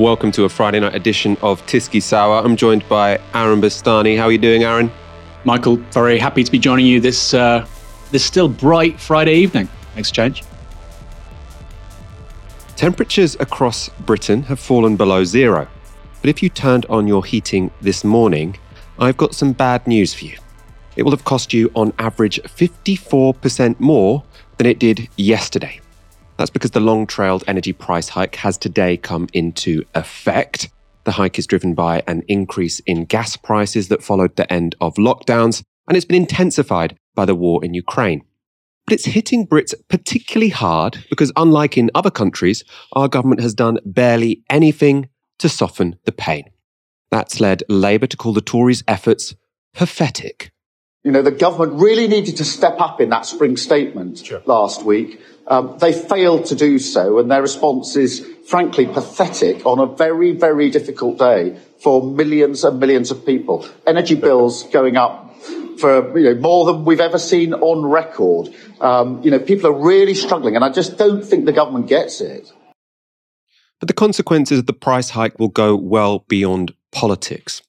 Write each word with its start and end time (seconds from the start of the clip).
Welcome 0.00 0.32
to 0.32 0.44
a 0.44 0.48
Friday 0.48 0.80
night 0.80 0.94
edition 0.94 1.36
of 1.42 1.60
Tysky 1.66 2.02
Sour. 2.02 2.42
I'm 2.42 2.56
joined 2.56 2.88
by 2.88 3.20
Aaron 3.34 3.60
Bastani. 3.60 4.16
How 4.16 4.24
are 4.24 4.32
you 4.32 4.38
doing, 4.38 4.64
Aaron? 4.64 4.90
Michael, 5.44 5.76
very 5.76 6.18
happy 6.18 6.42
to 6.42 6.50
be 6.50 6.58
joining 6.58 6.86
you 6.86 7.00
this 7.00 7.34
uh, 7.34 7.66
this 8.10 8.24
still 8.24 8.48
bright 8.48 8.98
Friday 8.98 9.34
evening. 9.34 9.68
Exchange. 9.96 10.42
Temperatures 12.76 13.36
across 13.40 13.90
Britain 13.90 14.42
have 14.44 14.58
fallen 14.58 14.96
below 14.96 15.22
zero. 15.22 15.68
But 16.22 16.30
if 16.30 16.42
you 16.42 16.48
turned 16.48 16.86
on 16.86 17.06
your 17.06 17.22
heating 17.22 17.70
this 17.82 18.02
morning, 18.02 18.56
I've 18.98 19.18
got 19.18 19.34
some 19.34 19.52
bad 19.52 19.86
news 19.86 20.14
for 20.14 20.24
you. 20.24 20.38
It 20.96 21.02
will 21.02 21.10
have 21.10 21.24
cost 21.24 21.52
you 21.52 21.70
on 21.74 21.92
average 21.98 22.40
54% 22.44 23.78
more 23.78 24.24
than 24.56 24.66
it 24.66 24.78
did 24.78 25.10
yesterday. 25.16 25.78
That's 26.40 26.48
because 26.48 26.70
the 26.70 26.80
long 26.80 27.06
trailed 27.06 27.44
energy 27.46 27.74
price 27.74 28.08
hike 28.08 28.36
has 28.36 28.56
today 28.56 28.96
come 28.96 29.28
into 29.34 29.84
effect. 29.94 30.70
The 31.04 31.12
hike 31.12 31.38
is 31.38 31.46
driven 31.46 31.74
by 31.74 32.02
an 32.06 32.22
increase 32.28 32.80
in 32.86 33.04
gas 33.04 33.36
prices 33.36 33.88
that 33.88 34.02
followed 34.02 34.36
the 34.36 34.50
end 34.50 34.74
of 34.80 34.94
lockdowns, 34.94 35.62
and 35.86 35.98
it's 35.98 36.06
been 36.06 36.22
intensified 36.22 36.96
by 37.14 37.26
the 37.26 37.34
war 37.34 37.62
in 37.62 37.74
Ukraine. 37.74 38.24
But 38.86 38.94
it's 38.94 39.04
hitting 39.04 39.46
Brits 39.46 39.74
particularly 39.90 40.48
hard 40.48 41.04
because, 41.10 41.30
unlike 41.36 41.76
in 41.76 41.90
other 41.94 42.10
countries, 42.10 42.64
our 42.94 43.06
government 43.06 43.42
has 43.42 43.52
done 43.52 43.78
barely 43.84 44.42
anything 44.48 45.10
to 45.40 45.48
soften 45.50 45.96
the 46.06 46.12
pain. 46.12 46.44
That's 47.10 47.38
led 47.38 47.64
Labour 47.68 48.06
to 48.06 48.16
call 48.16 48.32
the 48.32 48.40
Tories' 48.40 48.82
efforts 48.88 49.34
pathetic. 49.74 50.52
You 51.04 51.12
know, 51.12 51.22
the 51.22 51.30
government 51.30 51.80
really 51.80 52.08
needed 52.08 52.36
to 52.38 52.44
step 52.44 52.78
up 52.80 53.00
in 53.00 53.10
that 53.10 53.24
spring 53.24 53.56
statement 53.56 54.18
sure. 54.18 54.42
last 54.46 54.84
week. 54.84 55.20
Um, 55.50 55.76
they 55.78 55.92
failed 55.92 56.46
to 56.46 56.54
do 56.54 56.78
so, 56.78 57.18
and 57.18 57.30
their 57.30 57.42
response 57.42 57.96
is 57.96 58.24
frankly 58.46 58.86
pathetic 58.86 59.66
on 59.66 59.80
a 59.80 59.86
very, 59.86 60.30
very 60.30 60.70
difficult 60.70 61.18
day 61.18 61.58
for 61.82 62.02
millions 62.02 62.62
and 62.62 62.78
millions 62.78 63.10
of 63.10 63.26
people. 63.26 63.66
Energy 63.86 64.14
bills 64.14 64.62
going 64.64 64.96
up 64.96 65.34
for 65.78 66.16
you 66.16 66.32
know, 66.32 66.40
more 66.40 66.66
than 66.66 66.84
we've 66.84 67.00
ever 67.00 67.18
seen 67.18 67.52
on 67.52 67.84
record. 67.84 68.54
Um, 68.80 69.22
you 69.22 69.30
know, 69.30 69.40
people 69.40 69.66
are 69.66 69.78
really 69.84 70.14
struggling, 70.14 70.54
and 70.54 70.64
I 70.64 70.70
just 70.70 70.96
don't 70.96 71.24
think 71.24 71.46
the 71.46 71.52
government 71.52 71.88
gets 71.88 72.20
it. 72.20 72.52
But 73.80 73.88
the 73.88 73.94
consequences 73.94 74.60
of 74.60 74.66
the 74.66 74.72
price 74.72 75.10
hike 75.10 75.38
will 75.40 75.48
go 75.48 75.74
well 75.74 76.24
beyond 76.28 76.74
politics 76.92 77.60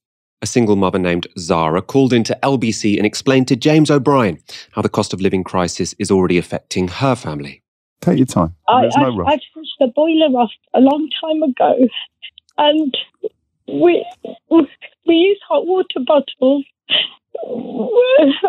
a 0.42 0.48
single 0.48 0.76
mother 0.76 1.00
named 1.00 1.28
Zara 1.38 1.82
called 1.82 2.14
into 2.14 2.38
LBC 2.42 2.98
and 2.98 3.06
explained 3.06 3.48
to 3.50 3.56
James 3.56 3.92
O'Brien 3.92 4.40
how 4.72 4.82
the 4.82 4.90
cost 4.90 5.14
of 5.14 5.22
living 5.22 5.44
crisis 5.44 5.94
is 6.00 6.10
already 6.10 6.38
affecting 6.38 6.88
her 6.88 7.16
family. 7.16 7.61
Take 8.02 8.18
your 8.18 8.26
time. 8.26 8.56
I, 8.68 8.82
There's 8.82 8.98
no 8.98 9.16
rush. 9.16 9.34
I 9.34 9.40
switched 9.54 9.76
the 9.80 9.88
boiler 9.88 10.36
off 10.38 10.52
a 10.74 10.80
long 10.80 11.08
time 11.22 11.44
ago, 11.44 11.88
and 12.58 12.98
we 13.68 14.06
we 14.50 15.14
use 15.14 15.40
hot 15.48 15.66
water 15.68 16.00
bottles. 16.06 16.66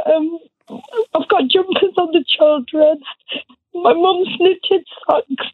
Um, 0.07 0.39
I've 1.15 1.29
got 1.29 1.49
jumpers 1.49 1.95
on 1.97 2.09
the 2.13 2.25
children. 2.27 3.01
My 3.75 3.93
mum's 3.93 4.29
knitted 4.41 4.87
socks. 5.07 5.47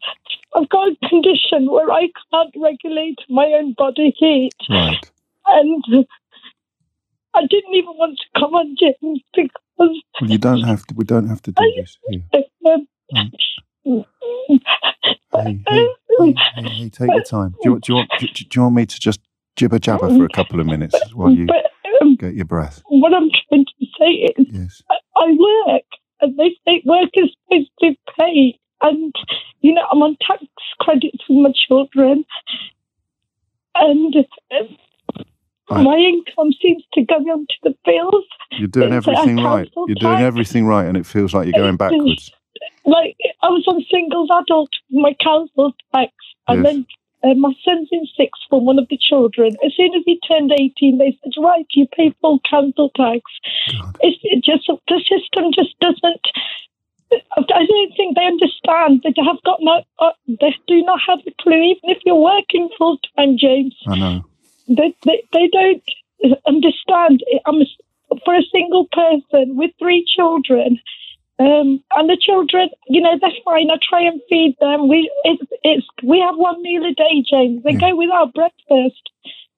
I've 0.54 0.68
got 0.68 0.88
a 0.88 1.08
condition 1.08 1.70
where 1.70 1.90
I 1.90 2.08
can't 2.30 2.54
regulate 2.56 3.18
my 3.28 3.46
own 3.46 3.74
body 3.74 4.14
heat. 4.16 4.54
Right. 4.68 5.10
And 5.46 6.06
I 7.34 7.40
didn't 7.46 7.74
even 7.74 7.94
want 7.96 8.18
to 8.18 8.40
come 8.40 8.54
on 8.54 8.76
James 8.78 9.20
because. 9.34 9.50
Well, 9.76 10.30
you 10.30 10.38
don't 10.38 10.62
have 10.62 10.84
to. 10.86 10.94
We 10.94 11.04
don't 11.04 11.28
have 11.28 11.42
to 11.42 11.52
do 11.52 11.62
I, 11.62 11.80
this. 11.80 11.98
Here. 12.08 12.22
Um, 12.66 13.32
hey, 13.88 15.60
hey, 15.68 16.34
hey, 16.56 16.88
take 16.90 17.10
your 17.10 17.22
time. 17.22 17.54
Do 17.62 17.70
you, 17.70 17.78
do, 17.80 17.92
you 17.92 17.94
want, 17.96 18.10
do, 18.18 18.26
do 18.26 18.46
you 18.54 18.62
want 18.62 18.74
me 18.74 18.86
to 18.86 19.00
just 19.00 19.20
jibber 19.56 19.78
jabber 19.78 20.08
for 20.08 20.24
a 20.24 20.28
couple 20.28 20.60
of 20.60 20.66
minutes 20.66 20.96
while 21.14 21.30
you 21.30 21.46
but, 21.46 21.70
um, 22.02 22.16
get 22.16 22.34
your 22.34 22.44
breath? 22.44 22.82
What 22.88 23.14
I'm 23.14 23.30
trying 23.48 23.64
to 23.64 23.86
say 23.98 24.10
is, 24.36 24.46
yes. 24.50 24.82
I, 24.90 24.96
I 25.16 25.36
work, 25.66 25.82
and 26.20 26.38
they 26.38 26.56
say 26.66 26.82
work 26.84 27.10
is 27.14 27.30
supposed 27.44 27.70
to 27.80 27.94
pay, 28.18 28.58
and 28.82 29.14
you 29.60 29.72
know 29.74 29.82
I'm 29.90 30.02
on 30.02 30.16
tax 30.26 30.44
credits 30.80 31.24
for 31.26 31.42
my 31.42 31.52
children, 31.68 32.24
and. 33.74 34.14
Um. 35.70 35.84
My 35.84 35.96
income 35.96 36.50
seems 36.62 36.82
to 36.94 37.02
go 37.02 37.16
onto 37.16 37.54
the 37.62 37.74
bills. 37.84 38.24
You're 38.52 38.68
doing 38.68 38.94
everything 38.94 39.36
right. 39.36 39.70
You're 39.86 39.96
doing 39.96 40.20
everything 40.20 40.64
right, 40.64 40.86
and 40.86 40.96
it 40.96 41.04
feels 41.04 41.34
like 41.34 41.44
you're 41.44 41.62
going 41.62 41.76
backwards. 41.76 42.32
Like 42.84 43.16
I 43.42 43.48
was 43.48 43.64
on 43.66 43.84
singles 43.90 44.30
adult, 44.30 44.70
my 44.90 45.14
council 45.22 45.74
tax, 45.94 46.12
and 46.46 46.64
yes. 46.64 46.72
then 46.72 46.86
uh, 47.24 47.34
my 47.34 47.52
son's 47.64 47.88
in 47.90 48.06
sixth 48.16 48.42
form, 48.48 48.64
one 48.64 48.78
of 48.78 48.88
the 48.88 48.98
children. 48.98 49.56
As 49.64 49.72
soon 49.76 49.94
as 49.94 50.02
he 50.06 50.20
turned 50.26 50.52
18, 50.52 50.98
they 50.98 51.18
said, 51.22 51.32
right, 51.42 51.66
you 51.72 51.86
pay 51.86 52.14
full 52.20 52.40
council 52.48 52.90
tax. 52.94 53.22
It's 54.00 54.18
it 54.22 54.44
just, 54.44 54.66
the 54.66 55.00
system 55.00 55.50
just 55.52 55.76
doesn't, 55.80 56.26
I 57.10 57.66
don't 57.66 57.96
think 57.96 58.14
they 58.14 58.24
understand. 58.24 59.02
They 59.02 59.12
have 59.24 59.42
got 59.44 59.58
no, 59.60 59.82
uh, 59.98 60.12
they 60.28 60.54
do 60.68 60.82
not 60.82 61.00
have 61.08 61.18
a 61.26 61.32
clue, 61.42 61.60
even 61.60 61.90
if 61.90 61.98
you're 62.06 62.14
working 62.14 62.68
full 62.78 62.98
time, 63.16 63.36
James. 63.36 63.74
I 63.88 63.98
know 63.98 64.24
they, 64.68 64.94
they, 65.04 65.22
they 65.32 65.48
don't 65.48 65.82
understand. 66.46 67.22
I'm 67.46 67.62
for 68.24 68.34
a 68.34 68.42
single 68.52 68.86
person 68.92 69.56
with 69.56 69.70
three 69.78 70.04
children. 70.16 70.78
Um, 71.40 71.82
and 71.94 72.10
the 72.10 72.18
children, 72.20 72.68
you 72.88 73.00
know, 73.00 73.16
they're 73.20 73.30
fine. 73.44 73.70
I 73.70 73.78
try 73.88 74.02
and 74.02 74.20
feed 74.28 74.56
them. 74.60 74.88
We 74.88 75.10
it's, 75.22 75.42
it's 75.62 75.86
we 76.02 76.18
have 76.18 76.36
one 76.36 76.60
meal 76.62 76.84
a 76.84 76.92
day, 76.92 77.22
James. 77.28 77.62
They 77.62 77.72
yeah. 77.72 77.90
go 77.90 77.96
without 77.96 78.34
breakfast, 78.34 79.02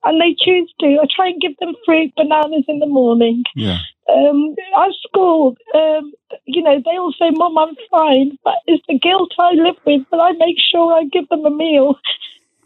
and 0.05 0.21
they 0.21 0.37
choose 0.39 0.71
to. 0.81 0.99
I 1.01 1.07
try 1.15 1.29
and 1.29 1.41
give 1.41 1.57
them 1.57 1.75
fruit, 1.87 2.13
bananas 2.17 2.65
in 2.69 2.81
the 2.81 2.87
morning. 2.87 3.45
Yeah. 3.55 3.79
Um, 4.13 4.55
at 4.77 4.93
school, 5.09 5.57
um, 5.75 6.13
you 6.45 6.63
know, 6.63 6.83
they 6.85 6.99
all 6.99 7.15
say, 7.19 7.31
"Mom, 7.31 7.57
I'm 7.57 7.75
fine," 7.91 8.37
but 8.45 8.57
it's 8.67 8.85
the 8.87 8.99
guilt 8.99 9.33
I 9.39 9.53
live 9.55 9.77
with. 9.87 10.03
But 10.11 10.21
I 10.21 10.33
make 10.33 10.57
sure 10.59 10.93
I 10.93 11.05
give 11.05 11.29
them 11.31 11.47
a 11.47 11.51
meal. 11.51 11.99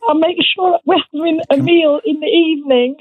I'll 0.08 0.16
make 0.16 0.38
sure 0.42 0.80
we're 0.84 0.98
having 1.12 1.40
a 1.50 1.56
meal 1.56 2.00
in 2.04 2.18
the 2.18 2.26
evening. 2.26 2.96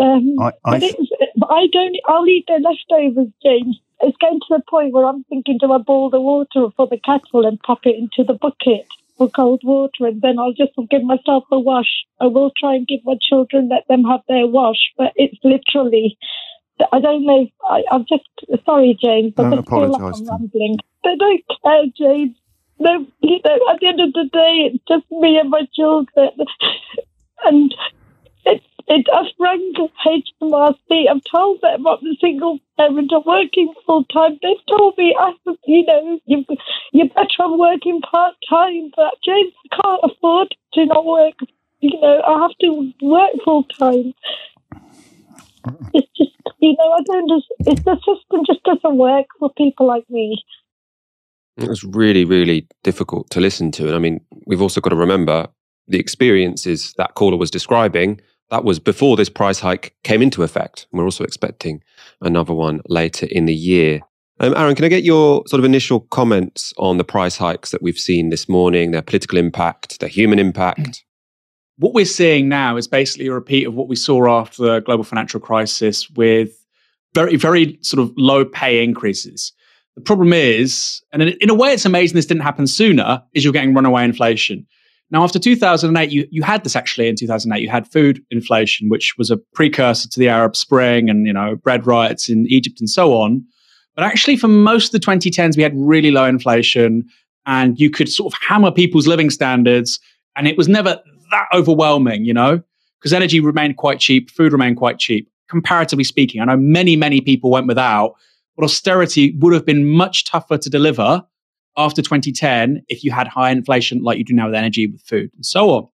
Um, 0.00 0.36
I, 0.40 0.52
I, 0.64 0.78
but, 0.78 0.94
but, 1.36 1.50
I 1.50 1.66
don't. 1.72 1.96
I'll 2.06 2.28
eat 2.28 2.44
the 2.46 2.60
leftovers, 2.62 3.32
James. 3.42 3.80
It's 4.00 4.16
getting 4.18 4.40
to 4.40 4.56
the 4.56 4.62
point 4.68 4.92
where 4.92 5.06
I'm 5.06 5.24
thinking, 5.24 5.58
do 5.60 5.72
I 5.72 5.78
boil 5.78 6.10
the 6.10 6.20
water 6.20 6.68
for 6.76 6.86
the 6.86 6.98
kettle 6.98 7.46
and 7.46 7.60
pop 7.60 7.80
it 7.84 7.96
into 7.96 8.24
the 8.24 8.38
bucket 8.38 8.86
for 9.16 9.28
cold 9.28 9.62
water, 9.64 10.06
and 10.06 10.22
then 10.22 10.38
I'll 10.38 10.52
just 10.52 10.72
give 10.90 11.02
myself 11.02 11.44
a 11.50 11.58
wash. 11.58 12.04
I 12.20 12.26
will 12.26 12.52
try 12.58 12.74
and 12.76 12.86
give 12.86 13.00
my 13.04 13.16
children, 13.20 13.68
let 13.68 13.88
them 13.88 14.04
have 14.04 14.20
their 14.28 14.46
wash, 14.46 14.92
but 14.96 15.12
it's 15.16 15.38
literally. 15.42 16.16
I 16.92 17.00
don't 17.00 17.26
know. 17.26 17.48
I, 17.68 17.82
am 17.90 18.04
just 18.08 18.24
sorry, 18.64 18.96
James. 19.02 19.34
I 19.36 19.56
just 19.56 19.68
feel 19.68 19.88
like 19.88 20.00
I'm 20.00 20.26
rambling. 20.26 20.78
They 21.02 21.16
don't 21.16 21.42
care, 21.64 21.84
James 21.96 22.36
no, 22.78 23.06
you 23.20 23.40
know, 23.44 23.58
at 23.72 23.80
the 23.80 23.86
end 23.86 24.00
of 24.00 24.12
the 24.12 24.28
day, 24.32 24.70
it's 24.70 24.84
just 24.86 25.04
me 25.10 25.38
and 25.38 25.50
my 25.50 25.62
children. 25.74 26.30
And 27.44 27.72
it, 28.88 29.06
I've 29.12 29.26
rang 29.38 29.74
HMRC. 30.06 31.08
I've 31.10 31.22
told 31.30 31.60
them 31.60 31.86
I'm 31.86 32.06
a 32.06 32.16
single 32.20 32.58
parent. 32.78 33.12
I'm 33.14 33.22
working 33.26 33.72
full 33.86 34.04
time. 34.04 34.38
They've 34.42 34.56
told 34.68 34.96
me, 34.96 35.14
I, 35.18 35.32
you 35.66 35.84
know, 35.84 36.20
you, 36.26 36.44
you're 36.92 37.08
better 37.08 37.42
off 37.42 37.58
working 37.58 38.00
part 38.00 38.34
time. 38.48 38.90
But 38.96 39.14
James, 39.24 39.52
I 39.72 39.76
can't 39.82 40.00
afford 40.04 40.54
to 40.74 40.86
not 40.86 41.04
work. 41.04 41.34
You 41.80 42.00
know, 42.00 42.22
I 42.26 42.40
have 42.40 42.56
to 42.60 42.92
work 43.02 43.30
full 43.44 43.64
time. 43.64 44.14
It's 45.92 46.08
just, 46.16 46.30
you 46.60 46.74
know, 46.78 46.92
I 46.92 47.02
don't 47.04 47.28
just, 47.28 47.46
it's 47.60 47.82
the 47.82 47.96
system 47.96 48.44
just 48.46 48.62
doesn't 48.64 48.96
work 48.96 49.26
for 49.38 49.50
people 49.56 49.86
like 49.86 50.08
me. 50.08 50.42
It 51.58 51.68
was 51.68 51.84
really, 51.84 52.24
really 52.24 52.66
difficult 52.84 53.28
to 53.30 53.40
listen 53.40 53.70
to. 53.72 53.86
And 53.86 53.94
I 53.94 53.98
mean, 53.98 54.20
we've 54.46 54.62
also 54.62 54.80
got 54.80 54.90
to 54.90 54.96
remember 54.96 55.48
the 55.88 55.98
experiences 55.98 56.94
that 56.96 57.14
caller 57.14 57.36
was 57.36 57.50
describing. 57.50 58.20
That 58.50 58.64
was 58.64 58.78
before 58.78 59.16
this 59.16 59.28
price 59.28 59.60
hike 59.60 59.94
came 60.04 60.22
into 60.22 60.42
effect. 60.42 60.86
We're 60.92 61.04
also 61.04 61.24
expecting 61.24 61.82
another 62.20 62.54
one 62.54 62.80
later 62.88 63.26
in 63.26 63.44
the 63.44 63.54
year. 63.54 64.00
Um, 64.40 64.54
Aaron, 64.56 64.74
can 64.74 64.84
I 64.84 64.88
get 64.88 65.02
your 65.02 65.42
sort 65.46 65.58
of 65.58 65.64
initial 65.64 66.00
comments 66.00 66.72
on 66.78 66.96
the 66.96 67.04
price 67.04 67.36
hikes 67.36 67.70
that 67.72 67.82
we've 67.82 67.98
seen 67.98 68.30
this 68.30 68.48
morning, 68.48 68.92
their 68.92 69.02
political 69.02 69.36
impact, 69.38 70.00
their 70.00 70.08
human 70.08 70.38
impact? 70.38 71.04
What 71.76 71.92
we're 71.92 72.04
seeing 72.04 72.48
now 72.48 72.76
is 72.76 72.88
basically 72.88 73.26
a 73.26 73.32
repeat 73.32 73.66
of 73.66 73.74
what 73.74 73.88
we 73.88 73.96
saw 73.96 74.40
after 74.40 74.62
the 74.62 74.80
global 74.80 75.04
financial 75.04 75.40
crisis 75.40 76.08
with 76.10 76.50
very, 77.14 77.36
very 77.36 77.78
sort 77.82 78.00
of 78.00 78.12
low 78.16 78.44
pay 78.44 78.82
increases. 78.82 79.52
The 79.96 80.02
problem 80.02 80.32
is, 80.32 81.02
and 81.12 81.22
in 81.22 81.50
a 81.50 81.54
way, 81.54 81.72
it's 81.72 81.84
amazing 81.84 82.14
this 82.14 82.26
didn't 82.26 82.42
happen 82.42 82.66
sooner, 82.66 83.22
is 83.34 83.42
you're 83.42 83.52
getting 83.52 83.74
runaway 83.74 84.04
inflation. 84.04 84.66
Now, 85.10 85.24
after 85.24 85.38
2008, 85.38 86.10
you, 86.10 86.28
you 86.30 86.42
had 86.42 86.64
this 86.64 86.76
actually 86.76 87.08
in 87.08 87.16
2008. 87.16 87.62
You 87.62 87.70
had 87.70 87.90
food 87.90 88.22
inflation, 88.30 88.88
which 88.88 89.14
was 89.16 89.30
a 89.30 89.38
precursor 89.54 90.08
to 90.08 90.18
the 90.18 90.28
Arab 90.28 90.54
Spring 90.54 91.08
and, 91.08 91.26
you 91.26 91.32
know, 91.32 91.56
bread 91.56 91.86
riots 91.86 92.28
in 92.28 92.46
Egypt 92.48 92.80
and 92.80 92.90
so 92.90 93.14
on. 93.14 93.44
But 93.94 94.04
actually, 94.04 94.36
for 94.36 94.48
most 94.48 94.94
of 94.94 95.00
the 95.00 95.06
2010s, 95.06 95.56
we 95.56 95.62
had 95.62 95.72
really 95.74 96.10
low 96.10 96.26
inflation 96.26 97.04
and 97.46 97.80
you 97.80 97.88
could 97.90 98.08
sort 98.08 98.32
of 98.32 98.38
hammer 98.46 98.70
people's 98.70 99.06
living 99.06 99.30
standards. 99.30 99.98
And 100.36 100.46
it 100.46 100.58
was 100.58 100.68
never 100.68 101.00
that 101.30 101.46
overwhelming, 101.54 102.24
you 102.24 102.34
know, 102.34 102.62
because 103.00 103.12
energy 103.12 103.40
remained 103.40 103.76
quite 103.76 104.00
cheap, 104.00 104.30
food 104.30 104.52
remained 104.52 104.76
quite 104.76 104.98
cheap, 104.98 105.30
comparatively 105.48 106.04
speaking. 106.04 106.40
I 106.40 106.44
know 106.44 106.56
many, 106.56 106.96
many 106.96 107.20
people 107.22 107.50
went 107.50 107.66
without, 107.66 108.14
but 108.56 108.64
austerity 108.64 109.34
would 109.38 109.54
have 109.54 109.64
been 109.64 109.86
much 109.86 110.26
tougher 110.26 110.58
to 110.58 110.70
deliver 110.70 111.24
after 111.78 112.02
2010 112.02 112.82
if 112.88 113.04
you 113.04 113.10
had 113.10 113.28
high 113.28 113.50
inflation 113.50 114.02
like 114.02 114.18
you 114.18 114.24
do 114.24 114.34
now 114.34 114.46
with 114.46 114.54
energy, 114.54 114.88
with 114.88 115.00
food, 115.02 115.30
and 115.34 115.46
so 115.46 115.70
on. 115.70 115.88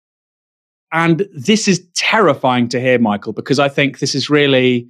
And 0.92 1.28
this 1.34 1.68
is 1.68 1.86
terrifying 1.94 2.68
to 2.70 2.80
hear, 2.80 2.98
Michael, 2.98 3.32
because 3.32 3.58
I 3.58 3.68
think 3.68 3.98
this 3.98 4.14
is 4.14 4.30
really 4.30 4.88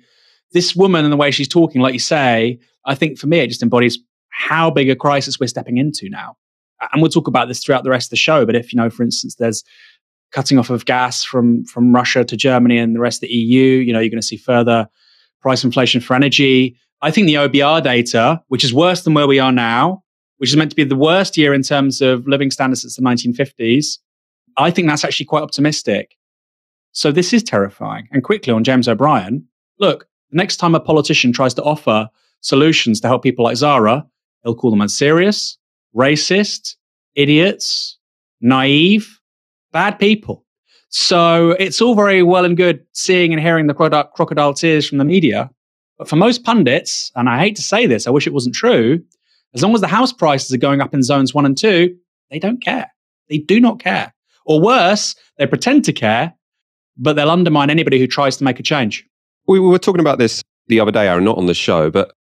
this 0.53 0.77
woman 0.77 1.05
and 1.05 1.13
the 1.13 1.17
way 1.17 1.31
she's 1.31 1.49
talking, 1.49 1.81
like 1.81 1.95
you 1.95 1.99
say, 1.99 2.61
I 2.87 2.95
think 2.95 3.19
for 3.19 3.27
me, 3.27 3.41
it 3.41 3.49
just 3.49 3.63
embodies 3.63 3.99
how 4.29 4.71
big 4.71 4.89
a 4.89 4.97
crisis 4.97 5.41
we're 5.41 5.47
stepping 5.49 5.79
into 5.79 6.09
now. 6.09 6.37
And 6.93 7.03
we'll 7.03 7.11
talk 7.11 7.27
about 7.27 7.49
this 7.49 7.65
throughout 7.65 7.85
the 7.85 7.91
rest 7.91 8.07
of 8.07 8.11
the 8.11 8.17
show. 8.17 8.47
But 8.47 8.55
if, 8.55 8.73
you 8.73 8.77
know, 8.77 8.91
for 8.91 9.03
instance, 9.03 9.37
there's 9.37 9.65
cutting 10.31 10.59
off 10.59 10.71
of 10.71 10.85
gas 10.85 11.25
from, 11.25 11.65
from 11.65 11.95
Russia 11.95 12.25
to 12.25 12.37
Germany 12.37 12.79
and 12.79 12.95
the 12.95 13.01
rest 13.01 13.23
of 13.23 13.29
the 13.29 13.35
EU, 13.35 13.81
you 13.81 13.93
know, 13.93 14.01
you're 14.01 14.11
going 14.11 14.21
to 14.21 14.27
see 14.27 14.37
further 14.37 14.89
price 15.41 15.65
inflation 15.65 16.01
for 16.01 16.15
energy. 16.15 16.77
I 17.01 17.11
think 17.11 17.27
the 17.27 17.35
OBR 17.35 17.83
data, 17.83 18.43
which 18.49 18.65
is 18.65 18.75
worse 18.75 19.03
than 19.03 19.15
where 19.15 19.27
we 19.27 19.39
are 19.39 19.53
now, 19.53 20.04
which 20.45 20.51
is 20.51 20.59
meant 20.59 20.69
to 20.69 20.77
be 20.77 20.85
the 20.85 20.95
worst 20.95 21.39
year 21.39 21.55
in 21.55 21.63
terms 21.63 22.03
of 22.03 22.29
living 22.29 22.51
standards 22.51 22.83
since 22.83 22.97
the 22.97 23.03
1950s, 23.03 23.97
I 24.59 24.71
think 24.71 24.87
that's 24.87 25.03
actually 25.03 25.25
quite 25.25 25.43
optimistic. 25.43 26.19
So 26.93 27.11
this 27.11 27.33
is 27.33 27.43
terrifying. 27.43 28.09
And 28.13 28.23
quickly 28.23 28.53
on 28.53 28.63
James 28.63 28.87
O'Brien, 28.87 29.49
look, 29.79 30.07
the 30.31 30.37
next 30.37 30.59
time 30.59 30.75
a 30.75 30.81
politician 30.81 31.33
tries 31.33 31.55
to 31.55 31.63
offer 31.63 32.11
solutions 32.43 33.01
to 33.01 33.09
help 33.09 33.23
people 33.23 33.43
like 33.43 33.57
Zara, 33.57 34.07
he'll 34.43 34.55
call 34.55 34.71
them 34.71 34.83
unserious, 34.83 35.57
racist, 35.97 36.77
idiots, 37.15 37.97
naive, 38.43 39.19
bad 39.73 39.99
people. 39.99 40.45
So 40.91 41.53
it's 41.53 41.81
all 41.81 41.95
very 41.95 42.23
well 42.23 42.45
and 42.45 42.55
good 42.55 42.85
seeing 42.93 43.33
and 43.33 43.41
hearing 43.41 43.67
the 43.67 43.73
crocodile 43.73 44.53
tears 44.53 44.87
from 44.87 44.99
the 44.99 45.07
media. 45.07 45.51
But 45.97 46.07
for 46.07 46.17
most 46.17 46.45
pundits, 46.45 47.11
and 47.17 47.31
I 47.31 47.39
hate 47.39 47.57
to 47.57 47.63
say 47.63 47.87
this, 47.87 48.07
I 48.07 48.11
wish 48.11 48.27
it 48.27 48.35
wasn't 48.35 48.55
true, 48.55 49.03
as 49.55 49.63
long 49.63 49.75
as 49.75 49.81
the 49.81 49.87
house 49.87 50.13
prices 50.13 50.53
are 50.53 50.59
going 50.59 50.81
up 50.81 50.95
in 50.95 51.03
zones 51.03 51.33
one 51.33 51.47
and 51.47 51.57
two, 51.57 51.97
they 52.31 52.39
don't 52.39 52.63
care. 52.63 52.91
They 53.29 53.39
do 53.39 53.61
not 53.61 53.79
care. 53.79 54.13
Or 54.47 54.61
worse, 54.61 55.15
they 55.39 55.47
pretend 55.47 55.85
to 55.87 55.93
care, 55.93 56.35
but 56.97 57.15
they'll 57.15 57.31
undermine 57.31 57.71
anybody 57.71 57.99
who 57.99 58.07
tries 58.07 58.37
to 58.39 58.45
make 58.45 58.61
a 58.61 58.63
change. 58.63 59.07
We 59.47 59.61
were 59.61 59.79
talking 59.79 60.01
about 60.01 60.19
this 60.19 60.43
the 60.67 60.81
other 60.81 60.91
day, 60.91 61.09
Aaron, 61.09 61.25
not 61.25 61.39
on 61.39 61.47
the 61.47 61.55
show, 61.55 61.91
but 61.91 62.13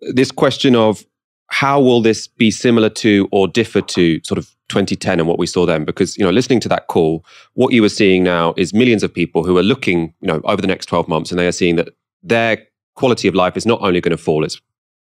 this 0.00 0.30
question 0.30 0.74
of 0.74 1.04
how 1.48 1.80
will 1.80 2.00
this 2.00 2.26
be 2.26 2.50
similar 2.50 2.88
to 2.90 3.28
or 3.30 3.46
differ 3.46 3.80
to 3.80 4.20
sort 4.24 4.38
of 4.38 4.46
2010 4.68 5.20
and 5.20 5.28
what 5.28 5.38
we 5.38 5.46
saw 5.46 5.64
then 5.64 5.84
because 5.84 6.18
you 6.18 6.24
know 6.24 6.30
listening 6.30 6.58
to 6.58 6.68
that 6.68 6.88
call 6.88 7.24
what 7.54 7.72
you 7.72 7.84
are 7.84 7.88
seeing 7.88 8.24
now 8.24 8.52
is 8.56 8.74
millions 8.74 9.04
of 9.04 9.14
people 9.14 9.44
who 9.44 9.56
are 9.56 9.62
looking 9.62 10.12
you 10.20 10.26
know 10.26 10.40
over 10.44 10.60
the 10.60 10.66
next 10.66 10.86
12 10.86 11.06
months 11.06 11.30
and 11.30 11.38
they 11.38 11.46
are 11.46 11.52
seeing 11.52 11.76
that 11.76 11.90
their 12.22 12.58
quality 12.96 13.28
of 13.28 13.34
life 13.34 13.56
is 13.56 13.64
not 13.64 13.80
only 13.80 14.00
going 14.00 14.16
to 14.16 14.20
fall 14.20 14.44
it's 14.44 14.60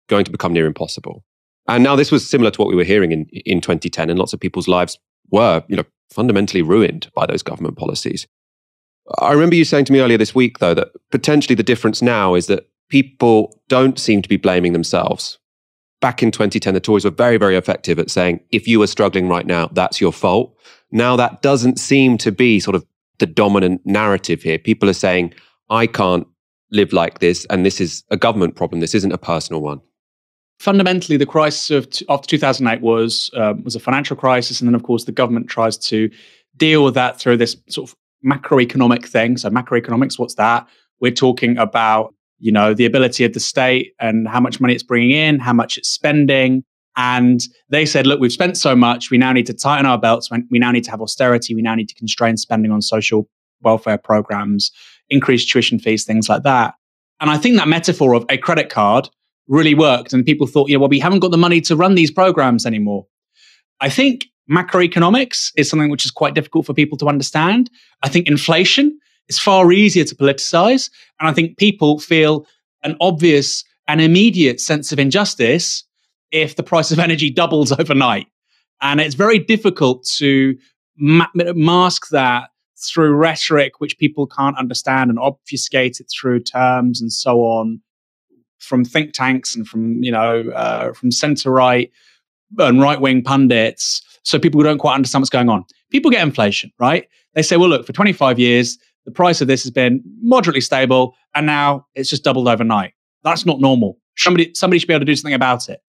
going 0.08 0.24
to 0.24 0.32
become 0.32 0.54
near 0.54 0.68
impossible 0.68 1.24
and 1.68 1.84
now 1.84 1.96
this 1.96 2.12
was 2.12 2.28
similar 2.28 2.52
to 2.52 2.60
what 2.60 2.70
we 2.70 2.76
were 2.76 2.84
hearing 2.84 3.12
in 3.12 3.26
in 3.46 3.62
2010 3.62 4.10
and 4.10 4.20
lots 4.20 4.34
of 4.34 4.40
people's 4.40 4.68
lives 4.68 4.98
were 5.32 5.64
you 5.68 5.76
know 5.76 5.84
fundamentally 6.10 6.62
ruined 6.62 7.10
by 7.16 7.26
those 7.26 7.44
government 7.44 7.78
policies 7.78 8.28
i 9.20 9.32
remember 9.32 9.56
you 9.56 9.66
saying 9.66 9.86
to 9.86 9.94
me 9.94 10.00
earlier 10.00 10.18
this 10.18 10.36
week 10.36 10.60
though 10.60 10.74
that 10.74 10.90
potentially 11.12 11.56
the 11.56 11.64
difference 11.64 12.02
now 12.02 12.34
is 12.34 12.48
that 12.48 12.68
people 12.90 13.62
don't 13.68 14.00
seem 14.00 14.22
to 14.22 14.30
be 14.30 14.38
blaming 14.38 14.74
themselves 14.74 15.38
back 16.00 16.22
in 16.22 16.32
2010, 16.32 16.74
the 16.74 16.80
Tories 16.80 17.06
were 17.06 17.12
very, 17.12 17.38
very 17.38 17.56
effective 17.56 18.00
at 18.00 18.12
saying, 18.12 18.40
if 18.52 18.68
you 18.68 18.82
are 18.82 18.88
struggling 18.88 19.28
right 19.28 19.46
now, 19.46 19.68
that's 19.74 20.00
your 20.00 20.14
fault. 20.14 20.56
Now 20.92 21.16
that 21.16 21.42
doesn't 21.42 21.80
seem 21.80 22.18
to 22.20 22.32
be 22.32 22.60
sort 22.60 22.76
of 22.76 22.86
the 23.20 23.26
dominant 23.26 23.82
narrative 23.86 24.44
here. 24.44 24.60
People 24.60 24.90
are 24.90 24.94
saying, 24.94 25.34
I 25.70 25.88
can't 25.88 26.28
live 26.72 26.94
like 26.94 27.20
this, 27.20 27.46
and 27.50 27.66
this 27.66 27.82
is 27.82 28.04
a 28.12 28.18
government 28.18 28.56
problem. 28.56 28.80
This 28.80 28.96
isn't 28.96 29.12
a 29.12 29.18
personal 29.18 29.62
one. 29.62 29.82
Fundamentally, 30.60 31.18
the 31.18 31.26
crisis 31.26 31.70
of 31.70 31.90
t- 31.90 32.06
after 32.10 32.28
2008 32.28 32.82
was 32.82 33.30
um, 33.36 33.64
was 33.64 33.76
a 33.76 33.80
financial 33.80 34.16
crisis, 34.16 34.60
and 34.60 34.68
then 34.68 34.76
of 34.76 34.84
course 34.84 35.06
the 35.06 35.12
government 35.12 35.48
tries 35.48 35.78
to 35.78 36.10
deal 36.56 36.84
with 36.84 36.96
that 36.96 37.20
through 37.20 37.38
this 37.38 37.56
sort 37.70 37.90
of 37.90 37.96
macroeconomic 38.26 39.06
thing. 39.08 39.38
So 39.38 39.50
macroeconomics, 39.50 40.18
what's 40.18 40.36
that? 40.36 40.68
We're 41.00 41.12
talking 41.12 41.58
about 41.60 42.14
you 42.40 42.52
know, 42.52 42.74
the 42.74 42.86
ability 42.86 43.24
of 43.24 43.34
the 43.34 43.40
state 43.40 43.94
and 44.00 44.28
how 44.28 44.40
much 44.40 44.60
money 44.60 44.74
it's 44.74 44.84
bringing 44.84 45.12
in, 45.12 45.40
how 45.40 45.54
much 45.54 45.78
it's 45.78 45.90
spending. 45.90 46.64
And 46.96 47.42
they 47.70 47.86
said, 47.86 48.08
look, 48.08 48.20
we've 48.20 48.32
spent 48.32 48.58
so 48.58 48.76
much. 48.76 49.12
We 49.12 49.18
now 49.18 49.32
need 49.32 49.46
to 49.48 49.54
tighten 49.54 49.86
our 49.86 49.98
belts. 49.98 50.30
We 50.50 50.60
now 50.60 50.72
need 50.72 50.84
to 50.86 50.92
have 50.92 51.02
austerity. 51.02 51.54
We 51.56 51.62
now 51.62 51.76
need 51.76 51.90
to 51.90 51.96
constrain 51.96 52.38
spending 52.38 52.72
on 52.72 52.82
social 52.82 53.28
welfare 53.62 53.98
programs, 53.98 54.72
increase 55.10 55.46
tuition 55.46 55.80
fees, 55.80 56.06
things 56.06 56.30
like 56.30 56.44
that. 56.44 56.76
And 57.20 57.30
I 57.30 57.38
think 57.38 57.58
that 57.58 57.68
metaphor 57.68 58.14
of 58.14 58.26
a 58.30 58.38
credit 58.38 58.70
card 58.70 59.10
really 59.48 59.74
worked. 59.74 60.14
And 60.14 60.26
people 60.26 60.48
thought, 60.48 60.70
yeah, 60.70 60.78
well, 60.78 60.90
we 60.90 61.00
haven't 61.00 61.20
got 61.20 61.32
the 61.32 61.38
money 61.38 61.62
to 61.62 61.76
run 61.76 61.96
these 61.96 62.12
programs 62.12 62.66
anymore. 62.66 63.06
I 63.80 63.90
think 63.90 64.26
macroeconomics 64.50 65.52
is 65.58 65.70
something 65.70 65.90
which 65.90 66.06
is 66.06 66.12
quite 66.12 66.34
difficult 66.34 66.66
for 66.66 66.74
people 66.74 66.98
to 67.00 67.08
understand. 67.08 67.70
I 68.04 68.10
think 68.10 68.28
inflation 68.28 68.98
is 69.30 69.40
far 69.40 69.72
easier 69.72 70.04
to 70.06 70.16
politicize. 70.16 70.90
And 71.20 71.30
I 71.30 71.34
think 71.34 71.58
people 71.58 72.00
feel 72.00 72.46
an 72.84 72.96
obvious 73.02 73.64
and 73.88 74.02
immediate 74.02 74.60
sense 74.60 74.92
of 74.92 75.00
injustice 75.00 75.84
if 76.32 76.56
the 76.56 76.64
price 76.64 76.92
of 76.92 77.00
energy 77.00 77.30
doubles 77.30 77.72
overnight. 77.80 78.28
And 78.82 79.02
it's 79.02 79.16
very 79.16 79.40
difficult 79.40 80.06
to 80.18 80.56
ma- 80.98 81.28
mask 81.36 82.10
that 82.10 82.50
through 82.80 83.14
rhetoric, 83.14 83.80
which 83.80 83.98
people 83.98 84.28
can't 84.28 84.58
understand 84.58 85.10
and 85.10 85.18
obfuscate 85.18 86.00
it 86.00 86.12
through 86.12 86.42
terms 86.42 87.02
and 87.02 87.12
so 87.12 87.40
on 87.40 87.82
from 88.60 88.84
think 88.84 89.14
tanks 89.14 89.56
and 89.56 89.68
from, 89.68 90.02
you 90.04 90.12
know, 90.12 90.50
uh, 90.50 90.94
from 90.94 91.12
center 91.12 91.52
right 91.52 91.92
and 92.58 92.82
right 92.82 93.00
wing 93.00 93.24
pundits. 93.24 94.02
So 94.24 94.40
people 94.40 94.62
don't 94.62 94.78
quite 94.78 94.96
understand 94.96 95.22
what's 95.22 95.30
going 95.30 95.50
on. 95.50 95.66
People 95.92 96.12
get 96.12 96.22
inflation, 96.22 96.72
right? 96.80 97.08
They 97.34 97.42
say, 97.42 97.58
well, 97.58 97.70
look, 97.70 97.86
for 97.86 97.94
25 97.94 98.40
years, 98.40 98.78
the 99.06 99.12
price 99.12 99.42
of 99.42 99.48
this 99.48 99.64
has 99.64 99.72
been 99.72 100.02
moderately 100.22 100.62
stable 100.62 101.16
and 101.36 101.46
now 101.46 101.86
it's 101.96 102.10
just 102.10 102.24
doubled 102.24 102.48
overnight. 102.48 102.94
That's 103.24 103.46
not 103.46 103.62
normal. 103.62 103.98
Somebody, 104.18 104.52
somebody 104.54 104.80
should 104.80 104.88
be 104.88 104.94
able 104.94 105.02
to 105.02 105.06
do 105.06 105.16
something 105.16 105.34
about 105.34 105.70
it. 105.70 105.82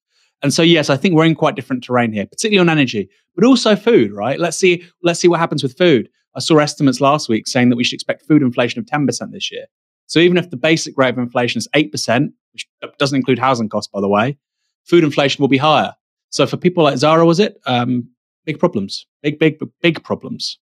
And 0.43 0.55
so, 0.55 0.63
yes, 0.63 0.89
I 0.89 0.97
think 0.97 1.15
we're 1.15 1.25
in 1.25 1.35
quite 1.35 1.57
different 1.57 1.83
terrain 1.83 2.13
here, 2.13 2.27
particularly 2.27 2.61
on 2.61 2.69
energy, 2.69 3.11
but 3.35 3.45
also 3.45 3.75
food, 3.75 4.13
right? 4.13 4.39
Let's 4.39 4.57
see, 4.57 4.85
let's 5.03 5.19
see 5.19 5.29
what 5.29 5.41
happens 5.41 5.63
with 5.63 5.77
food. 5.77 6.09
I 6.37 6.41
saw 6.41 6.59
estimates 6.59 7.01
last 7.01 7.29
week 7.29 7.49
saying 7.49 7.71
that 7.71 7.77
we 7.77 7.83
should 7.83 7.95
expect 7.97 8.27
food 8.27 8.43
inflation 8.43 8.79
of 8.79 8.87
10% 8.87 9.33
this 9.33 9.51
year. 9.51 9.67
So 10.09 10.19
even 10.19 10.37
if 10.37 10.51
the 10.51 10.57
basic 10.57 10.99
rate 10.99 11.11
of 11.11 11.19
inflation 11.19 11.59
is 11.59 11.69
8%, 11.75 12.33
which 12.53 12.67
doesn't 12.99 13.17
include 13.17 13.39
housing 13.39 13.69
costs, 13.69 13.91
by 13.93 14.01
the 14.01 14.09
way, 14.09 14.37
food 14.85 15.05
inflation 15.05 15.43
will 15.43 15.49
be 15.49 15.59
higher. 15.59 15.95
So 16.31 16.47
for 16.47 16.57
people 16.57 16.83
like 16.83 16.99
Zara, 16.99 17.25
was 17.25 17.39
it? 17.39 17.61
Um, 17.67 18.09
big 18.45 18.59
problems, 18.59 19.07
big, 19.23 19.39
big, 19.39 19.59
big 19.81 20.03
problems. 20.03 20.59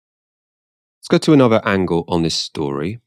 Let's 0.99 1.07
go 1.07 1.17
to 1.17 1.33
another 1.33 1.61
angle 1.65 2.05
on 2.07 2.21
this 2.21 2.35
story. 2.35 2.99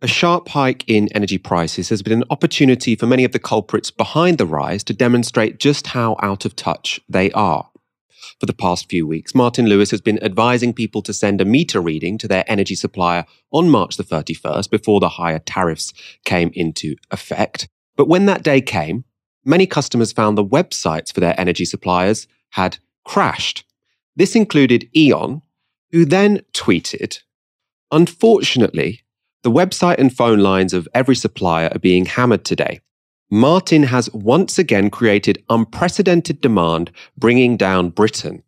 A 0.00 0.06
sharp 0.06 0.48
hike 0.48 0.84
in 0.86 1.08
energy 1.12 1.38
prices 1.38 1.88
has 1.88 2.02
been 2.02 2.12
an 2.12 2.24
opportunity 2.30 2.94
for 2.94 3.06
many 3.06 3.24
of 3.24 3.32
the 3.32 3.40
culprits 3.40 3.90
behind 3.90 4.38
the 4.38 4.46
rise 4.46 4.84
to 4.84 4.94
demonstrate 4.94 5.58
just 5.58 5.88
how 5.88 6.16
out 6.22 6.44
of 6.44 6.54
touch 6.54 7.00
they 7.08 7.32
are. 7.32 7.67
For 8.40 8.46
the 8.46 8.52
past 8.52 8.88
few 8.88 9.06
weeks, 9.06 9.34
Martin 9.34 9.66
Lewis 9.66 9.90
has 9.90 10.00
been 10.00 10.22
advising 10.22 10.72
people 10.72 11.02
to 11.02 11.12
send 11.12 11.40
a 11.40 11.44
meter 11.44 11.80
reading 11.80 12.18
to 12.18 12.28
their 12.28 12.44
energy 12.46 12.74
supplier 12.74 13.24
on 13.52 13.68
March 13.68 13.96
the 13.96 14.04
31st 14.04 14.70
before 14.70 15.00
the 15.00 15.08
higher 15.10 15.38
tariffs 15.38 15.92
came 16.24 16.50
into 16.54 16.96
effect. 17.10 17.68
But 17.96 18.08
when 18.08 18.26
that 18.26 18.42
day 18.42 18.60
came, 18.60 19.04
many 19.44 19.66
customers 19.66 20.12
found 20.12 20.36
the 20.36 20.44
websites 20.44 21.12
for 21.12 21.20
their 21.20 21.38
energy 21.38 21.64
suppliers 21.64 22.26
had 22.50 22.78
crashed. 23.04 23.64
This 24.16 24.34
included 24.34 24.88
E.ON, 24.96 25.42
who 25.92 26.04
then 26.04 26.42
tweeted 26.52 27.20
Unfortunately, 27.90 29.00
the 29.42 29.50
website 29.50 29.98
and 29.98 30.14
phone 30.14 30.40
lines 30.40 30.74
of 30.74 30.88
every 30.92 31.16
supplier 31.16 31.70
are 31.72 31.78
being 31.78 32.04
hammered 32.04 32.44
today. 32.44 32.80
Martin 33.30 33.82
has 33.82 34.10
once 34.12 34.58
again 34.58 34.88
created 34.88 35.42
unprecedented 35.50 36.40
demand, 36.40 36.90
bringing 37.16 37.56
down 37.56 37.90
Britain. 37.90 38.42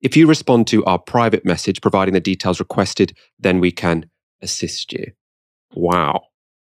If 0.00 0.16
you 0.16 0.26
respond 0.26 0.66
to 0.68 0.84
our 0.84 0.98
private 0.98 1.44
message 1.44 1.80
providing 1.80 2.14
the 2.14 2.20
details 2.20 2.60
requested, 2.60 3.16
then 3.38 3.58
we 3.58 3.72
can 3.72 4.08
assist 4.40 4.92
you. 4.92 5.12
Wow. 5.74 6.26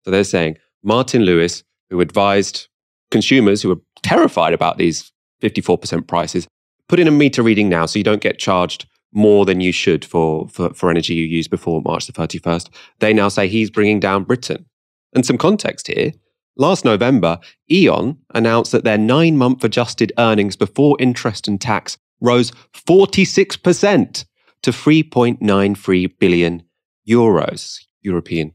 So 0.05 0.11
they're 0.11 0.25
saying 0.25 0.59
Martin 0.83 1.23
Lewis, 1.23 1.63
who 1.89 2.01
advised 2.01 2.69
consumers 3.11 3.63
who 3.63 3.71
were 3.71 3.81
terrified 4.03 4.53
about 4.53 4.77
these 4.77 5.11
54% 5.43 6.07
prices, 6.07 6.47
put 6.89 7.01
in 7.01 7.09
a 7.09 7.13
meter 7.13 7.43
reading 7.43 7.69
now 7.69 7.87
so 7.87 7.99
you 7.99 8.05
don't 8.05 8.23
get 8.23 8.39
charged 8.39 8.87
more 9.13 9.45
than 9.45 9.61
you 9.61 9.73
should 9.73 10.05
for, 10.05 10.49
for, 10.49 10.73
for 10.75 10.91
energy 10.91 11.15
you 11.15 11.25
use 11.25 11.49
before 11.49 11.83
March 11.83 12.07
the 12.07 12.13
31st. 12.13 12.69
They 12.99 13.13
now 13.13 13.29
say 13.29 13.49
he's 13.49 13.71
bringing 13.71 14.01
down 14.01 14.25
Britain. 14.25 14.67
And 15.13 15.27
some 15.27 15.39
context 15.39 15.89
here. 15.89 16.13
Last 16.57 16.85
November, 16.85 17.39
E.ON 17.71 18.19
announced 18.35 18.73
that 18.73 18.85
their 18.85 18.99
nine 18.99 19.37
month 19.37 19.65
adjusted 19.65 20.13
earnings 20.19 20.57
before 20.57 20.97
interest 21.01 21.49
and 21.49 21.61
tax 21.61 21.97
rose 22.21 22.53
46% 22.75 24.25
to 24.63 24.71
3.93 24.71 26.19
billion 26.19 26.63
euros. 27.09 27.79
European 28.03 28.53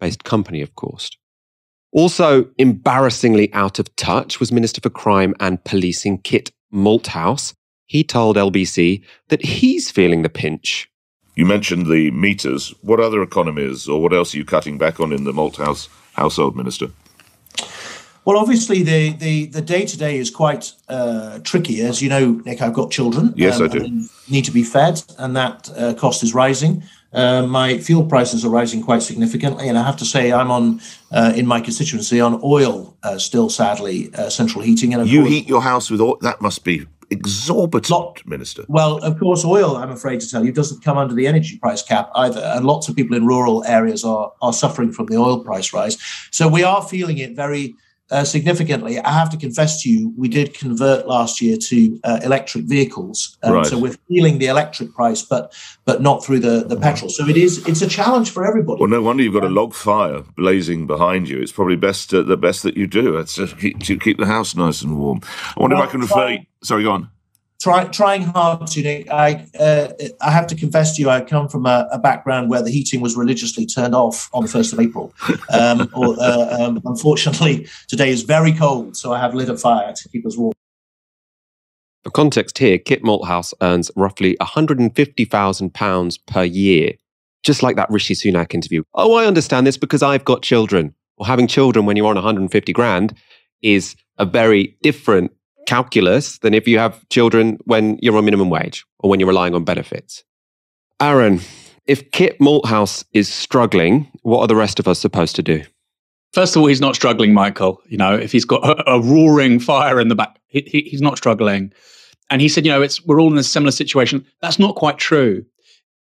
based 0.00 0.24
company, 0.24 0.62
of 0.62 0.74
course. 0.74 1.10
Also, 1.92 2.48
embarrassingly 2.58 3.52
out 3.54 3.78
of 3.78 3.94
touch 3.96 4.38
was 4.40 4.52
Minister 4.52 4.80
for 4.80 4.90
Crime 4.90 5.34
and 5.40 5.62
Policing 5.64 6.18
Kit 6.18 6.50
Malthouse. 6.72 7.54
He 7.86 8.04
told 8.04 8.36
LBC 8.36 9.02
that 9.28 9.44
he's 9.44 9.90
feeling 9.90 10.22
the 10.22 10.28
pinch. 10.28 10.90
You 11.36 11.46
mentioned 11.46 11.86
the 11.86 12.10
meters. 12.10 12.74
What 12.82 13.00
other 13.00 13.22
economies 13.22 13.88
or 13.88 14.02
what 14.02 14.12
else 14.12 14.34
are 14.34 14.38
you 14.38 14.44
cutting 14.44 14.78
back 14.78 15.00
on 15.00 15.12
in 15.12 15.24
the 15.24 15.32
Malthouse 15.32 15.88
household, 16.14 16.56
Minister? 16.56 16.90
Well, 18.26 18.38
obviously, 18.38 18.82
the 18.82 19.12
the 19.12 19.46
the 19.46 19.62
day 19.62 19.86
to 19.86 19.96
day 19.96 20.18
is 20.18 20.30
quite 20.30 20.72
uh, 20.88 21.38
tricky. 21.44 21.82
As 21.82 22.02
you 22.02 22.08
know, 22.08 22.42
Nick, 22.44 22.60
I've 22.60 22.72
got 22.72 22.90
children. 22.90 23.32
Yes, 23.36 23.60
um, 23.60 23.66
I 23.66 23.68
do. 23.68 24.08
Need 24.28 24.44
to 24.46 24.50
be 24.50 24.64
fed, 24.64 25.00
and 25.18 25.36
that 25.36 25.70
uh, 25.76 25.94
cost 25.94 26.24
is 26.24 26.34
rising. 26.34 26.82
Uh, 27.12 27.46
my 27.46 27.78
fuel 27.78 28.04
prices 28.04 28.44
are 28.44 28.50
rising 28.50 28.82
quite 28.82 29.02
significantly, 29.02 29.68
and 29.68 29.78
I 29.78 29.84
have 29.84 29.96
to 29.98 30.04
say, 30.04 30.32
I'm 30.32 30.50
on 30.50 30.80
uh, 31.12 31.32
in 31.36 31.46
my 31.46 31.60
constituency 31.60 32.20
on 32.20 32.40
oil 32.42 32.96
uh, 33.04 33.16
still. 33.16 33.48
Sadly, 33.48 34.10
uh, 34.14 34.28
central 34.28 34.64
heating. 34.64 34.92
And 34.92 35.08
you 35.08 35.20
course, 35.20 35.30
heat 35.30 35.48
your 35.48 35.62
house 35.62 35.88
with 35.88 36.00
oil. 36.00 36.18
That 36.20 36.40
must 36.40 36.64
be 36.64 36.84
exorbitant, 37.10 37.90
Lot, 37.90 38.22
Minister. 38.26 38.64
Well, 38.68 38.98
of 38.98 39.18
course, 39.18 39.44
oil, 39.44 39.76
I'm 39.76 39.90
afraid 39.90 40.20
to 40.20 40.30
tell 40.30 40.44
you, 40.44 40.52
doesn't 40.52 40.82
come 40.82 40.98
under 40.98 41.14
the 41.14 41.26
energy 41.26 41.58
price 41.58 41.82
cap 41.82 42.10
either. 42.14 42.40
And 42.40 42.64
lots 42.64 42.88
of 42.88 42.96
people 42.96 43.16
in 43.16 43.26
rural 43.26 43.64
areas 43.64 44.04
are, 44.04 44.32
are 44.42 44.52
suffering 44.52 44.92
from 44.92 45.06
the 45.06 45.16
oil 45.16 45.42
price 45.44 45.72
rise. 45.72 45.98
So 46.30 46.48
we 46.48 46.62
are 46.62 46.82
feeling 46.82 47.18
it 47.18 47.36
very 47.36 47.76
uh, 48.10 48.24
significantly. 48.24 48.98
I 49.00 49.12
have 49.12 49.30
to 49.30 49.36
confess 49.36 49.82
to 49.82 49.90
you, 49.90 50.12
we 50.16 50.28
did 50.28 50.54
convert 50.54 51.06
last 51.06 51.40
year 51.40 51.56
to 51.56 52.00
uh, 52.04 52.20
electric 52.22 52.64
vehicles, 52.64 53.36
um, 53.42 53.52
right. 53.52 53.66
so 53.66 53.78
we're 53.78 53.96
feeling 54.08 54.38
the 54.38 54.46
electric 54.46 54.94
price, 54.94 55.22
but 55.22 55.54
but 55.84 56.02
not 56.02 56.24
through 56.24 56.40
the, 56.40 56.64
the 56.64 56.76
petrol. 56.76 57.10
So 57.10 57.26
it 57.28 57.36
is 57.36 57.66
it's 57.66 57.82
a 57.82 57.88
challenge 57.88 58.30
for 58.30 58.46
everybody. 58.46 58.80
Well, 58.80 58.90
no 58.90 59.02
wonder 59.02 59.22
you've 59.22 59.34
got 59.34 59.44
a 59.44 59.48
log 59.48 59.74
fire 59.74 60.22
blazing 60.36 60.86
behind 60.86 61.28
you. 61.28 61.40
It's 61.40 61.52
probably 61.52 61.76
best 61.76 62.12
uh, 62.14 62.22
the 62.22 62.36
best 62.36 62.62
that 62.62 62.76
you 62.76 62.86
do. 62.86 63.16
It's 63.16 63.34
to 63.34 63.46
keep, 63.46 63.80
to 63.80 63.98
keep 63.98 64.18
the 64.18 64.26
house 64.26 64.54
nice 64.54 64.82
and 64.82 64.98
warm. 64.98 65.20
I 65.56 65.60
wonder 65.60 65.76
well, 65.76 65.84
if 65.84 65.88
I 65.88 65.92
can 65.92 66.00
refer. 66.00 66.38
Sorry, 66.62 66.82
go 66.82 66.92
on 66.92 67.10
try, 67.66 67.84
trying 67.84 68.22
hard 68.22 68.66
to. 68.68 69.06
I 69.10 69.46
uh, 69.58 69.88
I 70.20 70.30
have 70.30 70.46
to 70.48 70.54
confess 70.54 70.96
to 70.96 71.02
you, 71.02 71.10
I 71.10 71.20
come 71.22 71.48
from 71.48 71.66
a, 71.66 71.88
a, 71.90 71.98
background 71.98 72.48
where 72.48 72.62
the 72.62 72.70
heating 72.70 73.00
was 73.00 73.16
religiously 73.16 73.66
turned 73.66 73.94
off 73.94 74.30
on 74.32 74.42
the 74.44 74.48
first 74.48 74.72
of 74.72 74.78
April. 74.78 75.12
Um, 75.52 75.88
or, 75.94 76.14
uh, 76.20 76.56
um, 76.60 76.80
unfortunately, 76.84 77.66
today 77.88 78.10
is 78.10 78.22
very 78.22 78.52
cold, 78.52 78.96
so 78.96 79.12
I 79.12 79.18
have 79.18 79.34
lit 79.34 79.48
a 79.48 79.56
fire 79.56 79.92
to 79.92 80.08
keep 80.08 80.24
us 80.26 80.36
warm. 80.36 80.52
For 82.04 82.10
context 82.10 82.58
here, 82.58 82.78
Kit 82.78 83.02
Malthouse 83.02 83.52
earns 83.60 83.90
roughly 83.96 84.36
£150,000 84.40 86.18
per 86.26 86.44
year, 86.44 86.92
just 87.42 87.64
like 87.64 87.74
that 87.74 87.90
Rishi 87.90 88.14
Sunak 88.14 88.54
interview. 88.54 88.84
Oh, 88.94 89.16
I 89.16 89.26
understand 89.26 89.66
this 89.66 89.76
because 89.76 90.04
I've 90.04 90.24
got 90.24 90.42
children. 90.42 90.94
Well, 91.18 91.26
having 91.26 91.48
children 91.48 91.84
when 91.84 91.96
you're 91.96 92.06
on 92.06 92.14
150 92.14 92.72
grand 92.72 93.16
is 93.60 93.96
a 94.18 94.24
very 94.24 94.76
different 94.82 95.32
calculus 95.66 96.38
than 96.38 96.54
if 96.54 96.66
you 96.66 96.78
have 96.78 97.06
children 97.08 97.58
when 97.64 97.98
you're 98.00 98.16
on 98.16 98.24
minimum 98.24 98.50
wage 98.50 98.84
or 99.00 99.10
when 99.10 99.20
you're 99.20 99.28
relying 99.28 99.54
on 99.54 99.64
benefits. 99.64 100.24
Aaron, 101.00 101.40
if 101.86 102.10
Kit 102.10 102.38
Malthouse 102.40 103.04
is 103.12 103.28
struggling, 103.28 104.10
what 104.22 104.40
are 104.40 104.46
the 104.46 104.56
rest 104.56 104.80
of 104.80 104.88
us 104.88 104.98
supposed 104.98 105.36
to 105.36 105.42
do? 105.42 105.62
First 106.32 106.56
of 106.56 106.62
all, 106.62 106.68
he's 106.68 106.80
not 106.80 106.94
struggling, 106.94 107.32
Michael. 107.32 107.80
You 107.86 107.96
know, 107.96 108.14
if 108.14 108.32
he's 108.32 108.44
got 108.44 108.62
a, 108.62 108.90
a 108.90 109.00
roaring 109.00 109.60
fire 109.60 110.00
in 110.00 110.08
the 110.08 110.14
back, 110.14 110.38
he, 110.46 110.62
he, 110.66 110.80
he's 110.82 111.00
not 111.00 111.16
struggling. 111.16 111.72
And 112.28 112.42
he 112.42 112.48
said, 112.48 112.66
you 112.66 112.72
know, 112.72 112.82
it's 112.82 113.04
we're 113.04 113.20
all 113.20 113.30
in 113.30 113.38
a 113.38 113.42
similar 113.42 113.70
situation. 113.70 114.26
That's 114.42 114.58
not 114.58 114.74
quite 114.74 114.98
true, 114.98 115.44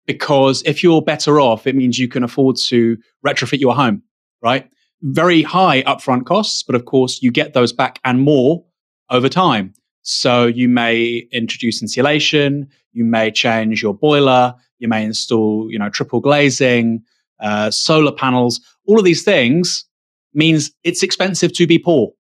because 0.08 0.64
if 0.66 0.84
you're 0.84 1.02
better 1.02 1.40
off, 1.40 1.68
it 1.68 1.76
means 1.76 2.00
you 2.00 2.08
can 2.08 2.24
afford 2.24 2.58
to 2.68 2.98
retrofit 3.26 3.60
your 3.60 3.76
home, 3.76 4.02
right? 4.42 4.68
Very 5.02 5.44
high 5.44 5.84
upfront 5.84 6.26
costs, 6.26 6.64
but 6.64 6.76
of 6.76 6.86
course 6.86 7.22
you 7.22 7.32
get 7.32 7.54
those 7.54 7.72
back 7.72 8.00
and 8.04 8.20
more 8.22 8.65
over 9.10 9.30
time. 9.30 9.74
So 10.02 10.46
you 10.46 10.68
may 10.68 11.28
introduce 11.32 11.82
insulation, 11.82 12.68
you 12.94 13.04
may 13.04 13.32
change 13.32 13.82
your 13.82 13.94
boiler, 13.94 14.54
you 14.80 14.88
may 14.88 15.04
install, 15.04 15.68
you 15.72 15.80
know, 15.80 15.90
triple 15.90 16.20
glazing, 16.20 17.04
uh, 17.40 17.72
solar 17.72 18.12
panels. 18.12 18.62
All 18.86 19.00
of 19.00 19.06
these 19.06 19.24
things 19.24 19.86
means 20.34 20.72
it's 20.84 21.02
expensive 21.02 21.54
to 21.54 21.66
be 21.66 21.80
poor, 21.80 22.12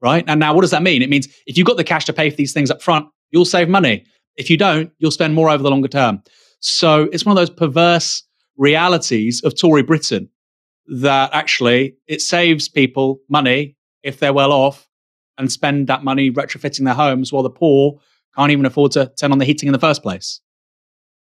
right? 0.00 0.24
And 0.26 0.40
now, 0.40 0.54
what 0.54 0.62
does 0.62 0.70
that 0.70 0.82
mean? 0.82 1.02
It 1.02 1.10
means 1.10 1.28
if 1.46 1.58
you've 1.58 1.66
got 1.66 1.76
the 1.76 1.84
cash 1.84 2.04
to 2.06 2.12
pay 2.12 2.30
for 2.30 2.36
these 2.36 2.52
things 2.52 2.70
up 2.70 2.80
front, 2.80 3.06
you'll 3.30 3.44
save 3.44 3.68
money. 3.68 4.04
If 4.36 4.48
you 4.48 4.56
don't, 4.56 4.90
you'll 4.98 5.10
spend 5.10 5.34
more 5.34 5.50
over 5.50 5.62
the 5.62 5.70
longer 5.70 5.88
term. 5.88 6.22
So 6.60 7.08
it's 7.12 7.24
one 7.24 7.36
of 7.36 7.40
those 7.40 7.54
perverse 7.54 8.22
realities 8.56 9.42
of 9.44 9.58
Tory 9.58 9.82
Britain 9.82 10.28
that 10.86 11.30
actually 11.32 11.96
it 12.06 12.20
saves 12.20 12.68
people 12.68 13.20
money 13.28 13.76
if 14.02 14.18
they're 14.18 14.32
well 14.32 14.52
off 14.52 14.87
and 15.38 15.50
spend 15.50 15.86
that 15.86 16.04
money 16.04 16.30
retrofitting 16.30 16.84
their 16.84 16.94
homes 16.94 17.32
while 17.32 17.42
the 17.42 17.50
poor 17.50 18.00
can't 18.36 18.50
even 18.52 18.66
afford 18.66 18.92
to 18.92 19.12
turn 19.18 19.32
on 19.32 19.38
the 19.38 19.44
heating 19.44 19.68
in 19.68 19.72
the 19.72 19.78
first 19.78 20.02
place. 20.02 20.40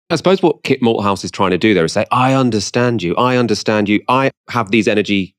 I 0.10 0.16
suppose 0.16 0.42
what 0.44 0.64
Kit 0.64 0.82
Malthouse 0.82 1.24
is 1.24 1.32
trying 1.32 1.52
to 1.52 1.58
do 1.58 1.74
there 1.74 1.86
is 1.86 1.94
say, 1.94 2.06
I 2.12 2.34
understand 2.34 3.02
you. 3.02 3.16
I 3.16 3.38
understand 3.38 3.90
you. 3.90 4.02
I 4.08 4.32
have 4.50 4.72
these 4.72 4.88
energy 4.88 5.36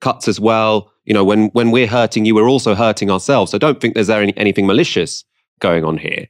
cuts 0.00 0.28
as 0.28 0.38
well. 0.38 0.92
You 1.04 1.14
know, 1.14 1.24
when, 1.24 1.48
when 1.48 1.70
we're 1.70 1.86
hurting 1.86 2.24
you, 2.24 2.34
we're 2.34 2.48
also 2.48 2.74
hurting 2.74 3.10
ourselves. 3.10 3.50
So 3.50 3.58
don't 3.58 3.80
think 3.80 3.94
there's 3.94 4.10
any, 4.10 4.36
anything 4.36 4.66
malicious 4.66 5.24
going 5.60 5.84
on 5.84 5.98
here. 5.98 6.28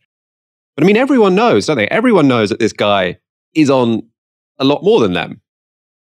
But 0.76 0.85
I 0.85 0.87
mean, 0.87 0.97
everyone 0.97 1.35
knows, 1.35 1.67
don't 1.67 1.76
they? 1.76 1.88
Everyone 1.88 2.29
knows 2.29 2.50
that 2.50 2.59
this 2.59 2.73
guy 2.73 3.19
is 3.55 3.69
on 3.69 4.02
a 4.59 4.64
lot 4.64 4.83
more 4.83 5.00
than 5.00 5.12
them 5.12 5.41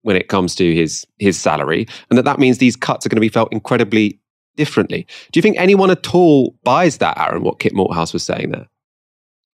when 0.02 0.16
it 0.16 0.28
comes 0.28 0.56
to 0.56 0.76
his 0.76 1.06
his 1.18 1.40
salary, 1.40 1.88
and 2.10 2.18
that 2.18 2.26
that 2.26 2.40
means 2.40 2.58
these 2.58 2.76
cuts 2.76 3.06
are 3.06 3.10
going 3.10 3.18
to 3.18 3.22
be 3.22 3.30
felt 3.30 3.52
incredibly 3.52 4.20
differently. 4.60 5.08
Do 5.32 5.38
you 5.38 5.42
think 5.42 5.58
anyone 5.58 5.90
at 5.90 6.14
all 6.14 6.54
buys 6.66 6.98
that, 6.98 7.18
Aaron, 7.18 7.44
what 7.44 7.60
Kit 7.60 7.74
Malthouse 7.74 8.12
was 8.12 8.24
saying 8.24 8.52
there? 8.52 8.68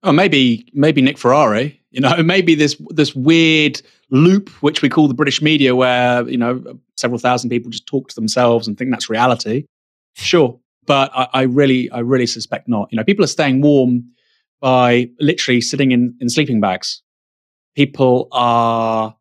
Oh, 0.05 0.13
maybe 0.13 0.65
maybe 0.73 1.03
Nick 1.03 1.19
Ferrari. 1.19 1.81
You 1.91 2.01
know, 2.01 2.23
maybe 2.23 2.55
this 2.55 2.81
this 2.91 3.15
weird 3.15 3.83
loop 4.11 4.49
which 4.63 4.81
we 4.81 4.89
call 4.89 5.09
the 5.09 5.15
British 5.15 5.43
media, 5.43 5.75
where 5.75 6.27
you 6.29 6.39
know 6.39 6.63
several 6.97 7.19
thousand 7.19 7.51
people 7.51 7.71
just 7.71 7.87
talk 7.87 8.09
to 8.09 8.15
themselves 8.15 8.69
and 8.69 8.79
think 8.79 8.91
that's 8.93 9.11
reality. 9.11 9.65
Sure, 10.15 10.59
but 10.87 11.11
I, 11.15 11.29
I 11.33 11.43
really 11.43 11.91
I 11.91 11.99
really 11.99 12.27
suspect 12.27 12.69
not. 12.69 12.89
You 12.93 12.97
know, 12.97 13.05
people 13.05 13.25
are 13.25 13.35
staying 13.39 13.61
warm 13.61 14.05
by 14.61 15.11
literally 15.19 15.61
sitting 15.61 15.91
in, 15.91 16.15
in 16.21 16.29
sleeping 16.29 16.61
bags. 16.61 17.03
People 17.75 18.29
are 18.31 19.17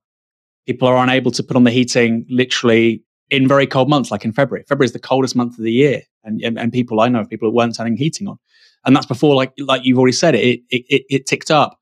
people 0.68 0.88
are 0.88 1.04
unable 1.04 1.32
to 1.32 1.44
put 1.44 1.56
on 1.56 1.64
the 1.64 1.72
heating 1.72 2.26
literally 2.30 3.04
in 3.32 3.48
very 3.48 3.66
cold 3.66 3.90
months, 3.90 4.12
like 4.12 4.26
in 4.26 4.34
February. 4.34 4.64
February 4.68 4.86
is 4.86 4.92
the 4.92 5.00
coldest 5.00 5.36
month 5.36 5.58
of 5.58 5.64
the 5.64 5.72
year, 5.72 6.04
and, 6.24 6.42
and, 6.42 6.60
and 6.60 6.72
people 6.72 7.00
I 7.00 7.08
know 7.08 7.26
people 7.26 7.50
who 7.50 7.56
weren't 7.56 7.76
turning 7.76 7.98
heating 7.98 8.28
on, 8.28 8.38
and 8.86 8.96
that's 8.96 9.08
before, 9.08 9.34
like 9.36 9.54
like 9.58 9.84
you've 9.84 9.98
already 9.98 10.14
said, 10.14 10.36
it 10.36 10.62
it 10.70 10.86
it, 10.90 11.04
it 11.10 11.26
ticked 11.26 11.50
up. 11.50 11.80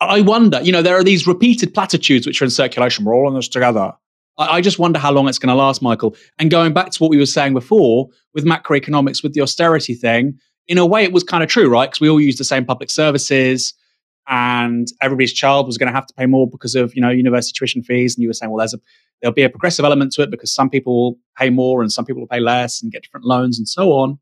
I 0.00 0.20
wonder, 0.20 0.60
you 0.60 0.70
know, 0.70 0.82
there 0.82 0.96
are 0.96 1.02
these 1.02 1.26
repeated 1.26 1.72
platitudes 1.72 2.26
which 2.26 2.40
are 2.40 2.44
in 2.44 2.50
circulation. 2.50 3.04
We're 3.04 3.14
all 3.14 3.28
in 3.28 3.34
this 3.34 3.48
together. 3.48 3.92
I, 4.36 4.56
I 4.56 4.60
just 4.60 4.78
wonder 4.78 4.98
how 4.98 5.10
long 5.10 5.26
it's 5.26 5.38
going 5.38 5.48
to 5.48 5.54
last, 5.54 5.80
Michael. 5.80 6.14
And 6.38 6.50
going 6.50 6.74
back 6.74 6.90
to 6.90 6.98
what 6.98 7.10
we 7.10 7.16
were 7.16 7.26
saying 7.26 7.54
before 7.54 8.08
with 8.34 8.44
macroeconomics, 8.44 9.22
with 9.22 9.32
the 9.32 9.40
austerity 9.40 9.94
thing, 9.94 10.38
in 10.68 10.76
a 10.76 10.84
way, 10.84 11.02
it 11.02 11.12
was 11.12 11.24
kind 11.24 11.42
of 11.42 11.48
true, 11.48 11.68
right? 11.68 11.88
Because 11.88 12.00
we 12.00 12.10
all 12.10 12.20
use 12.20 12.36
the 12.36 12.44
same 12.44 12.66
public 12.66 12.90
services 12.90 13.72
and 14.30 14.86
everybody's 15.02 15.32
child 15.32 15.66
was 15.66 15.76
going 15.76 15.88
to 15.88 15.92
have 15.92 16.06
to 16.06 16.14
pay 16.14 16.24
more 16.24 16.48
because 16.48 16.76
of 16.76 16.94
you 16.94 17.02
know 17.02 17.10
university 17.10 17.52
tuition 17.54 17.82
fees. 17.82 18.16
And 18.16 18.22
you 18.22 18.28
were 18.28 18.32
saying 18.32 18.50
well 18.50 18.58
there's 18.58 18.72
a 18.72 18.78
there'll 19.20 19.34
be 19.34 19.42
a 19.42 19.50
progressive 19.50 19.84
element 19.84 20.12
to 20.12 20.22
it 20.22 20.30
because 20.30 20.54
some 20.54 20.70
people 20.70 20.94
will 20.94 21.18
pay 21.36 21.50
more 21.50 21.82
and 21.82 21.92
some 21.92 22.06
people 22.06 22.22
will 22.22 22.28
pay 22.28 22.40
less 22.40 22.80
and 22.80 22.90
get 22.90 23.02
different 23.02 23.26
loans 23.26 23.58
and 23.58 23.68
so 23.68 23.92
on. 23.92 24.18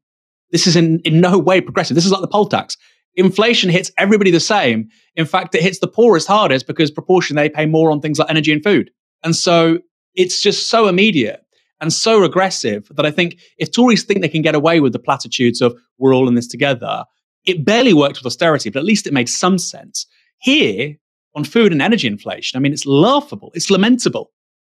This 0.50 0.66
is 0.66 0.74
in, 0.74 0.98
in 1.00 1.20
no 1.20 1.38
way 1.38 1.60
progressive. 1.60 1.94
This 1.94 2.06
is 2.06 2.10
like 2.10 2.22
the 2.22 2.26
poll 2.26 2.46
tax. 2.46 2.76
Inflation 3.14 3.70
hits 3.70 3.92
everybody 3.98 4.30
the 4.30 4.40
same. 4.40 4.88
In 5.14 5.26
fact 5.26 5.54
it 5.54 5.62
hits 5.62 5.78
the 5.78 5.88
poorest 5.88 6.26
hardest 6.26 6.66
because 6.66 6.90
proportion 6.90 7.36
they 7.36 7.50
pay 7.50 7.66
more 7.66 7.92
on 7.92 8.00
things 8.00 8.18
like 8.18 8.30
energy 8.30 8.52
and 8.52 8.64
food. 8.64 8.90
And 9.22 9.36
so 9.36 9.78
it's 10.14 10.40
just 10.40 10.70
so 10.70 10.88
immediate 10.88 11.44
and 11.80 11.92
so 11.92 12.18
regressive 12.18 12.90
that 12.96 13.06
i 13.06 13.10
think 13.10 13.38
if 13.58 13.70
tories 13.70 14.02
think 14.02 14.20
they 14.20 14.28
can 14.28 14.42
get 14.42 14.54
away 14.54 14.80
with 14.80 14.92
the 14.92 14.98
platitudes 14.98 15.60
of 15.60 15.78
we're 15.98 16.14
all 16.14 16.26
in 16.26 16.34
this 16.34 16.48
together 16.48 17.04
it 17.45 17.64
barely 17.64 17.92
worked 17.92 18.18
with 18.18 18.26
austerity, 18.26 18.71
but 18.71 18.80
at 18.80 18.85
least 18.85 19.07
it 19.07 19.12
made 19.12 19.28
some 19.28 19.59
sense. 19.59 20.07
Here, 20.38 20.97
on 21.35 21.45
food 21.45 21.73
and 21.73 21.83
energy 21.83 22.07
inflation, 22.07 22.57
I 22.57 22.61
mean, 22.61 22.73
it's 22.73 22.87
laughable, 22.87 23.50
it's 23.54 23.71
lamentable. 23.71 24.30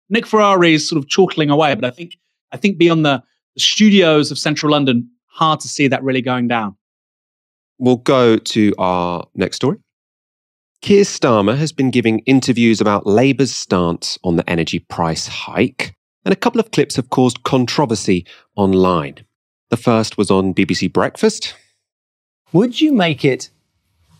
Nick 0.09 0.25
Ferrari 0.25 0.73
is 0.73 0.87
sort 0.87 0.97
of 0.97 1.09
chortling 1.09 1.49
away, 1.49 1.75
but 1.75 1.85
I 1.85 1.89
think 1.89 2.17
I 2.51 2.57
think 2.57 2.77
beyond 2.77 3.05
the, 3.05 3.21
the 3.55 3.59
studios 3.61 4.31
of 4.31 4.37
central 4.37 4.71
London, 4.71 5.09
hard 5.25 5.59
to 5.61 5.67
see 5.67 5.87
that 5.87 6.03
really 6.03 6.21
going 6.21 6.47
down. 6.47 6.77
We'll 7.77 7.97
go 7.97 8.37
to 8.37 8.73
our 8.77 9.27
next 9.35 9.57
story. 9.57 9.77
Keir 10.81 11.03
Starmer 11.03 11.57
has 11.57 11.71
been 11.71 11.91
giving 11.91 12.19
interviews 12.19 12.79
about 12.79 13.05
Labour's 13.05 13.53
stance 13.53 14.17
on 14.23 14.35
the 14.35 14.49
energy 14.49 14.79
price 14.79 15.27
hike, 15.27 15.93
and 16.23 16.31
a 16.31 16.37
couple 16.37 16.59
of 16.59 16.71
clips 16.71 16.95
have 16.95 17.09
caused 17.09 17.43
controversy 17.43 18.25
online. 18.55 19.25
The 19.69 19.77
first 19.77 20.17
was 20.17 20.31
on 20.31 20.53
BBC 20.53 20.91
Breakfast, 20.93 21.55
would 22.53 22.79
you 22.79 22.93
make 22.93 23.25
it 23.25 23.49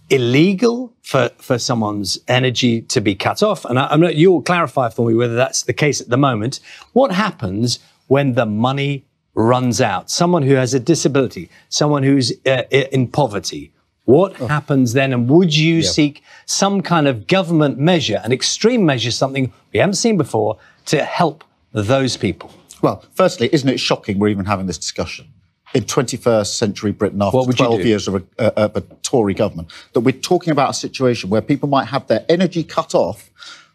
illegal 0.10 0.94
for, 1.02 1.30
for 1.38 1.58
someone's 1.58 2.20
energy 2.28 2.82
to 2.82 3.02
be 3.02 3.16
cut 3.16 3.44
off? 3.44 3.66
And 3.66 3.80
I, 3.80 3.94
am 3.94 4.02
not, 4.02 4.16
you'll 4.16 4.42
clarify 4.42 4.90
for 4.90 5.08
me 5.08 5.14
whether 5.14 5.36
that's 5.36 5.64
the 5.64 5.74
case 5.74 6.02
at 6.02 6.10
the 6.10 6.18
moment. 6.18 6.60
What 6.94 7.12
happens 7.12 7.80
when 8.08 8.34
the 8.34 8.46
money 8.46 9.06
runs 9.34 9.82
out? 9.82 10.10
Someone 10.10 10.44
who 10.44 10.56
has 10.56 10.74
a 10.74 10.80
disability, 10.80 11.50
someone 11.70 12.04
who's 12.04 12.34
uh, 12.46 12.64
in 12.72 13.08
poverty. 13.08 13.72
What 14.06 14.40
oh. 14.40 14.48
happens 14.48 14.94
then? 14.94 15.12
And 15.12 15.30
would 15.30 15.56
you 15.56 15.76
yeah. 15.76 15.90
seek 15.90 16.24
some 16.46 16.82
kind 16.82 17.08
of 17.08 17.28
government 17.28 17.78
measure, 17.78 18.22
an 18.24 18.32
extreme 18.32 18.86
measure, 18.86 19.12
something 19.12 19.52
we 19.74 19.80
haven't 19.80 19.96
seen 19.96 20.18
before, 20.18 20.58
to 20.86 21.04
help 21.04 21.44
those 21.74 22.16
people? 22.16 22.52
Well, 22.82 23.04
firstly, 23.16 23.50
isn't 23.52 23.68
it 23.68 23.80
shocking 23.80 24.20
we're 24.20 24.30
even 24.30 24.46
having 24.46 24.66
this 24.66 24.78
discussion? 24.78 25.28
In 25.74 25.84
21st 25.84 26.48
century 26.48 26.92
Britain 26.92 27.22
after 27.22 27.52
12 27.52 27.86
years 27.86 28.08
of 28.08 28.16
a, 28.16 28.24
uh, 28.40 28.52
of 28.56 28.76
a, 28.78 28.82
Tory 29.04 29.34
government, 29.34 29.72
that 29.94 30.02
we're 30.02 30.12
talking 30.12 30.52
about 30.52 30.70
a 30.70 30.74
situation 30.74 31.30
where 31.30 31.42
people 31.42 31.70
might 31.70 31.86
have 31.86 32.08
their 32.08 32.26
energy 32.30 32.64
cut 32.64 32.94
off 32.94 33.30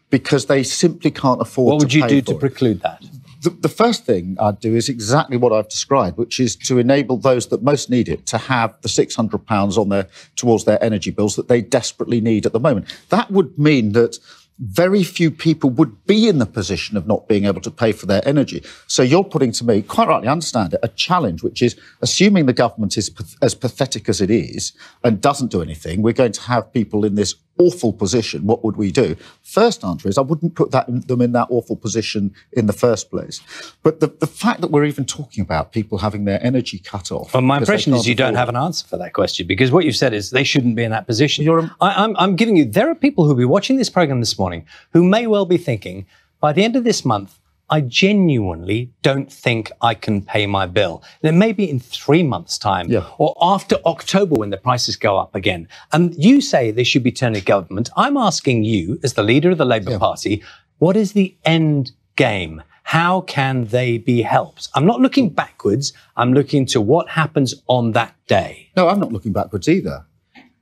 because 0.09 0.45
they 0.45 0.61
simply 0.61 1.09
can't 1.09 1.41
afford 1.41 1.73
What 1.73 1.79
would 1.79 1.93
you 1.93 2.07
do 2.07 2.21
to 2.21 2.31
it. 2.33 2.39
preclude 2.39 2.81
that? 2.81 3.03
The, 3.41 3.49
the, 3.49 3.69
first 3.69 4.05
thing 4.05 4.37
I'd 4.39 4.59
do 4.59 4.75
is 4.75 4.87
exactly 4.87 5.37
what 5.37 5.51
I've 5.51 5.67
described, 5.67 6.17
which 6.17 6.39
is 6.39 6.55
to 6.57 6.77
enable 6.77 7.17
those 7.17 7.47
that 7.47 7.61
most 7.61 7.89
need 7.89 8.07
it 8.07 8.25
to 8.27 8.37
have 8.37 8.79
the 8.81 8.87
£600 8.87 9.77
on 9.77 9.89
their 9.89 10.07
towards 10.35 10.65
their 10.65 10.81
energy 10.83 11.11
bills 11.11 11.35
that 11.35 11.47
they 11.47 11.61
desperately 11.61 12.21
need 12.21 12.45
at 12.45 12.53
the 12.53 12.59
moment. 12.59 12.85
That 13.09 13.31
would 13.31 13.57
mean 13.57 13.93
that 13.93 14.17
very 14.63 15.03
few 15.03 15.29
people 15.29 15.69
would 15.71 16.05
be 16.05 16.27
in 16.27 16.39
the 16.39 16.45
position 16.45 16.95
of 16.95 17.05
not 17.05 17.27
being 17.27 17.45
able 17.45 17.61
to 17.61 17.71
pay 17.71 17.91
for 17.91 18.05
their 18.05 18.25
energy. 18.27 18.63
So 18.87 19.03
you're 19.03 19.23
putting 19.23 19.51
to 19.53 19.65
me, 19.65 19.81
quite 19.81 20.07
rightly 20.07 20.27
understand 20.27 20.73
it, 20.73 20.79
a 20.83 20.87
challenge, 20.87 21.43
which 21.43 21.61
is 21.61 21.75
assuming 22.01 22.45
the 22.45 22.53
government 22.53 22.97
is 22.97 23.11
as 23.41 23.55
pathetic 23.55 24.07
as 24.07 24.21
it 24.21 24.31
is 24.31 24.73
and 25.03 25.19
doesn't 25.19 25.51
do 25.51 25.61
anything, 25.61 26.01
we're 26.01 26.13
going 26.13 26.31
to 26.31 26.41
have 26.41 26.71
people 26.71 27.03
in 27.03 27.15
this 27.15 27.35
awful 27.57 27.93
position, 27.93 28.45
what 28.45 28.63
would 28.63 28.77
we 28.77 28.91
do? 28.91 29.15
First 29.41 29.83
answer 29.83 30.09
is 30.09 30.17
I 30.17 30.21
wouldn't 30.21 30.55
put 30.55 30.71
that, 30.71 30.87
them 31.07 31.21
in 31.21 31.31
that 31.33 31.47
awful 31.49 31.75
position 31.75 32.33
in 32.51 32.65
the 32.65 32.73
first 32.73 33.09
place. 33.09 33.41
But 33.83 33.99
the, 33.99 34.07
the 34.07 34.27
fact 34.27 34.61
that 34.61 34.71
we're 34.71 34.85
even 34.85 35.05
talking 35.05 35.41
about 35.41 35.71
people 35.71 35.99
having 35.99 36.25
their 36.25 36.43
energy 36.43 36.79
cut 36.79 37.11
off. 37.11 37.33
Well, 37.33 37.41
my 37.41 37.57
impression 37.57 37.93
is 37.93 38.07
you 38.07 38.15
don't 38.15 38.35
have 38.35 38.49
an 38.49 38.55
answer 38.55 38.87
for 38.87 38.97
that 38.97 39.13
question 39.13 39.47
because 39.47 39.71
what 39.71 39.85
you've 39.85 39.95
said 39.95 40.13
is 40.13 40.31
they 40.31 40.43
shouldn't 40.43 40.75
be 40.75 40.83
in 40.83 40.91
that 40.91 41.05
position. 41.05 41.47
A, 41.47 41.75
I, 41.81 42.03
I'm, 42.03 42.15
I'm 42.17 42.35
giving 42.35 42.55
you, 42.55 42.65
there 42.65 42.89
are 42.89 42.95
people 42.95 43.25
who'll 43.25 43.35
be 43.35 43.45
watching 43.45 43.77
this 43.77 43.89
program 43.89 44.19
this 44.19 44.37
morning 44.37 44.65
who 44.91 45.03
may 45.03 45.27
well 45.27 45.45
be 45.45 45.57
thinking, 45.57 46.05
by 46.39 46.53
the 46.53 46.63
end 46.63 46.75
of 46.75 46.83
this 46.83 47.05
month, 47.05 47.39
I 47.69 47.81
genuinely 47.81 48.91
don't 49.01 49.31
think 49.31 49.71
I 49.81 49.93
can 49.93 50.21
pay 50.21 50.45
my 50.45 50.65
bill. 50.65 51.01
And 51.21 51.35
it 51.35 51.37
may 51.37 51.53
be 51.53 51.69
in 51.69 51.79
three 51.79 52.23
months' 52.23 52.57
time 52.57 52.87
yeah. 52.89 53.09
or 53.17 53.35
after 53.41 53.77
October 53.85 54.35
when 54.35 54.49
the 54.49 54.57
prices 54.57 54.95
go 54.95 55.17
up 55.17 55.33
again. 55.33 55.67
And 55.91 56.13
you 56.15 56.41
say 56.41 56.71
they 56.71 56.83
should 56.83 57.03
be 57.03 57.11
turning 57.11 57.39
to 57.39 57.45
government. 57.45 57.89
I'm 57.95 58.17
asking 58.17 58.63
you, 58.63 58.99
as 59.03 59.13
the 59.13 59.23
leader 59.23 59.49
of 59.49 59.57
the 59.57 59.65
Labour 59.65 59.91
yeah. 59.91 59.97
Party, 59.97 60.43
what 60.77 60.95
is 60.97 61.13
the 61.13 61.35
end 61.45 61.91
game? 62.15 62.61
How 62.83 63.21
can 63.21 63.65
they 63.65 63.97
be 63.97 64.21
helped? 64.21 64.67
I'm 64.75 64.85
not 64.85 64.99
looking 64.99 65.29
backwards. 65.29 65.93
I'm 66.17 66.33
looking 66.33 66.65
to 66.67 66.81
what 66.81 67.09
happens 67.09 67.55
on 67.67 67.93
that 67.93 68.13
day. 68.27 68.69
No, 68.75 68.89
I'm 68.89 68.99
not 68.99 69.11
looking 69.11 69.31
backwards 69.31 69.69
either. 69.69 70.05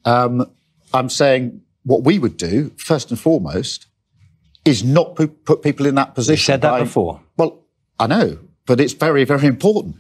Um, 0.06 0.50
I'm 0.94 1.10
saying 1.10 1.62
what 1.84 2.04
we 2.04 2.20
would 2.20 2.38
do, 2.38 2.72
first 2.78 3.10
and 3.10 3.20
foremost, 3.20 3.88
is 4.66 4.84
not 4.84 5.16
put 5.16 5.64
people 5.64 5.86
in 5.86 5.96
that 5.96 6.16
position. 6.16 6.34
You 6.34 6.46
said 6.46 6.62
that 6.62 6.72
by, 6.72 6.80
before. 6.82 7.22
Well, 7.38 7.64
I 8.00 8.08
know, 8.08 8.38
but 8.66 8.80
it's 8.80 8.94
very, 8.94 9.24
very 9.24 9.48
important. 9.48 9.96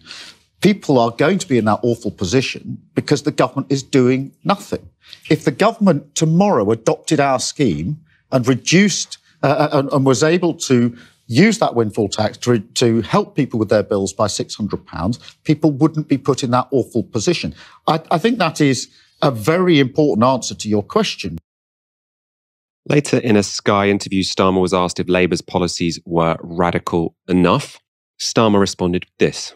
People 0.62 1.00
are 1.00 1.12
going 1.12 1.40
to 1.40 1.48
be 1.48 1.58
in 1.58 1.66
that 1.66 1.80
awful 1.82 2.12
position 2.12 2.78
because 2.94 3.24
the 3.24 3.32
government 3.32 3.72
is 3.72 3.82
doing 3.82 4.36
nothing. 4.44 4.88
If 5.30 5.44
the 5.44 5.52
government 5.52 6.14
tomorrow 6.16 6.70
adopted 6.72 7.20
our 7.20 7.40
scheme 7.40 8.02
and 8.32 8.48
reduced 8.48 9.18
uh, 9.44 9.48
uh 9.48 9.70
and, 9.80 9.92
and, 9.92 10.06
was 10.06 10.22
able 10.22 10.54
to 10.54 10.96
use 11.26 11.58
that 11.58 11.74
windfall 11.74 12.10
tax 12.10 12.38
to, 12.38 12.60
to 12.60 13.02
help 13.02 13.36
people 13.36 13.58
with 13.58 13.70
their 13.70 13.82
bills 13.82 14.14
by 14.14 14.28
£600, 14.28 15.36
people 15.44 15.72
wouldn't 15.72 16.08
be 16.08 16.18
put 16.18 16.44
in 16.44 16.52
that 16.52 16.68
awful 16.72 17.04
position. 17.04 17.56
I, 17.88 18.02
I 18.12 18.20
think 18.20 18.38
that 18.38 18.62
is 18.62 18.90
a 19.22 19.32
very 19.32 19.80
important 19.80 20.24
answer 20.26 20.54
to 20.54 20.70
your 20.70 20.84
question. 20.84 21.40
Later 22.90 23.18
in 23.18 23.36
a 23.36 23.44
Sky 23.44 23.90
interview, 23.90 24.24
Starmer 24.24 24.62
was 24.62 24.74
asked 24.74 25.00
if 25.00 25.08
Labour's 25.08 25.42
policies 25.42 26.00
were 26.06 26.36
radical 26.42 27.16
enough. 27.28 27.80
Starmer 28.20 28.60
responded 28.60 29.06
this 29.20 29.54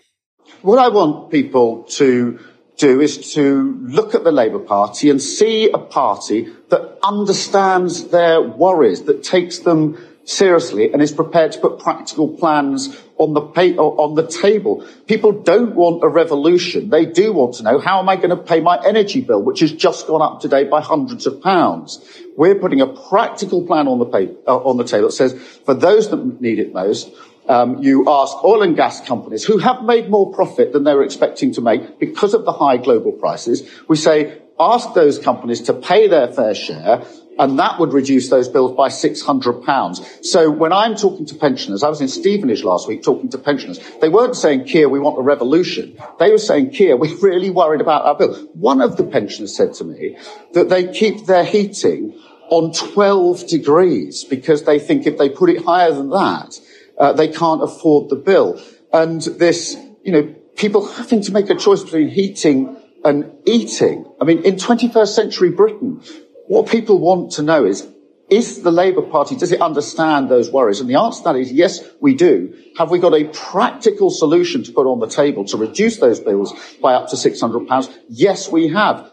What 0.62 0.80
I 0.80 0.90
want 0.90 1.32
people 1.32 1.84
to 1.84 2.40
do 2.78 3.02
is 3.02 3.34
to 3.34 3.80
look 3.82 4.14
at 4.14 4.24
the 4.24 4.32
Labour 4.32 4.60
Party 4.60 5.10
and 5.10 5.22
see 5.22 5.70
a 5.72 5.78
party 5.78 6.54
that 6.70 7.00
understands 7.04 8.10
their 8.10 8.42
worries, 8.42 9.04
that 9.04 9.24
takes 9.24 9.60
them 9.60 9.98
seriously 10.26 10.92
and 10.92 11.02
is 11.02 11.12
prepared 11.12 11.52
to 11.54 11.60
put 11.60 11.80
practical 11.80 12.28
plans 12.28 13.02
on 13.18 13.34
the 13.34 13.42
pay, 13.42 13.76
on 13.78 14.16
the 14.16 14.28
table. 14.28 14.86
People 15.08 15.32
don't 15.32 15.76
want 15.76 16.04
a 16.04 16.08
revolution. 16.08 16.90
They 16.90 17.06
do 17.06 17.32
want 17.34 17.56
to 17.56 17.64
know 17.64 17.80
how 17.80 18.00
am 18.00 18.10
I 18.10 18.18
going 18.18 18.30
to 18.30 18.38
pay 18.38 18.60
my 18.60 18.78
energy 18.86 19.22
bill, 19.22 19.42
which 19.42 19.62
has 19.62 19.72
just 19.72 20.08
gone 20.08 20.22
up 20.22 20.42
today 20.42 20.66
by 20.66 20.82
hundreds 20.82 21.26
of 21.26 21.42
pounds. 21.42 22.06
We're 22.36 22.56
putting 22.56 22.82
a 22.82 22.88
practical 22.88 23.66
plan 23.66 23.88
on 23.88 24.00
the 24.00 24.06
paper, 24.06 24.36
uh, 24.48 24.58
on 24.58 24.78
the 24.78 24.84
table 24.84 25.08
that 25.08 25.14
says 25.14 25.34
for 25.66 25.74
those 25.74 26.10
that 26.10 26.42
need 26.42 26.60
it 26.60 26.74
most, 26.74 27.10
um, 27.48 27.82
you 27.84 28.10
ask 28.10 28.44
oil 28.44 28.64
and 28.64 28.76
gas 28.76 29.06
companies 29.06 29.44
who 29.44 29.60
have 29.60 29.84
made 29.84 30.10
more 30.10 30.34
profit 30.34 30.74
than 30.74 30.84
they 30.84 30.94
were 30.94 31.04
expecting 31.04 31.54
to 31.54 31.62
make 31.62 32.00
because 32.00 32.34
of 32.34 32.44
the 32.44 32.52
high 32.52 32.78
global 32.78 33.12
prices. 33.12 33.70
We 33.88 33.98
say 33.98 34.42
ask 34.60 34.94
those 34.94 35.20
companies 35.20 35.62
to 35.64 35.74
pay 35.74 36.08
their 36.08 36.28
fair 36.32 36.56
share 36.56 37.06
and 37.38 37.60
that 37.60 37.80
would 37.80 37.94
reduce 37.94 38.30
those 38.30 38.48
bills 38.48 38.76
by 38.76 38.90
£600. 38.90 40.26
So 40.26 40.50
when 40.50 40.72
I'm 40.72 40.96
talking 40.96 41.26
to 41.28 41.36
pensioners, 41.36 41.84
I 41.84 41.90
was 41.90 42.02
in 42.02 42.08
Stevenage 42.08 42.64
last 42.64 42.88
week 42.88 43.04
talking 43.04 43.30
to 43.30 43.38
pensioners. 43.38 43.80
They 44.00 44.10
weren't 44.10 44.36
saying, 44.36 44.66
Keir, 44.66 44.88
we 44.88 45.00
want 45.00 45.20
a 45.20 45.22
revolution. 45.22 45.98
They 46.20 46.32
were 46.32 46.38
saying, 46.38 46.72
Keir, 46.72 46.98
we're 46.98 47.18
really 47.18 47.50
worried 47.50 47.82
about 47.82 48.06
our 48.06 48.16
bill. 48.16 48.36
One 48.54 48.82
of 48.82 48.98
the 48.98 49.04
pensioners 49.04 49.56
said 49.56 49.74
to 49.76 49.84
me 49.84 50.18
that 50.54 50.70
they 50.70 50.92
keep 50.92 51.26
their 51.26 51.44
heating 51.44 52.20
on 52.50 52.72
12 52.72 53.48
degrees 53.48 54.24
because 54.24 54.64
they 54.64 54.80
think 54.80 55.08
if 55.08 55.18
they 55.18 55.30
put 55.30 55.50
it 55.50 55.64
higher 55.64 55.92
than 55.92 56.10
that, 56.12 56.60
uh, 56.98 57.14
they 57.14 57.28
can't 57.28 57.64
afford 57.64 58.10
the 58.10 58.16
bill. 58.16 58.62
And 58.94 59.22
this, 59.22 59.76
you 60.04 60.12
know, 60.12 60.36
people 60.56 60.88
having 60.88 61.22
to 61.22 61.32
make 61.32 61.50
a 61.50 61.56
choice 61.56 61.84
between 61.84 62.10
heating 62.10 62.78
and 63.04 63.32
eating. 63.46 64.06
I 64.22 64.26
mean, 64.26 64.44
in 64.44 64.56
21st 64.56 65.08
century 65.08 65.50
Britain, 65.52 66.02
what 66.48 66.68
people 66.68 67.00
want 67.00 67.34
to 67.34 67.42
know 67.42 67.66
is, 67.66 67.88
is 68.30 68.64
the 68.64 68.72
Labour 68.72 69.04
Party, 69.04 69.36
does 69.36 69.52
it 69.52 69.62
understand 69.62 70.30
those 70.30 70.50
worries? 70.50 70.80
And 70.80 70.90
the 70.90 70.96
answer 70.96 71.20
to 71.20 71.24
that 71.26 71.36
is 71.36 71.52
yes, 71.52 71.84
we 72.02 72.16
do. 72.16 72.56
Have 72.78 72.90
we 72.90 73.00
got 73.00 73.14
a 73.14 73.26
practical 73.26 74.10
solution 74.10 74.64
to 74.64 74.72
put 74.72 74.88
on 74.88 75.00
the 75.00 75.08
table 75.08 75.46
to 75.46 75.58
reduce 75.58 75.98
those 75.98 76.20
bills 76.20 76.54
by 76.82 76.94
up 76.94 77.10
to 77.10 77.16
£600? 77.16 77.98
Yes, 78.10 78.52
we 78.52 78.70
have. 78.70 79.12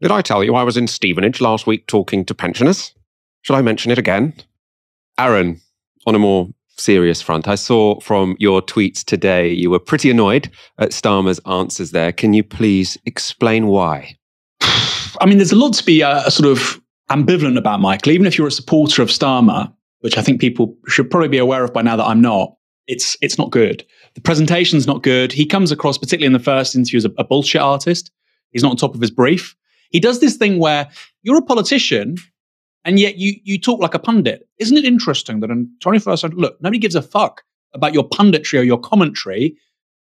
Did 0.00 0.10
I 0.10 0.22
tell 0.22 0.44
you 0.44 0.54
I 0.54 0.64
was 0.64 0.76
in 0.76 0.86
Stevenage 0.86 1.40
last 1.40 1.66
week 1.66 1.86
talking 1.86 2.24
to 2.26 2.34
pensioners? 2.34 2.94
Should 3.42 3.56
I 3.56 3.62
mention 3.62 3.90
it 3.90 3.98
again? 3.98 4.34
Aaron, 5.18 5.60
on 6.06 6.14
a 6.14 6.18
more 6.18 6.48
serious 6.76 7.20
front, 7.20 7.48
I 7.48 7.54
saw 7.54 8.00
from 8.00 8.36
your 8.38 8.62
tweets 8.62 9.04
today 9.04 9.50
you 9.50 9.70
were 9.70 9.78
pretty 9.78 10.10
annoyed 10.10 10.50
at 10.78 10.90
Starmer's 10.90 11.38
answers 11.40 11.90
there. 11.90 12.12
Can 12.12 12.32
you 12.32 12.42
please 12.42 12.98
explain 13.04 13.66
why? 13.66 14.16
I 15.20 15.26
mean, 15.26 15.36
there's 15.36 15.52
a 15.52 15.56
lot 15.56 15.74
to 15.74 15.84
be 15.84 16.02
uh, 16.02 16.28
sort 16.30 16.50
of 16.50 16.80
ambivalent 17.10 17.58
about 17.58 17.80
Michael. 17.80 18.12
Even 18.12 18.26
if 18.26 18.38
you're 18.38 18.46
a 18.46 18.52
supporter 18.52 19.02
of 19.02 19.08
Starmer, 19.08 19.72
which 20.00 20.16
I 20.16 20.22
think 20.22 20.40
people 20.40 20.74
should 20.88 21.10
probably 21.10 21.28
be 21.28 21.38
aware 21.38 21.62
of 21.62 21.74
by 21.74 21.82
now 21.82 21.96
that 21.96 22.06
I'm 22.06 22.22
not, 22.22 22.54
it's 22.86 23.16
it's 23.20 23.38
not 23.38 23.50
good. 23.50 23.84
The 24.14 24.20
presentation's 24.22 24.86
not 24.86 25.02
good. 25.02 25.32
He 25.32 25.44
comes 25.46 25.70
across, 25.70 25.98
particularly 25.98 26.26
in 26.26 26.32
the 26.32 26.38
first 26.38 26.74
interview, 26.74 26.96
as 26.96 27.04
a, 27.04 27.12
a 27.18 27.24
bullshit 27.24 27.60
artist. 27.60 28.10
He's 28.50 28.62
not 28.62 28.70
on 28.70 28.76
top 28.76 28.94
of 28.94 29.00
his 29.00 29.10
brief. 29.10 29.54
He 29.90 30.00
does 30.00 30.20
this 30.20 30.36
thing 30.36 30.58
where 30.58 30.88
you're 31.22 31.38
a 31.38 31.42
politician 31.42 32.16
and 32.84 32.98
yet 32.98 33.16
you 33.18 33.34
you 33.44 33.60
talk 33.60 33.80
like 33.80 33.94
a 33.94 33.98
pundit. 33.98 34.48
Isn't 34.58 34.78
it 34.78 34.84
interesting 34.84 35.40
that 35.40 35.50
in 35.50 35.70
21st 35.84 36.18
century, 36.18 36.40
look, 36.40 36.56
nobody 36.60 36.78
gives 36.78 36.94
a 36.94 37.02
fuck 37.02 37.42
about 37.74 37.94
your 37.94 38.08
punditry 38.08 38.58
or 38.58 38.62
your 38.62 38.80
commentary. 38.80 39.56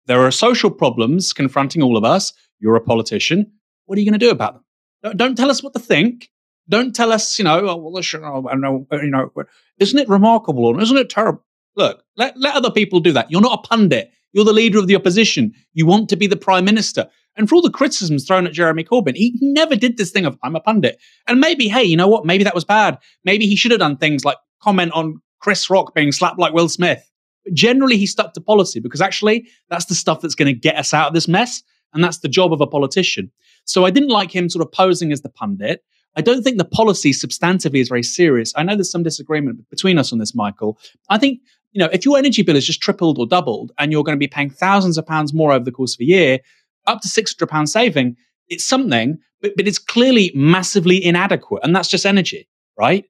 There 0.06 0.22
are 0.22 0.32
social 0.32 0.72
problems 0.72 1.34
confronting 1.34 1.84
all 1.84 1.98
of 1.98 2.04
us. 2.04 2.34
You're 2.60 2.76
a 2.76 2.82
politician. 2.82 3.52
What 3.86 3.98
are 3.98 4.02
you 4.02 4.10
going 4.10 4.20
to 4.20 4.26
do 4.26 4.32
about 4.32 4.54
them? 4.56 4.64
Don't, 5.04 5.18
don't 5.18 5.36
tell 5.36 5.50
us 5.50 5.64
what 5.64 5.74
to 5.74 5.80
think. 5.80 6.30
Don't 6.68 6.96
tell 6.96 7.12
us, 7.12 7.40
you 7.40 7.46
know, 7.46 7.60
oh, 7.68 7.76
well, 7.78 8.04
oh, 8.24 8.48
I 8.50 8.56
know, 8.56 8.86
uh, 8.92 9.02
you 9.02 9.10
know, 9.10 9.32
isn't 9.80 9.98
it 9.98 10.08
remarkable 10.08 10.66
or 10.66 10.80
isn't 10.80 10.98
it 10.98 11.10
terrible? 11.10 11.44
Look, 11.76 12.04
let, 12.16 12.38
let 12.38 12.56
other 12.56 12.70
people 12.70 13.00
do 13.00 13.12
that. 13.14 13.32
You're 13.32 13.42
not 13.42 13.60
a 13.60 13.68
pundit. 13.68 14.12
You're 14.34 14.46
the 14.46 14.54
leader 14.54 14.78
of 14.78 14.88
the 14.88 14.96
opposition. 14.96 15.54
You 15.74 15.86
want 15.88 16.10
to 16.10 16.16
be 16.16 16.28
the 16.28 16.38
prime 16.38 16.66
minister. 16.66 17.08
And 17.36 17.48
for 17.48 17.56
all 17.56 17.62
the 17.62 17.72
criticisms 17.72 18.26
thrown 18.28 18.46
at 18.46 18.54
Jeremy 18.54 18.84
Corbyn, 18.84 19.16
he 19.16 19.34
never 19.42 19.76
did 19.76 19.98
this 19.98 20.12
thing 20.12 20.26
of, 20.26 20.38
I'm 20.44 20.56
a 20.56 20.60
pundit. 20.60 21.00
And 21.28 21.40
maybe, 21.40 21.68
hey, 21.68 21.84
you 21.84 21.98
know 21.98 22.08
what? 22.08 22.26
Maybe 22.26 22.44
that 22.44 22.54
was 22.54 22.66
bad. 22.66 22.98
Maybe 23.24 23.48
he 23.48 23.56
should 23.56 23.72
have 23.72 23.80
done 23.80 23.98
things 23.98 24.26
like 24.26 24.38
comment 24.62 24.92
on 24.92 25.22
Chris 25.40 25.70
Rock 25.70 25.96
being 25.96 26.12
slapped 26.12 26.38
like 26.38 26.54
Will 26.54 26.70
Smith. 26.70 27.10
But 27.46 27.54
generally, 27.54 27.98
he 27.98 28.06
stuck 28.06 28.34
to 28.34 28.42
policy 28.42 28.80
because 28.80 29.02
actually, 29.02 29.48
that's 29.70 29.86
the 29.86 29.96
stuff 29.96 30.22
that's 30.22 30.36
going 30.36 30.54
to 30.54 30.60
get 30.60 30.76
us 30.76 30.94
out 30.94 31.08
of 31.08 31.14
this 31.14 31.28
mess. 31.28 31.64
And 31.94 32.04
that's 32.04 32.20
the 32.20 32.28
job 32.28 32.54
of 32.54 32.62
a 32.62 32.68
politician. 32.68 33.32
So 33.70 33.86
I 33.86 33.92
didn't 33.92 34.10
like 34.10 34.36
him 34.36 34.50
sort 34.50 34.66
of 34.66 34.72
posing 34.72 35.12
as 35.12 35.22
the 35.22 35.30
pundit. 35.30 35.84
I 36.16 36.22
don't 36.22 36.42
think 36.42 36.58
the 36.58 36.66
policy 36.66 37.12
substantively 37.12 37.80
is 37.80 37.88
very 37.88 38.02
serious. 38.02 38.52
I 38.56 38.64
know 38.64 38.76
there's 38.76 38.92
some 38.92 39.04
disagreement 39.04 39.70
between 39.70 40.00
us 40.00 40.12
on 40.12 40.18
this, 40.18 40.34
Michael. 40.34 40.80
I 41.10 41.20
think 41.20 41.40
you 41.72 41.80
know 41.80 41.90
if 41.94 42.04
your 42.04 42.18
energy 42.18 42.42
bill 42.42 42.56
is 42.56 42.66
just 42.66 42.82
tripled 42.82 43.20
or 43.20 43.28
doubled, 43.28 43.72
and 43.78 43.92
you're 43.92 44.04
going 44.04 44.18
to 44.18 44.20
be 44.20 44.28
paying 44.28 44.50
thousands 44.50 44.98
of 44.98 45.06
pounds 45.06 45.36
more 45.36 45.52
over 45.52 45.64
the 45.64 45.72
course 45.72 45.94
of 45.94 46.00
a 46.00 46.06
year, 46.06 46.40
up 46.88 47.02
to 47.02 47.08
six 47.08 47.36
hundred 47.38 47.52
pounds 47.52 47.72
saving, 47.72 48.18
it's 48.48 48.66
something, 48.66 49.20
but, 49.40 49.52
but 49.56 49.68
it's 49.68 49.78
clearly 49.78 50.32
massively 50.34 51.04
inadequate, 51.06 51.64
and 51.64 51.76
that's 51.76 51.90
just 51.90 52.08
energy, 52.08 52.48
right? 52.76 53.06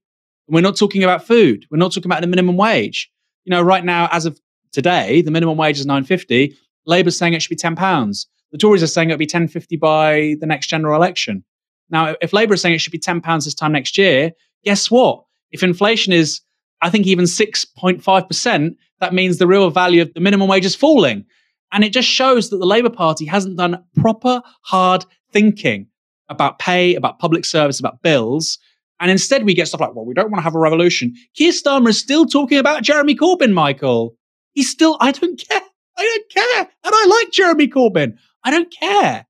We're 0.50 0.60
not 0.60 0.76
talking 0.76 1.04
about 1.04 1.26
food. 1.26 1.66
We're 1.72 1.78
not 1.78 1.94
talking 1.94 2.12
about 2.12 2.22
the 2.22 2.28
minimum 2.28 2.58
wage. 2.58 3.10
You 3.46 3.52
know, 3.52 3.62
right 3.62 3.86
now, 3.86 4.10
as 4.12 4.26
of 4.26 4.38
today, 4.74 5.22
the 5.22 5.32
minimum 5.32 5.58
wage 5.58 5.80
is 5.80 5.86
nine 5.86 6.04
fifty. 6.04 6.54
Labour's 6.86 7.18
saying 7.18 7.34
it 7.34 7.42
should 7.42 7.50
be 7.50 7.56
ten 7.56 7.78
pounds. 7.78 8.28
The 8.52 8.58
Tories 8.58 8.84
are 8.84 8.88
saying 8.88 9.10
it'll 9.10 9.20
be 9.20 9.26
ten 9.26 9.48
fifty 9.48 9.78
by 9.78 10.36
the 10.40 10.48
next 10.48 10.68
general 10.68 10.96
election. 10.96 11.44
Now, 11.90 12.16
if 12.22 12.34
Labour 12.34 12.56
is 12.56 12.62
saying 12.62 12.76
it 12.76 12.82
should 12.82 12.92
be 12.92 13.00
ten 13.00 13.22
pounds 13.22 13.46
this 13.46 13.56
time 13.56 13.72
next 13.72 13.98
year, 13.98 14.32
guess 14.64 14.90
what? 14.90 15.24
If 15.52 15.64
inflation 15.64 16.14
is, 16.14 16.42
I 16.82 16.90
think, 16.90 17.08
even 17.08 17.28
six 17.28 17.66
point 17.66 18.04
five 18.04 18.28
percent, 18.28 18.78
that 19.00 19.14
means 19.14 19.38
the 19.38 19.48
real 19.48 19.70
value 19.70 20.02
of 20.02 20.14
the 20.14 20.20
minimum 20.20 20.48
wage 20.48 20.66
is 20.66 20.76
falling. 20.76 21.26
And 21.72 21.84
it 21.84 21.94
just 21.94 22.08
shows 22.08 22.50
that 22.50 22.58
the 22.58 22.66
Labour 22.66 22.90
Party 22.90 23.26
hasn't 23.26 23.58
done 23.58 23.84
proper 23.96 24.42
hard 24.64 25.06
thinking 25.32 25.88
about 26.28 26.58
pay, 26.58 26.96
about 26.96 27.20
public 27.20 27.46
service, 27.46 27.80
about 27.80 28.02
bills. 28.02 28.58
And 29.00 29.10
instead, 29.10 29.46
we 29.46 29.54
get 29.54 29.68
stuff 29.68 29.80
like, 29.80 29.96
well, 29.96 30.06
we 30.06 30.14
don't 30.14 30.32
want 30.32 30.40
to 30.40 30.44
have 30.44 30.56
a 30.56 30.60
revolution. 30.60 31.14
Keir 31.36 31.52
Starmer 31.52 31.90
is 31.90 32.00
still 32.00 32.26
talking 32.26 32.58
about 32.58 32.84
Jeremy 32.84 33.16
Corbyn, 33.16 33.54
Michael. 33.54 34.16
He's 34.54 34.70
still, 34.70 34.98
I 35.00 35.12
don't 35.12 35.40
care. 35.40 35.62
I 35.98 36.04
don't 36.04 36.30
care. 36.30 36.70
And 36.84 36.94
I 36.96 37.06
like 37.06 37.32
Jeremy 37.32 37.68
Corbyn. 37.68 38.18
I 38.44 38.52
don't 38.52 38.72
care. 38.72 39.26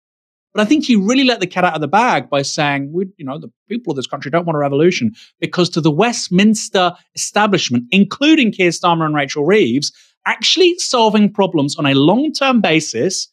But 0.53 0.61
I 0.61 0.65
think 0.65 0.85
he 0.85 0.95
really 0.95 1.25
let 1.25 1.39
the 1.39 1.47
cat 1.47 1.63
out 1.63 1.75
of 1.75 1.81
the 1.81 1.87
bag 1.87 2.29
by 2.29 2.41
saying, 2.41 2.91
we, 2.91 3.05
you 3.17 3.25
know, 3.25 3.37
the 3.37 3.51
people 3.67 3.91
of 3.91 3.97
this 3.97 4.07
country 4.07 4.31
don't 4.31 4.45
want 4.45 4.55
a 4.55 4.59
revolution 4.59 5.13
because 5.39 5.69
to 5.69 5.81
the 5.81 5.91
Westminster 5.91 6.93
establishment, 7.15 7.83
including 7.91 8.51
Keir 8.51 8.71
Starmer 8.71 9.05
and 9.05 9.15
Rachel 9.15 9.45
Reeves, 9.45 9.91
actually 10.25 10.77
solving 10.79 11.31
problems 11.31 11.77
on 11.77 11.85
a 11.85 11.93
long 11.93 12.31
term 12.33 12.61
basis 12.61 13.27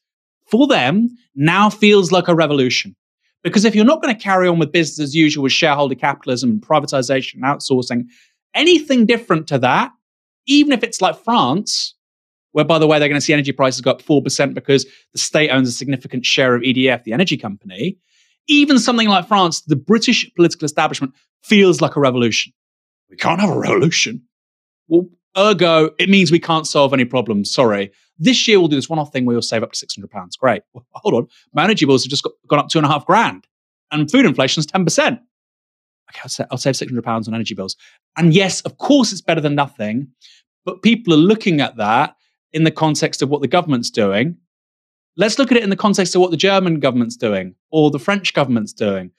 for 0.50 0.66
them 0.66 1.08
now 1.34 1.70
feels 1.70 2.12
like 2.12 2.28
a 2.28 2.34
revolution. 2.34 2.94
Because 3.42 3.64
if 3.64 3.74
you're 3.74 3.84
not 3.84 4.02
going 4.02 4.14
to 4.14 4.22
carry 4.22 4.48
on 4.48 4.58
with 4.58 4.72
business 4.72 5.08
as 5.08 5.14
usual 5.14 5.44
with 5.44 5.52
shareholder 5.52 5.94
capitalism 5.94 6.50
and 6.50 6.60
privatization 6.60 7.34
and 7.34 7.44
outsourcing, 7.44 8.04
anything 8.54 9.06
different 9.06 9.46
to 9.48 9.58
that, 9.58 9.92
even 10.46 10.72
if 10.72 10.82
it's 10.82 11.00
like 11.00 11.16
France, 11.22 11.94
where, 12.56 12.64
by 12.64 12.78
the 12.78 12.86
way, 12.86 12.98
they're 12.98 13.10
going 13.10 13.20
to 13.20 13.24
see 13.24 13.34
energy 13.34 13.52
prices 13.52 13.82
go 13.82 13.90
up 13.90 14.00
4% 14.00 14.54
because 14.54 14.86
the 15.12 15.18
state 15.18 15.50
owns 15.50 15.68
a 15.68 15.72
significant 15.72 16.24
share 16.24 16.54
of 16.54 16.62
EDF, 16.62 17.04
the 17.04 17.12
energy 17.12 17.36
company. 17.36 17.98
Even 18.48 18.78
something 18.78 19.08
like 19.08 19.28
France, 19.28 19.60
the 19.60 19.76
British 19.76 20.32
political 20.34 20.64
establishment 20.64 21.12
feels 21.44 21.82
like 21.82 21.96
a 21.96 22.00
revolution. 22.00 22.54
We 23.10 23.18
can't 23.18 23.42
have 23.42 23.50
a 23.50 23.58
revolution. 23.58 24.22
Well, 24.88 25.06
ergo, 25.36 25.90
it 25.98 26.08
means 26.08 26.32
we 26.32 26.38
can't 26.38 26.66
solve 26.66 26.94
any 26.94 27.04
problems. 27.04 27.52
Sorry. 27.52 27.92
This 28.18 28.48
year 28.48 28.58
we'll 28.58 28.68
do 28.68 28.76
this 28.76 28.88
one-off 28.88 29.12
thing 29.12 29.26
where 29.26 29.34
you'll 29.34 29.42
save 29.42 29.62
up 29.62 29.72
to 29.72 29.86
£600. 29.86 30.38
Great. 30.38 30.62
Well, 30.72 30.86
hold 30.92 31.12
on. 31.12 31.26
My 31.52 31.64
energy 31.64 31.84
bills 31.84 32.04
have 32.04 32.10
just 32.10 32.22
got, 32.22 32.32
gone 32.48 32.60
up 32.60 32.68
two 32.70 32.78
and 32.78 32.86
a 32.86 32.88
half 32.88 33.04
grand 33.04 33.46
and 33.92 34.10
food 34.10 34.24
inflation 34.24 34.60
is 34.60 34.66
10%. 34.66 34.86
Okay, 35.12 35.20
I'll, 36.22 36.30
sa- 36.30 36.46
I'll 36.50 36.56
save 36.56 36.74
£600 36.74 37.06
on 37.06 37.34
energy 37.34 37.54
bills. 37.54 37.76
And 38.16 38.32
yes, 38.32 38.62
of 38.62 38.78
course 38.78 39.12
it's 39.12 39.20
better 39.20 39.42
than 39.42 39.54
nothing, 39.54 40.08
but 40.64 40.80
people 40.80 41.12
are 41.12 41.18
looking 41.18 41.60
at 41.60 41.76
that 41.76 42.15
in 42.56 42.64
the 42.64 42.70
context 42.70 43.20
of 43.20 43.28
what 43.28 43.42
the 43.42 43.48
government's 43.48 43.90
doing. 43.90 44.34
Let's 45.18 45.38
look 45.38 45.52
at 45.52 45.58
it 45.58 45.62
in 45.62 45.68
the 45.68 45.76
context 45.76 46.14
of 46.14 46.22
what 46.22 46.30
the 46.30 46.38
German 46.38 46.80
government's 46.80 47.16
doing 47.16 47.54
or 47.70 47.90
the 47.90 47.98
French 47.98 48.32
government's 48.32 48.72
doing. 48.72 49.10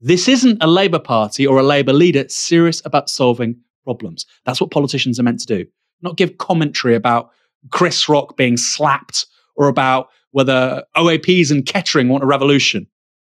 This 0.00 0.26
isn't 0.26 0.62
a 0.62 0.66
Labour 0.66 0.98
Party 0.98 1.46
or 1.46 1.58
a 1.58 1.62
Labour 1.62 1.92
leader 1.92 2.26
serious 2.30 2.80
about 2.86 3.10
solving 3.10 3.56
problems. 3.84 4.24
That's 4.46 4.58
what 4.58 4.70
politicians 4.70 5.20
are 5.20 5.22
meant 5.22 5.40
to 5.40 5.46
do, 5.46 5.66
not 6.00 6.16
give 6.16 6.38
commentary 6.38 6.94
about 6.94 7.30
Chris 7.70 8.08
Rock 8.08 8.38
being 8.38 8.56
slapped 8.56 9.26
or 9.54 9.68
about 9.68 10.08
whether 10.30 10.82
OAPs 10.96 11.50
and 11.50 11.66
Kettering 11.66 12.08
want 12.08 12.24
a 12.24 12.26
revolution. 12.26 12.86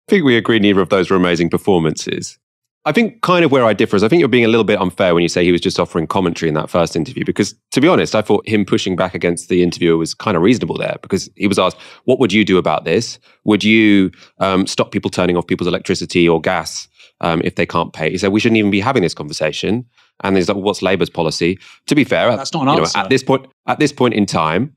I 0.09 0.11
think 0.11 0.25
we 0.25 0.39
agree 0.39 0.59
neither 0.59 0.81
of 0.81 0.89
those 0.89 1.11
were 1.11 1.19
amazing 1.19 1.51
performances. 1.51 2.39
I 2.87 2.93
think 2.93 3.23
kind 3.23 3.45
of 3.45 3.51
where 3.51 3.65
I 3.65 3.73
differ 3.73 3.97
is 3.97 4.03
I 4.03 4.09
think 4.09 4.21
you're 4.21 4.29
being 4.29 4.45
a 4.45 4.49
little 4.49 4.65
bit 4.65 4.79
unfair 4.79 5.15
when 5.15 5.23
you 5.23 5.29
say 5.29 5.43
he 5.43 5.53
was 5.53 5.61
just 5.61 5.81
offering 5.81 6.07
commentary 6.07 6.49
in 6.49 6.55
that 6.55 6.69
first 6.69 6.97
interview. 6.97 7.25
Because 7.25 7.55
to 7.73 7.81
be 7.81 7.89
honest, 7.89 8.15
I 8.15 8.21
thought 8.21 8.47
him 8.47 8.65
pushing 8.67 8.95
back 8.95 9.15
against 9.15 9.49
the 9.49 9.63
interviewer 9.63 9.97
was 9.97 10.13
kind 10.13 10.37
of 10.37 10.43
reasonable 10.43 10.77
there 10.77 10.97
because 11.01 11.31
he 11.37 11.47
was 11.47 11.59
asked, 11.59 11.79
What 12.05 12.19
would 12.19 12.33
you 12.33 12.45
do 12.45 12.59
about 12.59 12.85
this? 12.85 13.19
Would 13.45 13.65
you 13.65 14.11
um, 14.39 14.67
stop 14.67 14.91
people 14.91 15.11
turning 15.11 15.37
off 15.37 15.47
people's 15.47 15.69
electricity 15.69 16.29
or 16.29 16.41
gas 16.41 16.87
um, 17.21 17.41
if 17.43 17.55
they 17.55 17.65
can't 17.65 17.93
pay? 17.93 18.11
He 18.11 18.19
said, 18.19 18.33
We 18.33 18.41
shouldn't 18.41 18.59
even 18.59 18.71
be 18.71 18.81
having 18.81 19.03
this 19.03 19.15
conversation. 19.15 19.87
And 20.23 20.37
he's 20.37 20.49
like, 20.49 20.57
well, 20.57 20.65
What's 20.65 20.83
Labour's 20.83 21.11
policy? 21.11 21.59
To 21.87 21.95
be 21.95 22.05
fair, 22.05 22.37
that's 22.37 22.53
not 22.53 22.63
an 22.65 22.81
answer. 22.81 22.99
Know, 22.99 23.05
at 23.05 23.09
this 23.09 23.23
point, 23.23 23.47
at 23.67 23.79
this 23.79 23.93
point 23.93 24.13
in 24.13 24.27
time, 24.27 24.75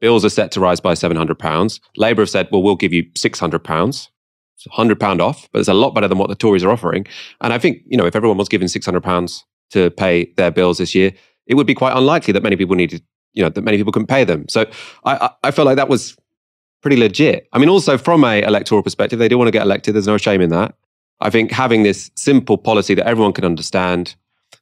bills 0.00 0.24
are 0.24 0.30
set 0.30 0.50
to 0.52 0.60
rise 0.60 0.80
by 0.80 0.94
£700. 0.94 1.80
Labour 1.96 2.22
have 2.22 2.30
said, 2.30 2.48
Well, 2.50 2.62
we'll 2.62 2.76
give 2.76 2.94
you 2.94 3.04
£600 3.12 3.38
hundred 3.38 3.64
pound 4.98 5.20
off, 5.20 5.48
but 5.52 5.58
it's 5.58 5.68
a 5.68 5.74
lot 5.74 5.94
better 5.94 6.08
than 6.08 6.18
what 6.18 6.28
the 6.28 6.34
Tories 6.34 6.64
are 6.64 6.70
offering. 6.70 7.06
And 7.40 7.52
I 7.52 7.58
think 7.58 7.82
you 7.86 7.96
know 7.96 8.06
if 8.06 8.16
everyone 8.16 8.38
was 8.38 8.48
given 8.48 8.68
six 8.68 8.86
hundred 8.86 9.02
pounds 9.02 9.44
to 9.70 9.90
pay 9.90 10.32
their 10.36 10.50
bills 10.50 10.78
this 10.78 10.94
year, 10.94 11.12
it 11.46 11.54
would 11.54 11.66
be 11.66 11.74
quite 11.74 11.96
unlikely 11.96 12.32
that 12.32 12.42
many 12.42 12.56
people 12.56 12.76
needed 12.76 13.02
you 13.32 13.42
know 13.42 13.48
that 13.48 13.62
many 13.62 13.76
people 13.76 13.92
couldn't 13.92 14.08
pay 14.08 14.24
them. 14.24 14.46
So 14.48 14.66
I 15.04 15.16
I, 15.16 15.30
I 15.44 15.50
felt 15.50 15.66
like 15.66 15.76
that 15.76 15.88
was 15.88 16.16
pretty 16.82 16.96
legit. 16.96 17.48
I 17.52 17.58
mean, 17.58 17.68
also 17.68 17.98
from 17.98 18.24
a 18.24 18.42
electoral 18.42 18.82
perspective, 18.82 19.18
they 19.18 19.28
do 19.28 19.38
want 19.38 19.48
to 19.48 19.52
get 19.52 19.62
elected. 19.62 19.94
There's 19.94 20.06
no 20.06 20.18
shame 20.18 20.40
in 20.40 20.50
that. 20.50 20.74
I 21.20 21.30
think 21.30 21.52
having 21.52 21.82
this 21.82 22.10
simple 22.16 22.56
policy 22.56 22.94
that 22.94 23.06
everyone 23.06 23.32
can 23.32 23.44
understand. 23.44 24.14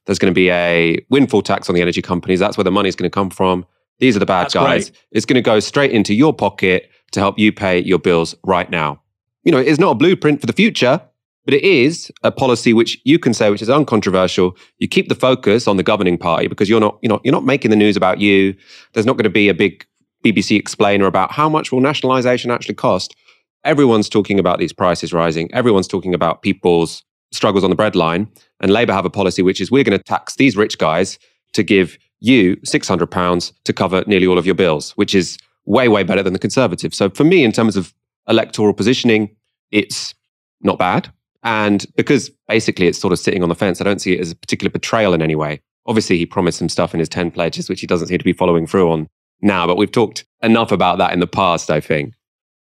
There's 0.05 0.19
going 0.19 0.31
to 0.31 0.35
be 0.35 0.49
a 0.49 1.03
windfall 1.09 1.41
tax 1.41 1.69
on 1.69 1.75
the 1.75 1.81
energy 1.81 2.01
companies. 2.01 2.39
That's 2.39 2.57
where 2.57 2.63
the 2.63 2.71
money's 2.71 2.95
going 2.95 3.09
to 3.09 3.13
come 3.13 3.29
from. 3.29 3.65
These 3.99 4.15
are 4.15 4.19
the 4.19 4.25
bad 4.25 4.45
That's 4.45 4.53
guys. 4.53 4.89
Great. 4.89 5.05
It's 5.11 5.25
going 5.25 5.35
to 5.35 5.41
go 5.41 5.59
straight 5.59 5.91
into 5.91 6.13
your 6.13 6.33
pocket 6.33 6.89
to 7.11 7.19
help 7.19 7.37
you 7.37 7.51
pay 7.51 7.79
your 7.79 7.99
bills 7.99 8.35
right 8.43 8.69
now 8.69 9.01
you 9.43 9.51
know, 9.51 9.59
it 9.59 9.67
is 9.67 9.79
not 9.79 9.91
a 9.91 9.95
blueprint 9.95 10.41
for 10.41 10.47
the 10.47 10.53
future, 10.53 11.01
but 11.45 11.53
it 11.53 11.63
is 11.63 12.11
a 12.23 12.31
policy 12.31 12.73
which 12.73 12.99
you 13.05 13.17
can 13.17 13.33
say, 13.33 13.49
which 13.49 13.61
is 13.61 13.69
uncontroversial. 13.69 14.55
You 14.77 14.87
keep 14.87 15.09
the 15.09 15.15
focus 15.15 15.67
on 15.67 15.77
the 15.77 15.83
governing 15.83 16.17
party 16.17 16.47
because 16.47 16.69
you're 16.69 16.79
not, 16.79 16.99
you 17.01 17.09
know, 17.09 17.19
you're 17.23 17.33
not 17.33 17.45
making 17.45 17.71
the 17.71 17.77
news 17.77 17.97
about 17.97 18.19
you. 18.19 18.55
There's 18.93 19.05
not 19.05 19.13
going 19.13 19.23
to 19.23 19.29
be 19.29 19.49
a 19.49 19.53
big 19.53 19.85
BBC 20.23 20.59
explainer 20.59 21.05
about 21.05 21.31
how 21.31 21.49
much 21.49 21.71
will 21.71 21.79
nationalisation 21.79 22.51
actually 22.51 22.75
cost. 22.75 23.15
Everyone's 23.63 24.09
talking 24.09 24.39
about 24.39 24.59
these 24.59 24.73
prices 24.73 25.13
rising. 25.13 25.51
Everyone's 25.53 25.87
talking 25.87 26.13
about 26.13 26.41
people's 26.41 27.03
struggles 27.31 27.63
on 27.63 27.69
the 27.69 27.75
breadline. 27.75 28.27
And 28.59 28.71
Labour 28.71 28.93
have 28.93 29.05
a 29.05 29.09
policy 29.09 29.41
which 29.41 29.61
is 29.61 29.71
we're 29.71 29.83
going 29.83 29.97
to 29.97 30.03
tax 30.03 30.35
these 30.35 30.57
rich 30.57 30.77
guys 30.77 31.17
to 31.53 31.63
give 31.63 31.97
you 32.19 32.57
£600 32.57 33.53
to 33.63 33.73
cover 33.73 34.03
nearly 34.07 34.27
all 34.27 34.37
of 34.37 34.45
your 34.45 34.55
bills, 34.55 34.91
which 34.91 35.15
is 35.15 35.37
way, 35.65 35.87
way 35.87 36.03
better 36.03 36.23
than 36.23 36.33
the 36.33 36.39
Conservatives. 36.39 36.97
So 36.97 37.09
for 37.09 37.23
me, 37.23 37.43
in 37.43 37.51
terms 37.51 37.75
of 37.77 37.93
electoral 38.29 38.73
positioning, 38.73 39.35
it's 39.71 40.13
not 40.61 40.77
bad. 40.77 41.11
And 41.43 41.85
because 41.95 42.29
basically 42.47 42.87
it's 42.87 42.99
sort 42.99 43.13
of 43.13 43.19
sitting 43.19 43.43
on 43.43 43.49
the 43.49 43.55
fence, 43.55 43.79
I 43.79 43.83
don't 43.83 43.99
see 43.99 44.13
it 44.13 44.19
as 44.19 44.31
a 44.31 44.35
particular 44.35 44.69
betrayal 44.69 45.13
in 45.13 45.21
any 45.21 45.35
way. 45.35 45.61
Obviously, 45.85 46.17
he 46.17 46.25
promised 46.25 46.59
some 46.59 46.69
stuff 46.69 46.93
in 46.93 46.99
his 46.99 47.09
10 47.09 47.31
pledges, 47.31 47.69
which 47.69 47.81
he 47.81 47.87
doesn't 47.87 48.07
seem 48.07 48.17
to 48.17 48.23
be 48.23 48.33
following 48.33 48.67
through 48.67 48.91
on 48.91 49.07
now, 49.41 49.65
but 49.65 49.77
we've 49.77 49.91
talked 49.91 50.25
enough 50.43 50.71
about 50.71 50.97
that 50.97 51.13
in 51.13 51.19
the 51.19 51.27
past, 51.27 51.71
I 51.71 51.79
think. 51.79 52.13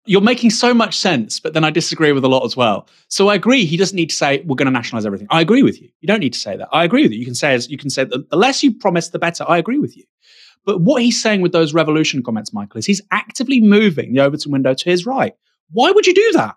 You're 0.07 0.22
making 0.22 0.50
so 0.50 0.72
much 0.72 0.96
sense, 0.96 1.38
but 1.38 1.52
then 1.52 1.64
I 1.64 1.70
disagree 1.70 2.12
with 2.12 2.24
a 2.24 2.28
lot 2.28 2.44
as 2.44 2.57
well. 2.57 2.88
So 3.09 3.28
I 3.28 3.35
agree 3.35 3.66
he 3.66 3.76
doesn't 3.76 3.96
need 3.96 4.09
to 4.11 4.16
say 4.16 4.40
we're 4.46 4.57
going 4.57 4.66
to 4.66 4.72
nationalize 4.72 5.04
everything. 5.04 5.26
I 5.28 5.42
agree 5.42 5.62
with 5.62 5.83
you. 5.83 5.90
You 6.00 6.07
don't 6.07 6.20
need 6.20 6.33
to 6.33 6.38
say 6.38 6.57
that. 6.57 6.68
I 6.72 6.85
agree 6.85 7.02
with 7.02 7.12
you. 7.12 7.18
You 7.18 7.26
can 7.26 7.35
say 7.35 7.59
you 7.68 7.76
can 7.76 7.90
say 7.90 8.04
the 8.04 8.24
less 8.33 8.62
you 8.62 8.72
promise, 8.72 9.09
the 9.09 9.18
better. 9.18 9.44
I 9.46 9.59
agree 9.59 9.78
with 9.78 9.96
you. 9.96 10.04
But 10.64 10.81
what 10.81 11.02
he's 11.02 11.20
saying 11.20 11.42
with 11.42 11.52
those 11.52 11.74
revolution 11.74 12.22
comments, 12.22 12.54
Michael, 12.54 12.78
is 12.78 12.87
he's 12.87 13.02
actively 13.11 13.61
moving 13.61 14.12
the 14.12 14.20
Overton 14.20 14.52
window 14.52 14.72
to 14.72 14.85
his 14.88 15.04
right. 15.04 15.35
Why 15.70 15.90
would 15.90 16.07
you 16.07 16.14
do 16.14 16.33
that? 16.33 16.57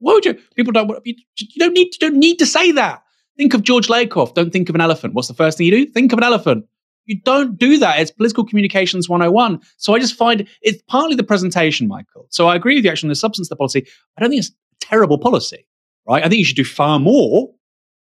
Why 0.00 0.12
would 0.12 0.24
you? 0.24 0.34
People 0.54 0.72
don't. 0.72 0.90
You, 1.04 1.14
don't 1.58 1.72
need. 1.72 1.94
You 1.94 2.08
don't 2.08 2.18
need 2.18 2.38
to 2.38 2.46
say 2.46 2.72
that. 2.72 3.02
Think 3.36 3.54
of 3.54 3.62
George 3.62 3.88
Lakoff. 3.88 4.34
Don't 4.34 4.52
think 4.52 4.68
of 4.68 4.74
an 4.74 4.80
elephant. 4.80 5.14
What's 5.14 5.28
the 5.28 5.34
first 5.34 5.58
thing 5.58 5.66
you 5.66 5.84
do? 5.84 5.86
Think 5.86 6.12
of 6.12 6.18
an 6.18 6.24
elephant. 6.24 6.66
You 7.06 7.20
don't 7.22 7.58
do 7.58 7.78
that. 7.78 8.00
It's 8.00 8.10
political 8.10 8.44
communications 8.44 9.08
101. 9.08 9.60
So 9.78 9.94
I 9.94 9.98
just 9.98 10.14
find 10.14 10.46
it's 10.60 10.82
partly 10.88 11.16
the 11.16 11.22
presentation, 11.22 11.88
Michael. 11.88 12.26
So 12.30 12.48
I 12.48 12.54
agree 12.54 12.74
with 12.74 12.84
you 12.84 12.90
actually 12.90 13.08
on 13.08 13.10
the 13.10 13.16
substance 13.16 13.46
of 13.46 13.50
the 13.50 13.56
policy. 13.56 13.86
I 14.16 14.20
don't 14.20 14.30
think 14.30 14.40
it's 14.40 14.50
a 14.50 14.86
terrible 14.86 15.18
policy, 15.18 15.66
right? 16.06 16.22
I 16.22 16.28
think 16.28 16.38
you 16.38 16.44
should 16.44 16.56
do 16.56 16.64
far 16.64 16.98
more. 16.98 17.48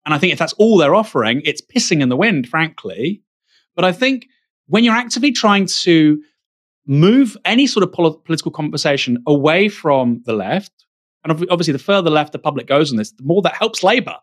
And 0.05 0.13
I 0.13 0.19
think 0.19 0.33
if 0.33 0.39
that's 0.39 0.53
all 0.53 0.77
they're 0.77 0.95
offering, 0.95 1.41
it's 1.43 1.61
pissing 1.61 2.01
in 2.01 2.09
the 2.09 2.17
wind, 2.17 2.47
frankly. 2.47 3.23
But 3.75 3.85
I 3.85 3.93
think 3.93 4.27
when 4.67 4.83
you're 4.83 4.93
actively 4.93 5.31
trying 5.31 5.65
to 5.65 6.21
move 6.85 7.37
any 7.45 7.67
sort 7.67 7.83
of 7.83 7.91
pol- 7.93 8.17
political 8.17 8.51
conversation 8.51 9.21
away 9.27 9.69
from 9.69 10.21
the 10.25 10.33
left, 10.33 10.85
and 11.23 11.31
obviously 11.49 11.71
the 11.71 11.79
further 11.79 12.09
left 12.09 12.33
the 12.33 12.39
public 12.39 12.67
goes 12.67 12.91
on 12.91 12.97
this, 12.97 13.11
the 13.11 13.23
more 13.23 13.41
that 13.41 13.55
helps 13.55 13.83
Labour. 13.83 14.15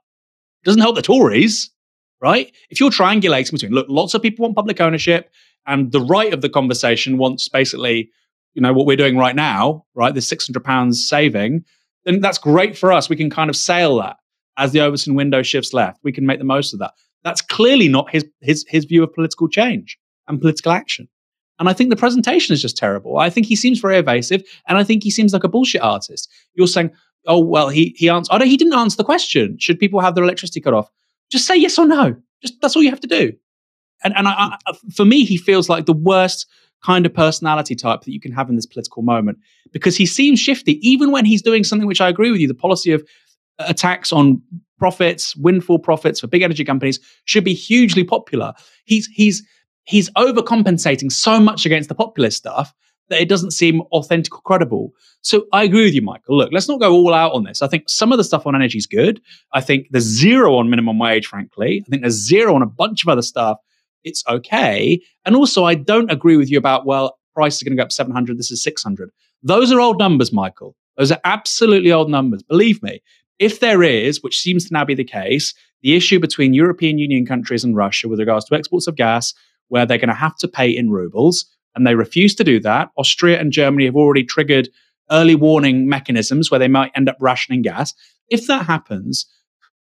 It 0.63 0.67
doesn't 0.67 0.83
help 0.83 0.97
the 0.97 1.03
Tories, 1.03 1.71
right? 2.21 2.53
If 2.69 2.81
you're 2.81 2.91
triangulating 2.91 3.53
between, 3.53 3.73
look, 3.73 3.87
lots 3.89 4.13
of 4.15 4.21
people 4.23 4.43
want 4.43 4.57
public 4.57 4.81
ownership, 4.81 5.31
and 5.67 5.91
the 5.93 6.01
right 6.01 6.33
of 6.35 6.43
the 6.43 6.49
conversation 6.51 7.17
wants 7.19 7.49
basically, 7.49 8.11
you 8.55 8.63
know, 8.63 8.73
what 8.73 8.87
we're 8.87 8.97
doing 8.97 9.17
right 9.17 9.37
now, 9.37 9.85
right? 9.95 10.13
The 10.15 10.21
£600 10.21 10.95
saving, 10.95 11.65
then 12.05 12.21
that's 12.21 12.39
great 12.39 12.77
for 12.77 12.93
us. 12.93 13.09
We 13.09 13.17
can 13.17 13.31
kind 13.31 13.49
of 13.51 13.57
sail 13.57 13.97
that. 13.99 14.17
as 14.57 14.73
the 14.73 14.81
Overton 14.81 15.15
window 15.15 15.43
shifts 15.43 15.73
left, 15.73 16.01
we 16.03 16.13
can 16.13 16.27
make 16.27 16.39
the 16.39 16.45
most 16.45 16.73
of 16.75 16.79
that. 16.81 16.93
That's 17.25 17.41
clearly 17.41 17.89
not 17.89 18.11
his 18.11 18.25
his 18.41 18.65
his 18.69 18.85
view 18.85 19.03
of 19.03 19.13
political 19.15 19.49
change 19.49 19.99
and 20.29 20.41
political 20.41 20.73
action. 20.73 21.09
And 21.61 21.69
I 21.69 21.75
think 21.75 21.91
the 21.91 21.97
presentation 21.97 22.55
is 22.55 22.63
just 22.63 22.77
terrible. 22.77 23.19
I 23.19 23.29
think 23.31 23.47
he 23.47 23.55
seems 23.55 23.79
very 23.79 23.99
evasive, 23.99 24.43
and 24.67 24.79
I 24.79 24.83
think 24.83 25.05
he 25.05 25.11
seems 25.11 25.33
like 25.33 25.45
a 25.45 25.49
bullshit 25.49 25.83
artist. 25.83 26.29
You're 26.55 26.67
saying, 26.67 26.91
"Oh 27.27 27.39
well, 27.39 27.69
he 27.69 27.95
he 27.97 28.09
answered. 28.09 28.35
Oh 28.35 28.39
no, 28.39 28.47
he 28.47 28.57
didn't 28.57 28.73
answer 28.75 28.97
the 28.97 29.05
question. 29.05 29.59
Should 29.59 29.79
people 29.79 30.01
have 30.01 30.15
their 30.15 30.25
electricity 30.25 30.61
cut 30.61 30.75
off? 30.75 30.91
Just 31.31 31.47
say 31.47 31.57
yes 31.57 31.79
or 31.79 31.87
no. 31.87 32.17
Just 32.43 32.61
that's 32.63 32.75
all 32.75 32.83
you 32.83 32.91
have 32.91 33.01
to 33.01 33.07
do." 33.07 33.35
And 34.03 34.17
and 34.17 34.27
I, 34.27 34.57
I, 34.67 34.73
for 34.95 35.05
me, 35.05 35.25
he 35.25 35.37
feels 35.37 35.69
like 35.69 35.85
the 35.85 35.93
worst 35.93 36.47
kind 36.83 37.05
of 37.05 37.13
personality 37.13 37.77
type 37.77 38.01
that 38.03 38.13
you 38.13 38.21
can 38.21 38.33
have 38.33 38.49
in 38.49 38.57
this 38.57 38.65
political 38.65 39.03
moment 39.03 39.39
because 39.71 39.97
he 39.97 40.07
seems 40.07 40.41
shifty, 40.41 40.79
even 40.81 41.13
when 41.13 41.27
he's 41.27 41.43
doing 41.43 41.63
something 41.63 41.87
which 41.87 42.01
I 42.01 42.09
agree 42.09 42.31
with 42.31 42.41
you. 42.41 42.49
The 42.49 42.55
policy 42.55 42.91
of 42.91 43.07
attacks 43.59 44.13
on 44.13 44.41
profits, 44.79 45.37
windfall 45.37 45.79
profits 45.79 46.21
for 46.21 46.27
big 46.27 46.41
energy 46.41 46.65
companies 46.65 46.99
should 47.27 47.45
be 47.45 47.53
hugely 47.53 48.03
popular. 48.03 48.55
He's 48.85 49.07
he's 49.09 49.47
he's 49.91 50.09
overcompensating 50.11 51.11
so 51.11 51.41
much 51.41 51.67
against 51.67 51.89
the 51.89 51.95
populist 51.95 52.37
stuff 52.37 52.73
that 53.09 53.21
it 53.21 53.29
doesn't 53.29 53.51
seem 53.51 53.81
authentic 53.93 54.33
or 54.35 54.41
credible. 54.43 54.93
So 55.23 55.47
I 55.53 55.65
agree 55.65 55.85
with 55.85 55.95
you, 55.95 56.01
Michael. 56.01 56.39
Look, 56.39 56.53
let's 56.53 56.69
not 56.69 56.79
go 56.79 56.93
all 56.93 57.13
out 57.13 57.33
on 57.33 57.43
this. 57.43 57.61
I 57.61 57.67
think 57.67 57.89
some 57.89 58.13
of 58.13 58.19
the 58.19 58.25
stuff 58.25 58.47
on 58.47 58.55
energy 58.55 58.79
is 58.79 58.87
good. 58.87 59.21
I 59.53 59.61
think 59.61 59.89
there's 59.91 60.05
zero 60.05 60.55
on 60.55 60.71
minimum 60.71 60.99
wage, 60.99 61.27
frankly. 61.27 61.83
I 61.85 61.91
think 61.91 62.03
there's 62.03 62.25
zero 62.25 62.55
on 62.55 62.63
a 62.63 62.67
bunch 62.67 63.03
of 63.03 63.09
other 63.09 63.23
stuff. 63.23 63.59
It's 64.05 64.25
okay. 64.29 65.03
And 65.27 65.35
also, 65.35 65.65
I 65.65 65.75
don't 65.75 66.11
agree 66.11 66.37
with 66.37 66.51
you 66.51 66.57
about, 66.57 66.87
well, 66.87 67.19
prices 67.35 67.61
are 67.61 67.65
going 67.65 67.77
to 67.77 67.81
go 67.81 67.85
up 67.85 67.93
700. 67.93 68.39
This 68.39 68.53
is 68.53 68.63
600. 68.63 69.11
Those 69.43 69.73
are 69.73 69.81
old 69.81 69.99
numbers, 69.99 70.33
Michael. 70.33 70.77
Those 70.97 71.11
are 71.11 71.21
absolutely 71.25 71.91
old 71.91 72.11
numbers. 72.11 72.45
Believe 72.45 72.81
me. 72.83 73.03
If 73.41 73.59
there 73.59 73.83
is, 73.83 74.23
which 74.23 74.39
seems 74.39 74.67
to 74.67 74.73
now 74.73 74.85
be 74.85 74.95
the 74.95 75.03
case, 75.03 75.53
the 75.83 75.97
issue 75.97 76.21
between 76.21 76.55
European 76.55 76.99
Union 76.99 77.27
countries 77.27 77.65
and 77.65 77.75
Russia 77.75 78.07
with 78.07 78.21
regards 78.21 78.45
to 78.47 78.55
exports 78.55 78.87
of 78.87 78.97
gas, 78.97 79.35
where 79.71 79.87
they're 79.87 79.99
going 79.99 80.09
to 80.09 80.15
have 80.15 80.37
to 80.37 80.49
pay 80.49 80.71
in 80.71 80.91
rubles, 80.91 81.47
and 81.75 81.87
they 81.87 81.95
refuse 81.95 82.35
to 82.35 82.45
do 82.45 82.61
that. 82.61 82.91
Austria 82.97 83.41
and 83.41 83.53
Germany 83.53 83.87
have 83.87 83.97
already 83.97 84.25
triggered 84.25 84.69
early 85.11 85.35
warning 85.35 85.89
mechanisms 85.89 86.51
where 86.51 86.61
they 86.61 86.69
might 86.69 86.93
end 86.95 87.09
up 87.09 87.17
rationing 87.21 87.63
gas. 87.63 87.95
If 88.29 88.47
that 88.47 88.67
happens, 88.67 89.27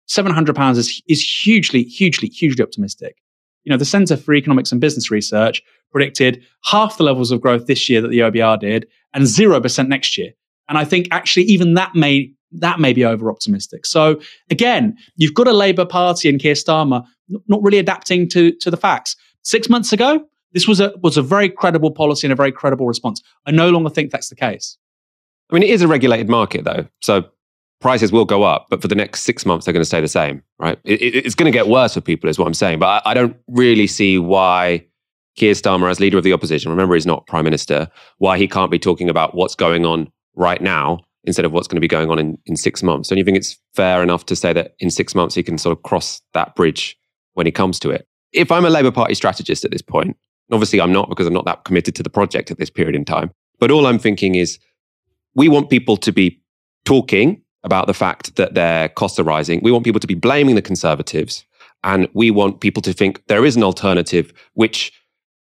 £700 0.10 0.78
is, 0.78 1.02
is 1.08 1.24
hugely, 1.24 1.84
hugely, 1.84 2.30
hugely 2.30 2.64
optimistic. 2.64 3.16
You 3.64 3.72
know, 3.72 3.78
the 3.78 3.86
Centre 3.86 4.18
for 4.18 4.34
Economics 4.34 4.72
and 4.72 4.80
Business 4.80 5.12
Research 5.12 5.62
predicted 5.92 6.44
half 6.64 6.98
the 6.98 7.04
levels 7.04 7.32
of 7.32 7.42
growth 7.42 7.68
this 7.68 7.90
year 7.90 8.02
that 8.02 8.10
the 8.10 8.20
OBR 8.20 8.60
did 8.60 8.88
and 9.14 9.24
0% 9.24 9.88
next 9.88 10.18
year. 10.18 10.32
And 10.70 10.78
I 10.78 10.86
think 10.86 11.08
actually 11.12 11.46
even 11.46 11.74
that 11.76 11.96
may 11.96 12.32
that 12.54 12.80
may 12.80 12.94
be 12.94 13.04
over 13.04 13.30
optimistic. 13.30 13.86
So 13.86 14.22
again, 14.50 14.96
you've 15.18 15.34
got 15.34 15.48
a 15.48 15.54
Labour 15.54 15.86
Party 15.86 16.30
and 16.30 16.40
Keir 16.40 16.54
Starmer 16.54 17.04
not 17.48 17.62
really 17.62 17.78
adapting 17.78 18.30
to, 18.30 18.54
to 18.62 18.72
the 18.72 18.78
facts. 18.78 19.18
Six 19.48 19.70
months 19.70 19.94
ago, 19.94 20.28
this 20.52 20.68
was 20.68 20.82
a 20.82 20.92
was 21.02 21.16
a 21.16 21.22
very 21.22 21.48
credible 21.48 21.90
policy 21.90 22.28
and 22.28 22.34
a 22.34 22.36
very 22.36 22.52
credible 22.52 22.86
response. 22.86 23.24
I 23.46 23.52
no 23.52 23.70
longer 23.70 23.90
think 23.90 24.12
that's 24.12 24.28
the 24.28 24.36
case. 24.36 24.78
I 25.50 25.54
mean, 25.54 25.64
it 25.64 25.70
is 25.70 25.82
a 25.82 25.88
regulated 25.88 26.28
market 26.28 26.66
though, 26.66 26.86
so 27.02 27.24
prices 27.80 28.12
will 28.12 28.26
go 28.26 28.44
up, 28.44 28.68
but 28.70 28.82
for 28.82 28.90
the 28.90 28.96
next 28.96 29.22
six 29.22 29.46
months 29.46 29.66
they're 29.66 29.72
going 29.72 29.80
to 29.80 29.86
stay 29.86 30.02
the 30.02 30.10
same, 30.10 30.44
right? 30.60 30.78
It, 30.84 31.02
it, 31.02 31.26
it's 31.26 31.34
going 31.34 31.50
to 31.50 31.58
get 31.58 31.70
worse 31.70 31.94
for 31.94 32.02
people, 32.02 32.30
is 32.30 32.38
what 32.38 32.46
I'm 32.46 32.54
saying. 32.54 32.80
But 32.80 32.88
I, 33.06 33.12
I 33.12 33.14
don't 33.14 33.38
really 33.48 33.88
see 33.88 34.20
why 34.20 34.86
Keir 35.38 35.54
Starmer, 35.54 35.90
as 35.90 36.02
leader 36.02 36.18
of 36.18 36.26
the 36.26 36.34
opposition, 36.34 36.70
remember 36.70 36.96
he's 36.96 37.06
not 37.06 37.26
prime 37.26 37.46
minister, 37.46 37.88
why 38.18 38.38
he 38.38 38.50
can't 38.50 38.70
be 38.70 38.80
talking 38.80 39.10
about 39.10 39.34
what's 39.34 39.56
going 39.56 39.86
on 39.86 40.12
right 40.36 40.62
now 40.62 41.00
instead 41.24 41.46
of 41.46 41.54
what's 41.54 41.70
going 41.70 41.78
to 41.78 41.82
be 41.82 41.88
going 41.88 42.12
on 42.12 42.20
in, 42.20 42.38
in 42.48 42.58
six 42.58 42.84
months. 42.84 43.08
Don't 43.08 43.18
you 43.18 43.24
think 43.24 43.38
it's 43.38 43.58
fair 43.76 44.04
enough 44.04 44.26
to 44.26 44.36
say 44.36 44.52
that 44.52 44.76
in 44.80 44.90
six 44.90 45.16
months 45.16 45.36
he 45.36 45.44
can 45.44 45.58
sort 45.58 45.78
of 45.78 45.84
cross 45.84 46.22
that 46.34 46.54
bridge 46.54 46.98
when 47.36 47.46
he 47.46 47.52
comes 47.52 47.80
to 47.80 47.92
it? 47.92 48.07
If 48.34 48.52
I'm 48.52 48.66
a 48.66 48.70
Labour 48.70 48.92
Party 48.92 49.16
strategist 49.16 49.66
at 49.66 49.72
this 49.72 49.82
point, 49.82 50.18
obviously 50.52 50.82
I'm 50.82 50.92
not 50.92 51.10
because 51.10 51.28
I'm 51.28 51.34
not 51.34 51.46
that 51.46 51.64
committed 51.64 51.96
to 51.96 52.04
the 52.04 52.10
project 52.10 52.52
at 52.52 52.58
this 52.58 52.70
period 52.70 52.96
in 52.96 53.06
time, 53.06 53.32
but 53.60 53.72
all 53.72 53.88
I'm 53.88 54.00
thinking 54.00 54.36
is 54.36 54.60
we 55.36 55.50
want 55.50 55.70
people 55.70 55.98
to 55.98 56.12
be 56.12 56.42
talking 56.86 57.42
about 57.64 57.88
the 57.88 57.94
fact 57.94 58.36
that 58.38 58.54
their 58.54 58.90
costs 58.90 59.20
are 59.20 59.24
rising. 59.24 59.60
We 59.62 59.72
want 59.72 59.84
people 59.84 60.00
to 60.00 60.08
be 60.08 60.16
blaming 60.16 60.56
the 60.56 60.62
Conservatives. 60.62 61.46
And 61.84 62.08
we 62.14 62.32
want 62.32 62.62
people 62.62 62.82
to 62.82 62.94
think 62.94 63.22
there 63.28 63.46
is 63.46 63.56
an 63.56 63.64
alternative 63.64 64.34
which 64.54 64.92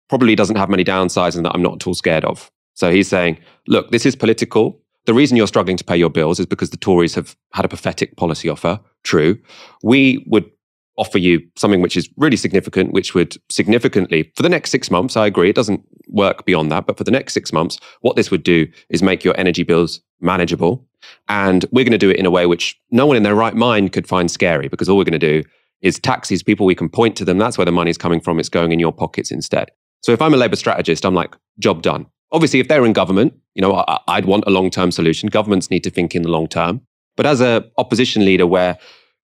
probably 0.08 0.34
doesn't 0.34 0.56
have 0.56 0.68
many 0.68 0.84
downsides 0.84 1.36
and 1.36 1.44
that 1.44 1.52
I'm 1.54 1.62
not 1.62 1.74
at 1.74 1.86
all 1.86 1.94
scared 1.94 2.24
of. 2.24 2.50
So 2.74 2.92
he's 2.92 3.08
saying, 3.08 3.38
look, 3.66 3.90
this 3.90 4.06
is 4.06 4.14
political. 4.14 4.80
The 5.06 5.14
reason 5.14 5.36
you're 5.36 5.48
struggling 5.48 5.76
to 5.78 5.84
pay 5.84 5.96
your 5.96 6.10
bills 6.10 6.38
is 6.38 6.46
because 6.46 6.70
the 6.70 6.76
Tories 6.76 7.14
have 7.14 7.34
had 7.54 7.64
a 7.64 7.68
pathetic 7.68 8.16
policy 8.16 8.48
offer. 8.48 8.78
True. 9.02 9.38
We 9.82 10.24
would 10.28 10.48
offer 10.96 11.18
you 11.18 11.40
something 11.56 11.80
which 11.80 11.96
is 11.96 12.08
really 12.16 12.36
significant, 12.36 12.92
which 12.92 13.14
would 13.14 13.36
significantly, 13.50 14.30
for 14.36 14.42
the 14.42 14.48
next 14.48 14.70
six 14.70 14.90
months, 14.90 15.16
I 15.16 15.26
agree, 15.26 15.48
it 15.48 15.56
doesn't 15.56 15.82
work 16.08 16.44
beyond 16.44 16.70
that, 16.70 16.86
but 16.86 16.98
for 16.98 17.04
the 17.04 17.10
next 17.10 17.32
six 17.32 17.52
months, 17.52 17.78
what 18.02 18.16
this 18.16 18.30
would 18.30 18.42
do 18.42 18.66
is 18.90 19.02
make 19.02 19.24
your 19.24 19.38
energy 19.38 19.62
bills 19.62 20.00
manageable. 20.20 20.86
And 21.28 21.64
we're 21.72 21.84
going 21.84 21.92
to 21.92 21.98
do 21.98 22.10
it 22.10 22.16
in 22.16 22.26
a 22.26 22.30
way 22.30 22.46
which 22.46 22.78
no 22.90 23.06
one 23.06 23.16
in 23.16 23.22
their 23.22 23.34
right 23.34 23.54
mind 23.54 23.92
could 23.92 24.06
find 24.06 24.30
scary 24.30 24.68
because 24.68 24.88
all 24.88 24.96
we're 24.96 25.04
going 25.04 25.18
to 25.18 25.40
do 25.40 25.48
is 25.80 25.98
tax 25.98 26.28
these 26.28 26.42
people. 26.42 26.66
We 26.66 26.74
can 26.74 26.88
point 26.88 27.16
to 27.16 27.24
them. 27.24 27.38
That's 27.38 27.58
where 27.58 27.64
the 27.64 27.72
money's 27.72 27.98
coming 27.98 28.20
from. 28.20 28.38
It's 28.38 28.48
going 28.48 28.72
in 28.72 28.78
your 28.78 28.92
pockets 28.92 29.30
instead. 29.30 29.70
So 30.02 30.12
if 30.12 30.22
I'm 30.22 30.34
a 30.34 30.36
Labour 30.36 30.56
strategist, 30.56 31.04
I'm 31.04 31.14
like, 31.14 31.34
job 31.58 31.82
done. 31.82 32.06
Obviously, 32.30 32.60
if 32.60 32.68
they're 32.68 32.84
in 32.84 32.92
government, 32.92 33.34
you 33.54 33.62
know, 33.62 33.84
I, 33.86 34.16
would 34.16 34.24
want 34.26 34.44
a 34.46 34.50
long 34.50 34.70
term 34.70 34.90
solution. 34.90 35.28
Governments 35.28 35.70
need 35.70 35.84
to 35.84 35.90
think 35.90 36.14
in 36.14 36.22
the 36.22 36.30
long 36.30 36.48
term. 36.48 36.80
But 37.16 37.26
as 37.26 37.40
a 37.40 37.64
opposition 37.76 38.24
leader, 38.24 38.46
where 38.46 38.78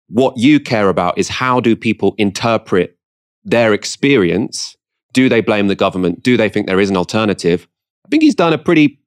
what 0.10 0.38
you 0.38 0.60
care 0.60 0.89
about 0.89 1.17
is 1.17 1.28
how 1.28 1.60
do 1.60 1.76
people 1.76 2.15
interpret 2.17 2.98
their 3.43 3.74
experience? 3.74 4.76
Do 5.13 5.30
they 5.30 5.41
blame 5.41 5.67
the 5.67 5.76
government? 5.76 6.24
Do 6.24 6.38
they 6.38 6.50
think 6.50 6.67
there 6.67 6.80
is 6.80 6.89
an 6.89 6.98
alternative? 6.98 7.67
I 8.06 8.10
think 8.10 8.24
he's 8.24 8.36
done 8.36 8.54
a 8.54 8.58
pretty 8.58 9.00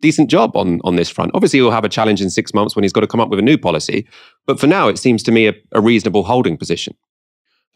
decent 0.00 0.30
job 0.30 0.56
on, 0.56 0.80
on 0.84 0.96
this 0.96 1.08
front. 1.08 1.32
Obviously, 1.34 1.58
he'll 1.58 1.70
have 1.70 1.84
a 1.84 1.88
challenge 1.88 2.22
in 2.22 2.30
six 2.30 2.54
months 2.54 2.76
when 2.76 2.84
he's 2.84 2.92
got 2.92 3.00
to 3.00 3.06
come 3.06 3.20
up 3.20 3.28
with 3.28 3.38
a 3.38 3.42
new 3.42 3.58
policy. 3.58 4.06
But 4.46 4.60
for 4.60 4.66
now, 4.66 4.88
it 4.88 4.98
seems 4.98 5.22
to 5.24 5.32
me 5.32 5.48
a, 5.48 5.54
a 5.72 5.80
reasonable 5.80 6.22
holding 6.24 6.56
position 6.56 6.94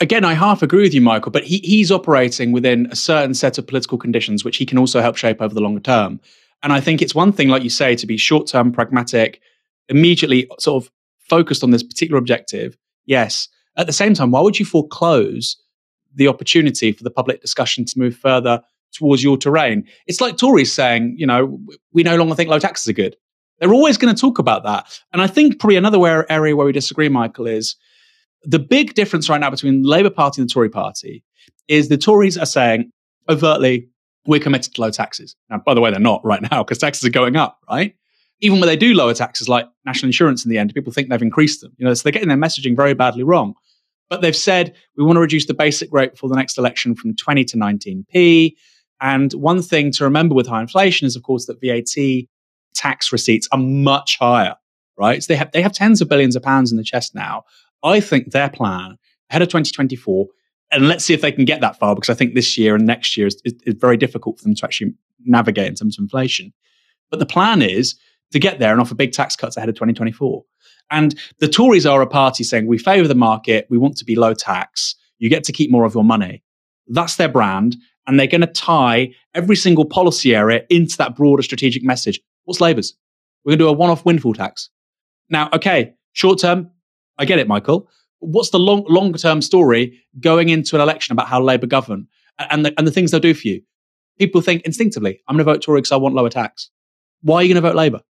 again, 0.02 0.24
I 0.24 0.34
half 0.34 0.62
agree 0.62 0.82
with 0.82 0.92
you, 0.92 1.00
Michael, 1.00 1.32
but 1.32 1.44
he, 1.44 1.58
he's 1.58 1.90
operating 1.90 2.52
within 2.52 2.88
a 2.90 2.96
certain 2.96 3.34
set 3.34 3.56
of 3.56 3.66
political 3.66 3.96
conditions, 3.96 4.44
which 4.44 4.56
he 4.56 4.66
can 4.66 4.76
also 4.76 5.00
help 5.00 5.16
shape 5.16 5.40
over 5.40 5.54
the 5.54 5.60
longer 5.60 5.80
term. 5.80 6.20
And 6.62 6.72
I 6.72 6.80
think 6.80 7.00
it's 7.00 7.14
one 7.14 7.32
thing, 7.32 7.48
like 7.48 7.62
you 7.62 7.70
say, 7.70 7.96
to 7.96 8.06
be 8.06 8.16
short 8.16 8.46
term, 8.46 8.72
pragmatic, 8.72 9.40
immediately 9.88 10.48
sort 10.58 10.84
of 10.84 10.90
focused 11.32 11.64
on 11.64 11.70
this 11.70 11.82
particular 11.82 12.18
objective. 12.18 12.76
Yes. 13.06 13.48
At 13.78 13.86
the 13.86 13.92
same 13.94 14.12
time, 14.12 14.30
why 14.32 14.42
would 14.42 14.58
you 14.58 14.66
foreclose 14.66 15.56
the 16.14 16.28
opportunity 16.28 16.92
for 16.92 17.04
the 17.04 17.10
public 17.10 17.40
discussion 17.40 17.86
to 17.86 17.98
move 17.98 18.14
further 18.14 18.60
towards 18.92 19.24
your 19.24 19.38
terrain? 19.38 19.86
It's 20.06 20.20
like 20.20 20.36
Tories 20.36 20.70
saying, 20.70 21.14
you 21.16 21.26
know, 21.26 21.58
we 21.94 22.02
no 22.02 22.16
longer 22.16 22.34
think 22.34 22.50
low 22.50 22.58
taxes 22.58 22.86
are 22.86 22.92
good. 22.92 23.16
They're 23.58 23.72
always 23.72 23.96
going 23.96 24.14
to 24.14 24.20
talk 24.20 24.38
about 24.38 24.62
that. 24.64 25.00
And 25.14 25.22
I 25.22 25.26
think 25.26 25.58
probably 25.58 25.76
another 25.76 26.30
area 26.30 26.54
where 26.54 26.66
we 26.66 26.72
disagree, 26.72 27.08
Michael, 27.08 27.46
is 27.46 27.76
the 28.44 28.58
big 28.58 28.92
difference 28.92 29.30
right 29.30 29.40
now 29.40 29.48
between 29.48 29.80
the 29.80 29.88
Labour 29.88 30.10
Party 30.10 30.42
and 30.42 30.50
the 30.50 30.52
Tory 30.52 30.68
Party 30.68 31.24
is 31.66 31.88
the 31.88 31.96
Tories 31.96 32.36
are 32.36 32.44
saying 32.44 32.90
overtly, 33.30 33.88
we're 34.26 34.38
committed 34.38 34.74
to 34.74 34.80
low 34.82 34.90
taxes. 34.90 35.34
Now, 35.48 35.62
by 35.64 35.72
the 35.72 35.80
way, 35.80 35.90
they're 35.90 35.98
not 35.98 36.22
right 36.26 36.42
now 36.50 36.62
because 36.62 36.76
taxes 36.76 37.06
are 37.06 37.10
going 37.10 37.36
up, 37.36 37.58
right? 37.70 37.94
Even 38.42 38.60
when 38.60 38.66
they 38.66 38.76
do 38.76 38.92
lower 38.92 39.14
taxes 39.14 39.48
like 39.48 39.66
national 39.86 40.08
insurance 40.08 40.44
in 40.44 40.50
the 40.50 40.58
end, 40.58 40.74
people 40.74 40.92
think 40.92 41.08
they've 41.08 41.22
increased 41.22 41.62
them. 41.62 41.72
You 41.78 41.86
know, 41.86 41.94
so 41.94 42.02
they're 42.02 42.12
getting 42.12 42.28
their 42.28 42.36
messaging 42.36 42.76
very 42.76 42.92
badly 42.92 43.22
wrong. 43.22 43.54
But 44.10 44.20
they've 44.20 44.36
said 44.36 44.74
we 44.96 45.04
want 45.04 45.16
to 45.16 45.20
reduce 45.20 45.46
the 45.46 45.54
basic 45.54 45.90
rate 45.90 46.18
for 46.18 46.28
the 46.28 46.36
next 46.36 46.58
election 46.58 46.94
from 46.94 47.16
20 47.16 47.44
to 47.46 47.56
19p. 47.56 48.54
And 49.00 49.32
one 49.32 49.62
thing 49.62 49.90
to 49.92 50.04
remember 50.04 50.34
with 50.34 50.46
high 50.46 50.60
inflation 50.60 51.06
is, 51.06 51.16
of 51.16 51.22
course, 51.22 51.46
that 51.46 51.60
VAT 51.62 52.26
tax 52.74 53.10
receipts 53.10 53.48
are 53.52 53.58
much 53.58 54.18
higher, 54.18 54.54
right? 54.98 55.22
So 55.22 55.32
they 55.32 55.36
have 55.36 55.50
they 55.52 55.62
have 55.62 55.72
tens 55.72 56.02
of 56.02 56.08
billions 56.10 56.36
of 56.36 56.42
pounds 56.42 56.70
in 56.70 56.76
the 56.76 56.84
chest 56.84 57.14
now 57.14 57.44
I 57.82 58.00
think 58.00 58.30
their 58.30 58.48
plan 58.48 58.96
ahead 59.30 59.42
of 59.42 59.48
2024, 59.48 60.26
and 60.70 60.88
let's 60.88 61.04
see 61.04 61.14
if 61.14 61.20
they 61.20 61.32
can 61.32 61.44
get 61.44 61.60
that 61.60 61.78
far, 61.78 61.94
because 61.94 62.10
I 62.10 62.14
think 62.14 62.34
this 62.34 62.56
year 62.56 62.74
and 62.74 62.86
next 62.86 63.16
year 63.16 63.26
is, 63.26 63.40
is, 63.44 63.54
is 63.66 63.74
very 63.74 63.96
difficult 63.96 64.38
for 64.38 64.44
them 64.44 64.54
to 64.54 64.64
actually 64.64 64.94
navigate 65.24 65.66
in 65.66 65.74
terms 65.74 65.98
of 65.98 66.02
inflation. 66.02 66.52
But 67.10 67.18
the 67.18 67.26
plan 67.26 67.60
is 67.60 67.94
to 68.32 68.38
get 68.38 68.58
there 68.58 68.72
and 68.72 68.80
offer 68.80 68.94
big 68.94 69.12
tax 69.12 69.36
cuts 69.36 69.56
ahead 69.56 69.68
of 69.68 69.74
2024. 69.74 70.44
And 70.90 71.18
the 71.38 71.48
Tories 71.48 71.86
are 71.86 72.02
a 72.02 72.06
party 72.06 72.44
saying 72.44 72.66
we 72.66 72.78
favour 72.78 73.08
the 73.08 73.14
market, 73.14 73.66
we 73.70 73.78
want 73.78 73.96
to 73.96 74.04
be 74.04 74.16
low 74.16 74.34
tax, 74.34 74.94
you 75.18 75.30
get 75.30 75.44
to 75.44 75.52
keep 75.52 75.70
more 75.70 75.84
of 75.84 75.94
your 75.94 76.04
money. 76.04 76.42
That's 76.88 77.16
their 77.16 77.28
brand. 77.28 77.76
And 78.06 78.18
they're 78.18 78.26
going 78.26 78.40
to 78.40 78.48
tie 78.48 79.14
every 79.34 79.54
single 79.54 79.84
policy 79.84 80.34
area 80.34 80.64
into 80.68 80.96
that 80.98 81.14
broader 81.14 81.42
strategic 81.42 81.84
message. 81.84 82.20
What's 82.44 82.60
Labour's? 82.60 82.94
We're 83.44 83.50
going 83.50 83.58
to 83.60 83.64
do 83.64 83.68
a 83.68 83.72
one 83.72 83.90
off 83.90 84.04
windfall 84.04 84.34
tax. 84.34 84.70
Now, 85.30 85.48
okay, 85.52 85.94
short 86.12 86.40
term, 86.40 86.70
I 87.18 87.24
get 87.24 87.38
it, 87.38 87.46
Michael. 87.46 87.88
What's 88.18 88.50
the 88.50 88.58
long, 88.58 88.84
longer 88.88 89.18
term 89.18 89.40
story 89.40 90.00
going 90.20 90.48
into 90.48 90.76
an 90.76 90.82
election 90.82 91.12
about 91.12 91.28
how 91.28 91.40
Labour 91.40 91.66
govern 91.66 92.08
and 92.38 92.66
the, 92.66 92.74
and 92.76 92.86
the 92.86 92.90
things 92.90 93.12
they'll 93.12 93.20
do 93.20 93.34
for 93.34 93.48
you? 93.48 93.62
People 94.18 94.40
think 94.40 94.62
instinctively, 94.62 95.20
I'm 95.28 95.36
going 95.36 95.46
to 95.46 95.52
vote 95.52 95.62
Tory 95.62 95.80
because 95.80 95.92
I 95.92 95.96
want 95.96 96.14
lower 96.14 96.28
tax. 96.28 96.70
Why 97.22 97.36
are 97.36 97.42
you 97.42 97.54
going 97.54 97.62
to 97.62 97.68
vote 97.68 97.76
Labour? 97.76 98.02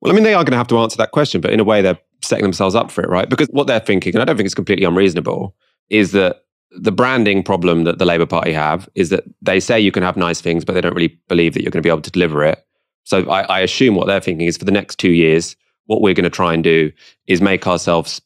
Well, 0.00 0.12
I 0.12 0.14
mean, 0.14 0.24
they 0.24 0.34
are 0.34 0.44
going 0.44 0.52
to 0.52 0.58
have 0.58 0.68
to 0.68 0.78
answer 0.78 0.96
that 0.96 1.10
question, 1.10 1.40
but 1.40 1.52
in 1.52 1.60
a 1.60 1.64
way, 1.64 1.82
they're 1.82 1.98
setting 2.22 2.42
themselves 2.42 2.74
up 2.74 2.90
for 2.90 3.02
it, 3.02 3.10
right? 3.10 3.28
Because 3.28 3.48
what 3.48 3.66
they're 3.66 3.80
thinking, 3.80 4.14
and 4.14 4.22
I 4.22 4.24
don't 4.24 4.36
think 4.36 4.46
it's 4.46 4.54
completely 4.54 4.84
unreasonable, 4.84 5.54
is 5.88 6.12
that 6.12 6.44
the 6.70 6.92
branding 6.92 7.42
problem 7.42 7.84
that 7.84 7.98
the 7.98 8.04
Labour 8.04 8.26
Party 8.26 8.52
have 8.52 8.88
is 8.94 9.10
that 9.10 9.24
they 9.42 9.60
say 9.60 9.80
you 9.80 9.92
can 9.92 10.02
have 10.02 10.16
nice 10.16 10.40
things, 10.40 10.64
but 10.64 10.72
they 10.72 10.80
don't 10.80 10.94
really 10.94 11.18
believe 11.28 11.54
that 11.54 11.62
you're 11.62 11.70
going 11.70 11.82
to 11.82 11.86
be 11.86 11.90
able 11.90 12.00
to 12.00 12.10
deliver 12.10 12.44
it. 12.44 12.64
So 13.04 13.28
I, 13.28 13.42
I 13.42 13.60
assume 13.60 13.94
what 13.94 14.06
they're 14.06 14.20
thinking 14.20 14.46
is 14.46 14.56
for 14.56 14.64
the 14.64 14.72
next 14.72 14.98
two 14.98 15.10
years, 15.10 15.56
what 15.86 16.00
we're 16.00 16.14
going 16.14 16.24
to 16.24 16.30
try 16.30 16.54
and 16.54 16.62
do 16.62 16.92
is 17.26 17.40
make 17.40 17.66
ourselves 17.66 18.20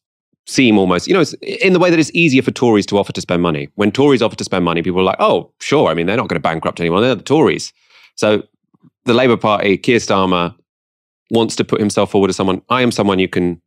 seem 0.47 0.77
almost, 0.77 1.09
you 1.09 1.15
know, 1.15 1.25
in 1.41 1.73
the 1.73 1.79
way 1.79 1.89
that 1.89 1.99
it's 1.99 2.11
easier 2.13 2.43
for 2.43 2.51
Tories 2.51 2.85
to 2.87 2.99
offer 2.99 3.13
to 3.13 3.21
spend 3.21 3.41
money. 3.41 3.69
When 3.77 3.91
Tories 3.91 4.21
offer 4.21 4.37
to 4.37 4.45
spend 4.45 4.65
money, 4.65 4.83
people 4.83 5.01
are 5.01 5.05
like, 5.05 5.17
oh, 5.21 5.51
sure. 5.61 5.89
I 5.89 5.95
mean, 5.95 6.05
they're 6.05 6.19
not 6.19 6.29
going 6.29 6.41
to 6.41 6.41
bankrupt 6.41 6.81
anyone. 6.81 7.01
They're 7.01 7.15
the 7.15 7.23
Tories. 7.23 7.73
So 8.17 8.43
the 9.07 9.15
Labour 9.15 9.39
Party, 9.39 9.79
Keir 9.79 9.99
Starmer, 9.99 10.55
wants 11.31 11.57
to 11.57 11.65
put 11.65 11.81
himself 11.81 12.11
forward 12.11 12.31
as 12.31 12.37
someone, 12.37 12.63
I 12.69 12.83
am 12.83 12.91
someone 12.91 13.19
you 13.19 13.29
can 13.29 13.61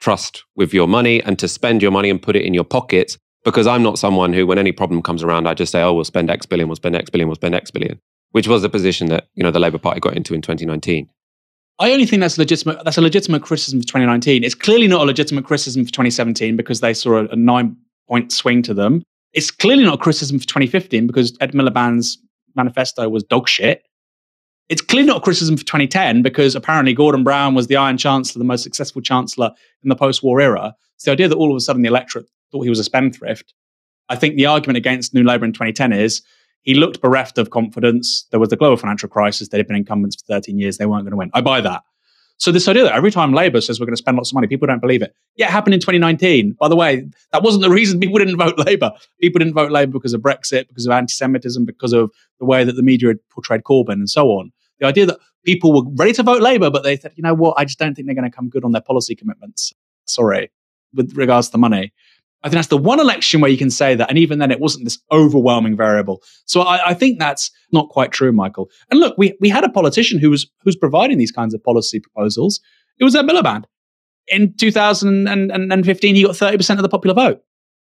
trust 0.00 0.44
with 0.56 0.74
your 0.74 0.88
money 0.88 1.22
and 1.22 1.38
to 1.38 1.48
spend 1.48 1.82
your 1.82 1.90
money 1.90 2.10
and 2.10 2.20
put 2.20 2.36
it 2.36 2.44
in 2.44 2.54
your 2.54 2.64
pockets 2.64 3.16
because 3.44 3.66
I'm 3.66 3.82
not 3.82 3.98
someone 3.98 4.32
who, 4.32 4.46
when 4.46 4.58
any 4.58 4.72
problem 4.72 5.02
comes 5.02 5.22
around, 5.22 5.46
I 5.46 5.54
just 5.54 5.72
say, 5.72 5.82
oh, 5.82 5.92
we'll 5.92 6.04
spend 6.04 6.30
X 6.30 6.46
billion, 6.46 6.68
we'll 6.68 6.76
spend 6.76 6.96
X 6.96 7.10
billion, 7.10 7.28
we'll 7.28 7.36
spend 7.36 7.54
X 7.54 7.70
billion, 7.70 8.00
which 8.30 8.48
was 8.48 8.62
the 8.62 8.68
position 8.68 9.08
that, 9.08 9.28
you 9.34 9.42
know, 9.42 9.50
the 9.50 9.60
Labour 9.60 9.78
Party 9.78 10.00
got 10.00 10.16
into 10.16 10.34
in 10.34 10.42
2019. 10.42 11.08
I 11.78 11.90
only 11.90 12.06
think 12.06 12.20
that's 12.20 12.38
legitimate. 12.38 12.84
That's 12.84 12.98
a 12.98 13.02
legitimate 13.02 13.42
criticism 13.42 13.80
for 13.80 13.86
2019. 13.86 14.44
It's 14.44 14.54
clearly 14.54 14.86
not 14.86 15.00
a 15.00 15.04
legitimate 15.04 15.44
criticism 15.44 15.84
for 15.84 15.90
2017 15.90 16.56
because 16.56 16.80
they 16.80 16.94
saw 16.94 17.16
a, 17.16 17.24
a 17.26 17.36
nine 17.36 17.76
point 18.08 18.30
swing 18.30 18.62
to 18.62 18.74
them. 18.74 19.02
It's 19.32 19.50
clearly 19.50 19.84
not 19.84 19.94
a 19.94 19.98
criticism 19.98 20.38
for 20.38 20.46
2015 20.46 21.06
because 21.06 21.36
Ed 21.40 21.52
Miliband's 21.52 22.18
manifesto 22.54 23.08
was 23.08 23.24
dog 23.24 23.48
shit. 23.48 23.84
It's 24.72 24.80
clearly 24.80 25.08
not 25.08 25.18
a 25.18 25.20
criticism 25.20 25.58
for 25.58 25.64
2010 25.64 26.22
because 26.22 26.54
apparently 26.54 26.94
Gordon 26.94 27.22
Brown 27.22 27.54
was 27.54 27.66
the 27.66 27.76
Iron 27.76 27.98
Chancellor, 27.98 28.38
the 28.38 28.46
most 28.46 28.62
successful 28.62 29.02
chancellor 29.02 29.50
in 29.82 29.90
the 29.90 29.94
post-war 29.94 30.40
era. 30.40 30.74
So 30.96 31.10
the 31.10 31.12
idea 31.12 31.28
that 31.28 31.36
all 31.36 31.50
of 31.50 31.56
a 31.58 31.60
sudden 31.60 31.82
the 31.82 31.88
electorate 31.88 32.24
thought 32.50 32.62
he 32.62 32.70
was 32.70 32.78
a 32.78 32.84
spendthrift. 32.84 33.52
I 34.08 34.16
think 34.16 34.36
the 34.36 34.46
argument 34.46 34.78
against 34.78 35.12
New 35.12 35.24
Labour 35.24 35.44
in 35.44 35.52
2010 35.52 35.92
is 35.92 36.22
he 36.62 36.72
looked 36.72 37.02
bereft 37.02 37.36
of 37.36 37.50
confidence. 37.50 38.26
There 38.30 38.40
was 38.40 38.48
the 38.48 38.56
global 38.56 38.78
financial 38.78 39.10
crisis. 39.10 39.48
They'd 39.48 39.66
been 39.66 39.76
incumbents 39.76 40.16
for 40.16 40.24
13 40.32 40.58
years. 40.58 40.78
They 40.78 40.86
weren't 40.86 41.04
going 41.04 41.10
to 41.10 41.18
win. 41.18 41.30
I 41.34 41.42
buy 41.42 41.60
that. 41.60 41.82
So 42.38 42.50
this 42.50 42.66
idea 42.66 42.84
that 42.84 42.94
every 42.94 43.10
time 43.10 43.34
Labour 43.34 43.60
says 43.60 43.78
we're 43.78 43.84
going 43.84 43.92
to 43.92 43.98
spend 43.98 44.16
lots 44.16 44.30
of 44.30 44.34
money, 44.36 44.46
people 44.46 44.66
don't 44.66 44.80
believe 44.80 45.02
it. 45.02 45.14
Yeah, 45.36 45.48
it 45.48 45.50
happened 45.50 45.74
in 45.74 45.80
2019. 45.80 46.52
By 46.52 46.68
the 46.68 46.76
way, 46.76 47.06
that 47.32 47.42
wasn't 47.42 47.62
the 47.62 47.68
reason 47.68 48.00
people 48.00 48.18
didn't 48.18 48.38
vote 48.38 48.58
Labour. 48.58 48.90
People 49.20 49.38
didn't 49.38 49.52
vote 49.52 49.70
Labour 49.70 49.92
because 49.92 50.14
of 50.14 50.22
Brexit, 50.22 50.66
because 50.68 50.86
of 50.86 50.92
anti-Semitism, 50.92 51.66
because 51.66 51.92
of 51.92 52.10
the 52.38 52.46
way 52.46 52.64
that 52.64 52.72
the 52.72 52.82
media 52.82 53.08
had 53.08 53.18
portrayed 53.28 53.64
Corbyn 53.64 53.92
and 53.92 54.08
so 54.08 54.28
on. 54.28 54.50
The 54.82 54.88
idea 54.88 55.06
that 55.06 55.18
people 55.44 55.72
were 55.72 55.88
ready 55.94 56.12
to 56.14 56.24
vote 56.24 56.42
Labour, 56.42 56.68
but 56.68 56.82
they 56.82 56.96
said, 56.96 57.12
you 57.14 57.22
know 57.22 57.34
what, 57.34 57.54
I 57.56 57.64
just 57.64 57.78
don't 57.78 57.94
think 57.94 58.06
they're 58.06 58.16
going 58.16 58.28
to 58.28 58.36
come 58.36 58.48
good 58.48 58.64
on 58.64 58.72
their 58.72 58.82
policy 58.82 59.14
commitments. 59.14 59.72
Sorry, 60.06 60.50
with 60.92 61.16
regards 61.16 61.46
to 61.46 61.52
the 61.52 61.58
money. 61.58 61.92
I 62.42 62.48
think 62.48 62.56
that's 62.56 62.66
the 62.66 62.76
one 62.76 62.98
election 62.98 63.40
where 63.40 63.50
you 63.50 63.56
can 63.56 63.70
say 63.70 63.94
that. 63.94 64.08
And 64.08 64.18
even 64.18 64.40
then, 64.40 64.50
it 64.50 64.58
wasn't 64.58 64.82
this 64.82 64.98
overwhelming 65.12 65.76
variable. 65.76 66.20
So 66.46 66.62
I, 66.62 66.88
I, 66.88 66.94
think 66.94 67.20
that's 67.20 67.52
not 67.70 67.90
quite 67.90 68.10
true, 68.10 68.32
Michael. 68.32 68.68
And 68.90 68.98
look, 68.98 69.16
we, 69.16 69.36
we 69.38 69.48
had 69.48 69.62
a 69.62 69.68
politician 69.68 70.18
who 70.18 70.30
was 70.30 70.50
who's 70.64 70.74
providing 70.74 71.16
these 71.16 71.30
kinds 71.30 71.54
of 71.54 71.62
policy 71.62 72.00
proposals. 72.00 72.60
It 72.98 73.04
was 73.04 73.14
Ed 73.14 73.26
Miliband. 73.26 73.66
In 74.26 74.52
2015, 74.54 76.14
he 76.16 76.24
got 76.24 76.32
30% 76.32 76.70
of 76.76 76.82
the 76.82 76.88
popular 76.88 77.14
vote, 77.14 77.42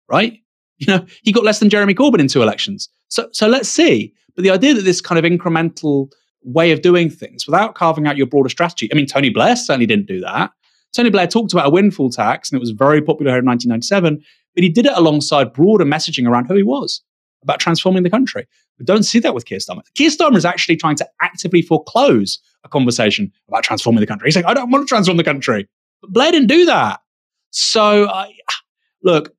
right? 0.08 0.40
You 0.80 0.88
know, 0.88 1.06
he 1.24 1.34
got 1.34 1.44
less 1.44 1.60
than 1.60 1.70
Jeremy 1.70 1.94
Corbyn 1.94 2.20
in 2.20 2.30
two 2.30 2.42
elections. 2.42 2.88
So, 3.10 3.28
so 3.34 3.48
let's 3.48 3.68
see. 3.68 4.14
But 4.34 4.44
the 4.44 4.52
idea 4.52 4.74
that 4.74 4.84
this 4.84 5.02
kind 5.02 5.24
of 5.24 5.30
incremental 5.30 6.10
way 6.44 6.72
of 6.72 6.82
doing 6.82 7.10
things 7.10 7.46
without 7.46 7.76
carving 7.76 8.08
out 8.08 8.18
your 8.18 8.28
broader 8.28 8.50
strategy. 8.50 8.90
I 8.92 8.96
mean, 8.96 9.06
Tony 9.06 9.30
Blair 9.30 9.56
certainly 9.56 9.86
didn't 9.86 10.08
do 10.08 10.20
that. 10.22 10.52
Tony 10.94 11.10
Blair 11.10 11.28
talked 11.28 11.54
about 11.54 11.68
a 11.68 11.70
windfall 11.70 12.10
tax, 12.10 12.50
and 12.50 12.58
it 12.58 12.60
was 12.60 12.72
very 12.72 13.02
popular 13.02 13.38
in 13.38 13.46
1997 13.46 14.24
but 14.56 14.64
he 14.64 14.70
did 14.70 14.86
it 14.86 14.94
alongside 14.96 15.54
broader 15.54 15.86
messaging 15.86 16.28
around 16.28 16.46
who 16.46 16.56
he 16.56 16.64
was 16.64 17.02
about 17.44 17.60
transforming 17.60 18.04
the 18.04 18.10
country. 18.10 18.46
We 18.78 18.86
don't 18.86 19.04
see 19.04 19.20
that 19.20 19.34
with 19.34 19.46
Keir 19.46 19.60
Starmer. 19.60 19.84
Keir 19.96 20.10
Starmer 20.10 20.36
is 20.36 20.46
actually 20.46 20.76
trying 20.76 20.98
to 20.98 21.08
actively 21.22 21.62
foreclose 21.62 22.40
a 22.64 22.70
conversation 22.70 23.32
about 23.48 23.64
transforming 23.64 24.02
the 24.02 24.08
country. 24.08 24.28
He's 24.28 24.36
like, 24.36 24.46
I 24.46 24.54
don't 24.54 24.70
want 24.70 24.86
to 24.86 24.90
transform 24.90 25.18
the 25.18 25.24
country. 25.24 25.68
But 26.02 26.12
Blair 26.12 26.32
didn't 26.32 26.48
do 26.48 26.66
that. 26.66 27.00
So, 27.52 28.12
look, 29.04 29.34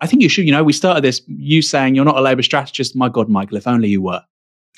I 0.00 0.06
think 0.06 0.22
you 0.22 0.28
should, 0.28 0.44
you 0.44 0.52
know, 0.52 0.64
we 0.64 0.72
started 0.72 1.04
this, 1.04 1.22
you 1.28 1.62
saying 1.62 1.94
you're 1.94 2.04
not 2.04 2.18
a 2.18 2.20
Labour 2.20 2.42
strategist. 2.42 2.96
My 2.96 3.08
God, 3.08 3.28
Michael, 3.28 3.56
if 3.56 3.68
only 3.68 3.88
you 3.88 4.02
were. 4.02 4.22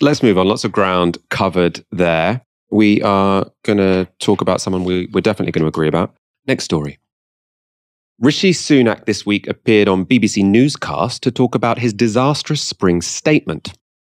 Let's 0.02 0.22
move 0.22 0.36
on. 0.36 0.46
Lots 0.46 0.64
of 0.64 0.72
ground 0.72 1.16
covered 1.30 1.82
there. 1.90 2.42
We 2.70 3.00
are 3.00 3.46
going 3.64 3.78
to 3.78 4.06
talk 4.18 4.42
about 4.42 4.60
someone 4.60 4.84
we, 4.84 5.08
we're 5.12 5.22
definitely 5.22 5.52
going 5.52 5.62
to 5.62 5.68
agree 5.68 5.88
about. 5.88 6.14
Next 6.46 6.64
story. 6.64 6.98
Rishi 8.18 8.52
Sunak 8.52 9.06
this 9.06 9.24
week 9.24 9.46
appeared 9.46 9.88
on 9.88 10.04
BBC 10.04 10.44
Newscast 10.44 11.22
to 11.22 11.30
talk 11.30 11.54
about 11.54 11.78
his 11.78 11.94
disastrous 11.94 12.60
spring 12.60 13.00
statement. 13.00 13.72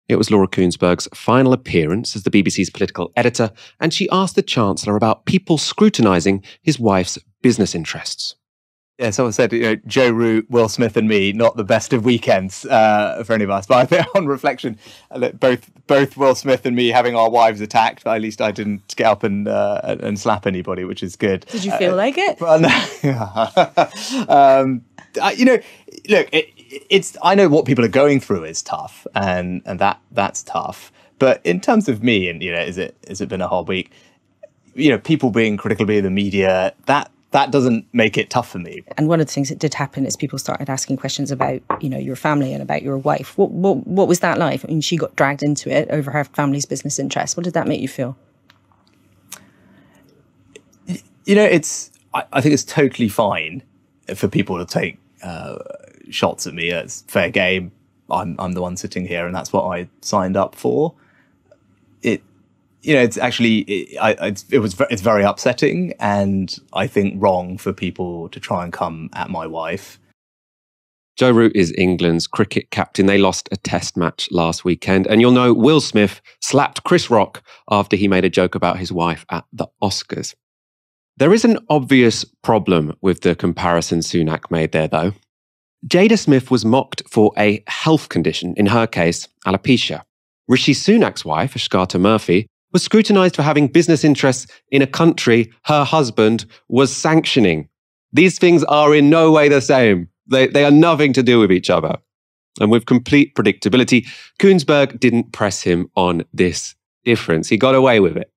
It 0.08 0.17
was 0.17 0.30
Laura 0.30 0.48
Kuenssberg's 0.48 1.08
final 1.15 1.54
appearance 1.54 2.15
as 2.15 2.24
the 2.24 2.32
BBC's 2.32 2.70
political 2.70 3.12
editor, 3.15 3.52
and 3.80 3.91
she 3.91 4.10
asked 4.12 4.36
the 4.36 4.44
Chancellor 4.44 4.96
about 4.96 5.26
people 5.26 5.58
scrutinising 5.58 6.44
his 6.62 6.80
wife's 6.80 7.17
business 7.41 7.74
interests 7.74 8.36
yeah, 9.02 9.10
someone 9.10 9.34
said, 9.34 9.52
you 9.52 9.62
know, 9.64 9.76
Joe 9.88 10.12
Root, 10.12 10.48
Will 10.52 10.70
Smith, 10.70 10.96
and 10.96 11.08
me, 11.08 11.34
not 11.34 11.58
the 11.58 11.64
best 11.64 11.92
of 11.92 12.06
weekends 12.06 12.66
uh, 12.66 13.24
for 13.26 13.34
any 13.34 13.44
of 13.44 13.50
us. 13.50 13.66
But 13.72 13.78
I 13.78 13.86
think 13.86 14.16
on 14.16 14.28
reflection, 14.28 14.78
both 15.40 15.72
both 15.88 16.18
Will 16.18 16.36
Smith 16.36 16.66
and 16.66 16.76
me 16.76 16.90
having 16.90 17.16
our 17.16 17.30
wives 17.30 17.62
attacked, 17.62 18.06
at 18.06 18.22
least 18.22 18.42
I 18.42 18.52
didn't 18.52 18.96
get 18.96 19.08
up 19.08 19.24
and 19.24 19.48
uh, 19.48 19.98
and 20.02 20.20
slap 20.20 20.46
anybody, 20.46 20.84
which 20.84 21.02
is 21.02 21.16
good. 21.16 21.46
Did 21.50 21.64
you 21.64 21.72
feel 21.78 21.94
uh, 21.94 21.96
like 21.96 22.18
it? 22.18 22.40
Well, 22.40 22.60
no. 24.28 24.28
um, 24.30 24.84
I, 25.22 25.32
you 25.32 25.46
know, 25.46 25.60
look, 26.10 26.30
it, 26.32 26.50
it's 26.90 27.18
I 27.24 27.34
know 27.34 27.50
what 27.50 27.66
people 27.66 27.84
are 27.84 27.96
going 28.04 28.20
through 28.20 28.44
is 28.44 28.62
tough, 28.62 29.08
and 29.16 29.64
and 29.66 29.80
that 29.80 30.00
that's 30.12 30.44
tough. 30.44 30.92
But 31.18 31.42
in 31.44 31.60
terms 31.60 31.90
of 31.90 32.04
me, 32.04 32.30
and 32.30 32.44
you 32.44 32.52
know, 32.52 32.62
is 32.62 32.78
it 32.78 32.96
has 33.08 33.22
it 33.22 33.30
been 33.30 33.42
a 33.42 33.48
hard 33.48 33.68
week? 33.68 33.90
You 34.76 34.92
know, 34.92 34.98
people 35.00 35.32
being 35.32 35.58
critical 35.58 35.90
of 35.90 36.04
the 36.04 36.10
media, 36.10 36.74
that 36.86 37.10
that 37.32 37.50
doesn't 37.50 37.86
make 37.94 38.17
it 38.17 38.30
tough 38.30 38.50
for 38.50 38.60
me. 38.60 38.84
And 38.98 39.08
one 39.08 39.22
of 39.22 39.28
the 39.28 39.34
things 39.34 39.50
that 39.50 39.58
did 39.58 39.74
happen 39.74 40.06
is 40.06 40.15
people 40.17 40.38
started 40.38 40.70
asking 40.70 40.98
questions 40.98 41.32
about, 41.32 41.62
you 41.80 41.89
know, 41.89 41.98
your 41.98 42.17
family 42.17 42.54
and 42.54 42.62
about 42.62 42.84
your 42.84 42.98
wife. 42.98 43.38
What 43.38 43.52
what 43.52 43.88
what 43.88 44.08
was 44.08 44.20
that 44.20 44.38
like? 44.38 44.63
I 44.63 44.67
mean, 44.67 44.82
she 44.82 44.98
got 44.98 45.15
dragged 45.15 45.41
into 45.41 45.70
it 45.76 45.89
over 45.89 46.12
her 46.12 46.26
family's 46.26 46.65
business 46.65 47.00
interests. 47.00 47.38
What 47.38 47.46
did 47.46 47.54
that 47.54 47.67
make 47.67 47.82
you 47.82 47.88
feel? 47.88 48.17
You 51.26 51.36
know, 51.36 51.46
it's 51.46 51.91
I, 52.13 52.24
I 52.34 52.41
think 52.41 52.54
it's 52.54 52.65
totally 52.65 53.08
fine 53.08 53.63
for 54.13 54.28
people 54.28 54.58
to 54.58 54.65
take 54.65 55.00
uh, 55.24 55.60
shots 56.10 56.46
at 56.48 56.54
me. 56.54 56.70
It's 56.70 57.04
fair 57.04 57.30
game. 57.30 57.72
I'm 58.10 58.36
I'm 58.39 58.52
the 58.52 58.62
one 58.62 58.76
sitting 58.76 59.06
here, 59.06 59.26
and 59.26 59.34
that's 59.34 59.54
what 59.54 59.63
I 59.63 59.88
signed 60.02 60.36
up 60.36 60.54
for. 60.56 60.94
You 62.82 62.96
know, 62.96 63.02
it's 63.02 63.17
actually 63.17 63.60
it, 63.60 63.98
I, 64.00 64.12
it's, 64.28 64.46
it 64.52 64.60
was 64.60 64.80
it's 64.89 65.02
very 65.02 65.24
upsetting, 65.24 65.94
and 66.00 66.56
I 66.74 66.88
think 66.88 67.22
wrong 67.22 67.58
for 67.58 67.74
people 67.74 68.30
to 68.30 68.39
try 68.39 68.63
and 68.63 68.74
come 68.74 69.10
at 69.13 69.30
my 69.30 69.46
wife. 69.46 70.00
Joe 71.17 71.32
Root 71.32 71.56
is 71.56 71.74
England's 71.78 72.26
cricket 72.26 72.72
captain. 72.72 73.06
They 73.06 73.17
lost 73.17 73.50
a 73.52 73.58
test 73.58 73.98
match 73.98 74.28
last 74.32 74.65
weekend. 74.65 75.06
And 75.06 75.22
you'll 75.22 75.32
know 75.32 75.54
Will 75.54 75.82
Smith 75.82 76.22
slapped 76.39 76.84
Chris 76.84 77.12
Rock 77.12 77.44
after 77.70 77.96
he 77.96 78.08
made 78.08 78.26
a 78.26 78.30
joke 78.30 78.56
about 78.56 78.80
his 78.80 78.91
wife 78.91 79.26
at 79.30 79.46
the 79.54 79.67
Oscars. 79.84 80.34
There 81.17 81.34
is 81.34 81.46
an 81.46 81.60
obvious 81.70 82.24
problem 82.41 82.96
with 83.02 83.22
the 83.22 83.36
comparison 83.36 84.00
Sunak 84.00 84.50
made 84.50 84.72
there, 84.72 84.88
though. 84.88 85.13
Jada 85.86 86.17
Smith 86.17 86.50
was 86.50 86.65
mocked 86.65 87.04
for 87.08 87.34
a 87.38 87.63
health 87.67 88.10
condition, 88.10 88.54
in 88.58 88.67
her 88.67 88.88
case, 88.88 89.28
alopecia. 89.46 90.02
Rishi 90.48 90.74
Sunak's 90.74 91.24
wife, 91.26 91.54
Akshata 91.54 92.00
Murty, 92.00 92.47
was 92.72 92.84
scrutinized 92.84 93.36
for 93.36 93.43
having 93.43 93.67
business 93.67 94.03
interests 94.03 94.47
in 94.69 94.82
a 94.82 94.88
country 94.88 95.51
her 95.63 95.84
husband 95.84 96.45
was 96.67 96.95
sanctioning. 96.95 97.67
These 98.13 98.39
things 98.39 98.63
are 98.65 98.93
in 98.93 99.09
no 99.09 99.32
way 99.32 99.49
the 99.49 99.61
same. 99.61 100.09
They, 100.28 100.47
they 100.47 100.63
are 100.63 100.72
nothing 100.72 101.13
to 101.13 101.24
do 101.24 101.39
with 101.39 101.51
each 101.51 101.69
other. 101.69 101.97
And 102.59 102.69
with 102.69 102.86
complete 102.86 103.34
predictability, 103.36 104.07
Kuenssberg 104.39 104.99
didn't 104.99 105.32
press 105.32 105.61
him 105.61 105.89
on 105.95 106.24
this 106.34 106.76
difference. 107.05 107.47
He 107.47 107.57
got 107.57 107.76
away 107.76 107.99
with 107.99 108.17
it. 108.17 108.32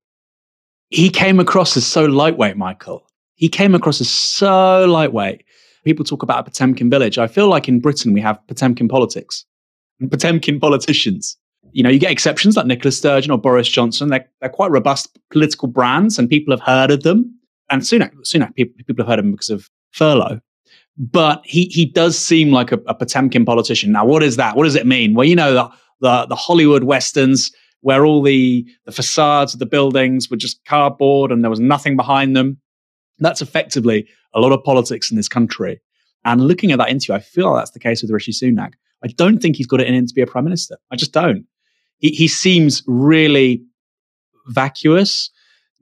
He 0.91 1.11
came 1.11 1.41
across 1.41 1.76
as 1.76 1.87
so 1.87 2.05
lightweight, 2.05 2.57
Michael. 2.57 3.07
He 3.35 3.49
came 3.49 3.74
across 3.74 4.01
as 4.01 4.09
so 4.09 4.85
lightweight. 4.87 5.43
People 5.85 6.05
talk 6.05 6.22
about 6.22 6.39
a 6.39 6.43
Potemkin 6.45 6.89
village. 6.89 7.18
I 7.18 7.26
feel 7.26 7.49
like 7.49 7.68
in 7.68 7.80
Britain 7.80 8.12
we 8.12 8.20
have 8.20 8.39
Potemkin 8.47 8.89
politics 8.89 9.45
and 10.01 10.11
Potemkin 10.11 10.61
politicians 10.61 11.37
you 11.75 11.83
know, 11.83 11.91
you 11.91 11.99
get 11.99 12.12
exceptions 12.12 12.57
like 12.57 12.66
Nicola 12.66 12.93
Sturgeon 12.93 13.33
or 13.33 13.39
Boris 13.39 13.68
Johnson. 13.68 14.09
They're, 14.09 14.25
they're 14.41 14.49
quite 14.49 14.70
robust 14.70 15.18
political 15.31 15.66
brands 15.66 16.20
and 16.20 16.29
people 16.29 16.53
have 16.53 16.61
heard 16.61 16.93
of 16.93 17.03
them. 17.03 17.37
And 17.68 17.83
Sunak, 17.83 18.12
Sunak 18.25 18.55
people, 18.55 18.77
people 18.87 19.05
have 19.05 19.09
heard 19.09 19.18
of 19.18 19.25
him 19.25 19.33
because 19.33 19.51
of 19.51 19.68
furlough. 19.91 20.41
But 20.97 21.43
he, 21.45 21.64
he 21.66 21.85
does 21.85 22.16
seem 22.16 22.53
like 22.53 22.70
a, 22.70 22.79
a 22.87 22.95
Potemkin 22.95 23.45
politician. 23.45 23.91
Now, 23.91 24.05
what 24.05 24.22
is 24.22 24.37
that? 24.37 24.57
What 24.57 24.64
does 24.64 24.77
it 24.77 24.87
mean? 24.87 25.14
Well, 25.14 25.27
you 25.27 25.35
know, 25.35 25.53
the, 25.53 25.70
the, 26.01 26.27
the 26.27 26.37
Hollywood 26.37 26.85
Westerns 26.85 27.51
where 27.81 28.07
all 28.07 28.22
the, 28.22 28.64
the 28.87 28.93
facades 28.93 29.53
of 29.53 29.59
the 29.59 29.66
buildings 29.66 30.31
were 30.31 30.37
just 30.37 30.64
cardboard 30.64 31.33
and 31.33 31.43
there 31.43 31.51
was 31.51 31.61
nothing 31.61 31.97
behind 31.97 32.37
them. 32.37 32.57
That's 33.18 33.43
effectively 33.43 34.07
a 34.33 34.41
lot 34.41 34.53
of 34.53 34.62
politics 34.62 35.11
in 35.11 35.16
this 35.16 35.29
country. 35.29 35.81
And 36.25 36.47
looking 36.47 36.70
at 36.70 36.79
that 36.79 36.89
interview, 36.89 37.16
I 37.16 37.20
feel 37.20 37.51
like 37.51 37.62
that's 37.62 37.72
the 37.72 37.81
case 37.81 38.01
with 38.01 38.12
Rishi 38.12 38.31
Sunak. 38.31 38.75
I 39.03 39.09
don't 39.09 39.39
think 39.39 39.57
he's 39.57 39.66
got 39.66 39.81
it 39.81 39.89
in 39.89 39.95
him 39.95 40.07
to 40.07 40.14
be 40.14 40.22
a 40.22 40.27
prime 40.27 40.45
minister. 40.45 40.79
I 40.93 40.97
just 40.97 41.12
don't. 41.12 41.47
He, 41.99 42.11
he 42.11 42.29
seems 42.29 42.83
really 42.87 43.63
vacuous, 44.49 45.31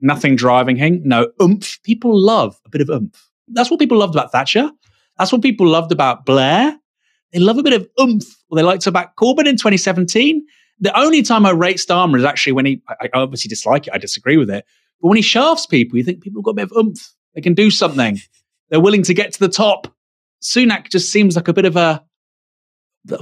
nothing 0.01 0.35
driving 0.35 0.75
him, 0.75 1.01
no 1.03 1.29
oomph. 1.41 1.81
People 1.83 2.17
love 2.19 2.59
a 2.65 2.69
bit 2.69 2.81
of 2.81 2.89
oomph. 2.89 3.29
That's 3.49 3.69
what 3.69 3.79
people 3.79 3.97
loved 3.97 4.15
about 4.15 4.31
Thatcher. 4.31 4.71
That's 5.17 5.31
what 5.31 5.41
people 5.41 5.67
loved 5.67 5.91
about 5.91 6.25
Blair. 6.25 6.77
They 7.31 7.39
love 7.39 7.57
a 7.57 7.63
bit 7.63 7.73
of 7.73 7.87
oomph. 7.99 8.25
They 8.53 8.61
liked 8.61 8.87
about 8.87 9.15
Corbyn 9.15 9.47
in 9.47 9.57
2017. 9.57 10.45
The 10.79 10.97
only 10.99 11.21
time 11.21 11.45
I 11.45 11.51
rate 11.51 11.77
Starmer 11.77 12.17
is 12.17 12.23
actually 12.23 12.53
when 12.53 12.65
he, 12.65 12.81
I 12.87 13.09
obviously 13.13 13.49
dislike 13.49 13.87
it, 13.87 13.93
I 13.93 13.97
disagree 13.97 14.37
with 14.37 14.49
it. 14.49 14.65
But 15.01 15.07
when 15.07 15.17
he 15.17 15.21
shafts 15.21 15.65
people, 15.65 15.97
you 15.97 16.03
think 16.03 16.21
people 16.21 16.41
have 16.41 16.45
got 16.45 16.51
a 16.51 16.65
bit 16.65 16.71
of 16.71 16.77
oomph. 16.77 17.13
They 17.35 17.41
can 17.41 17.53
do 17.53 17.71
something. 17.71 18.19
They're 18.69 18.79
willing 18.79 19.03
to 19.03 19.13
get 19.13 19.33
to 19.33 19.39
the 19.39 19.49
top. 19.49 19.87
Sunak 20.41 20.89
just 20.89 21.11
seems 21.11 21.35
like 21.35 21.47
a 21.47 21.53
bit 21.53 21.65
of 21.65 21.75
a 21.75 22.03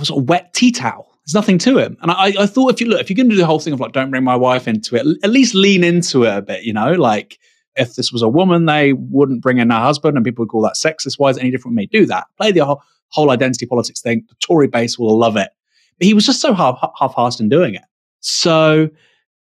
sort 0.04 0.22
of 0.22 0.30
wet 0.30 0.54
tea 0.54 0.72
towel. 0.72 1.11
There's 1.32 1.42
nothing 1.42 1.60
to 1.60 1.78
him. 1.78 1.98
And 2.02 2.12
I, 2.12 2.34
I 2.40 2.46
thought 2.46 2.74
if 2.74 2.82
you 2.82 2.88
look, 2.88 3.00
if 3.00 3.10
you're 3.10 3.16
going 3.16 3.30
to 3.30 3.36
do 3.36 3.40
the 3.40 3.46
whole 3.46 3.60
thing 3.60 3.72
of 3.72 3.80
like, 3.80 3.94
don't 3.94 4.12
bring 4.12 4.26
my 4.26 4.36
wife 4.36 4.68
into 4.68 4.98
it, 4.98 5.06
at 5.24 5.30
least 5.30 5.56
lean 5.56 5.82
into 5.82 6.24
it 6.24 6.38
a 6.38 6.42
bit, 6.42 6.64
you 6.64 6.74
know, 6.74 6.92
like 6.92 7.40
if 7.78 7.96
this 7.96 8.12
was 8.12 8.22
a 8.22 8.28
woman, 8.28 8.66
they 8.66 8.92
wouldn't 8.92 9.42
bring 9.42 9.60
in 9.60 9.70
her 9.70 9.80
husband 9.80 10.18
and 10.18 10.26
people 10.26 10.44
would 10.44 10.50
call 10.50 10.62
that 10.64 10.74
sexist. 10.74 11.20
Why 11.20 11.30
is 11.30 11.38
it 11.38 11.40
any 11.40 11.52
different 11.52 11.72
from 11.72 11.76
me? 11.76 11.86
Do 11.86 12.06
that. 12.08 12.26
Play 12.36 12.52
the 12.52 12.66
whole, 12.66 12.84
whole 13.10 13.32
identity 13.32 13.66
politics 13.66 14.02
thing. 14.02 14.26
The 14.28 14.36
Tory 14.42 14.68
base 14.68 15.00
will 15.00 15.18
love 15.18 15.38
it. 15.38 15.52
But 15.98 16.06
he 16.06 16.14
was 16.14 16.26
just 16.26 16.42
so 16.42 16.54
half, 16.54 16.78
half-assed 17.00 17.40
in 17.40 17.48
doing 17.48 17.76
it. 17.76 17.84
So 18.20 18.90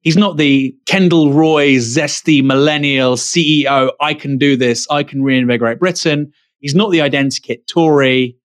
he's 0.01 0.17
not 0.17 0.37
the 0.37 0.75
Kendall 0.87 1.33
Roy, 1.33 1.75
zesty 1.75 2.43
millennial 2.43 3.15
CEO. 3.15 3.91
I 4.01 4.15
can 4.15 4.39
do 4.39 4.57
this. 4.57 4.87
I 4.89 5.03
can 5.03 5.21
reinvigorate 5.21 5.77
Britain. 5.77 6.33
He's 6.57 6.73
not 6.73 6.89
the 6.89 6.99
identikit 6.99 7.67
Tory. 7.67 8.37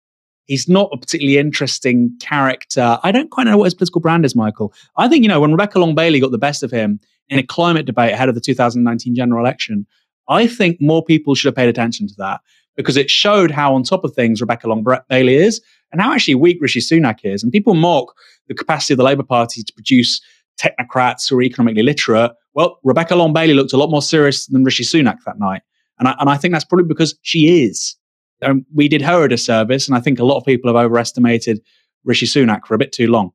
He's 0.51 0.69
not 0.69 0.91
a 0.93 0.97
particularly 0.97 1.39
interesting 1.39 2.11
character. 2.21 2.99
I 3.05 3.13
don't 3.13 3.31
quite 3.31 3.45
know 3.45 3.57
what 3.57 3.67
his 3.67 3.75
political 3.75 4.01
brand 4.01 4.25
is, 4.25 4.35
Michael. 4.35 4.75
I 4.97 5.07
think, 5.07 5.23
you 5.23 5.29
know, 5.29 5.39
when 5.39 5.53
Rebecca 5.53 5.79
Long 5.79 5.95
Bailey 5.95 6.19
got 6.19 6.33
the 6.33 6.39
best 6.39 6.65
of 6.65 6.73
him 6.73 6.99
in 7.29 7.39
a 7.39 7.45
climate 7.45 7.87
debate 7.87 8.15
ahead 8.15 8.29
of 8.29 8.35
the 8.35 8.41
2019 8.41 9.15
general 9.15 9.41
election, 9.41 9.87
I 10.29 10.49
think 10.49 10.81
more 10.81 11.05
people 11.05 11.37
should 11.37 11.47
have 11.47 11.55
paid 11.55 11.69
attention 11.69 12.09
to 12.09 12.15
that 12.19 12.41
because 12.75 12.97
it 12.97 13.09
showed 13.09 13.53
how 13.53 13.73
on 13.77 13.85
top 13.85 14.03
of 14.03 14.13
things 14.13 14.41
Rebecca 14.41 14.67
Long 14.67 14.85
Bailey 15.09 15.37
is 15.37 15.63
and 15.93 16.01
how 16.01 16.13
actually 16.13 16.35
weak 16.35 16.59
Rishi 16.61 16.81
Sunak 16.81 17.21
is. 17.23 17.45
And 17.45 17.53
people 17.53 17.75
mock 17.75 18.13
the 18.49 18.55
capacity 18.55 18.95
of 18.95 18.99
the 18.99 19.05
Labour 19.05 19.23
Party 19.23 19.63
to 19.63 19.73
produce 19.73 20.21
technocrats 20.61 21.31
who 21.31 21.39
are 21.39 21.43
economically 21.43 21.85
literate. 21.85 22.33
Well, 22.55 22.81
Rebecca 22.83 23.15
Long 23.15 23.33
Bailey 23.33 23.55
looked 23.55 23.73
a 23.73 23.77
lot 23.77 23.89
more 23.89 24.03
serious 24.03 24.47
than 24.47 24.65
Rishi 24.65 24.83
Sunak 24.83 25.19
that 25.27 25.39
night. 25.39 25.63
And 26.01 26.09
I, 26.09 26.17
and 26.19 26.29
I 26.29 26.37
think 26.37 26.51
that's 26.51 26.65
probably 26.65 26.89
because 26.89 27.17
she 27.23 27.65
is. 27.67 27.95
And 28.43 28.65
we 28.75 28.89
did 28.89 29.03
her 29.03 29.25
a 29.25 29.29
disservice, 29.29 29.89
and 29.89 29.97
I 29.97 30.01
think 30.01 30.19
a 30.19 30.25
lot 30.25 30.39
of 30.39 30.45
people 30.45 30.69
have 30.69 30.85
overestimated 30.85 31.61
Rishi 32.05 32.27
Sunak 32.27 32.67
for 32.67 32.75
a 32.75 32.79
bit 32.79 32.93
too 32.93 33.09
long. 33.09 33.33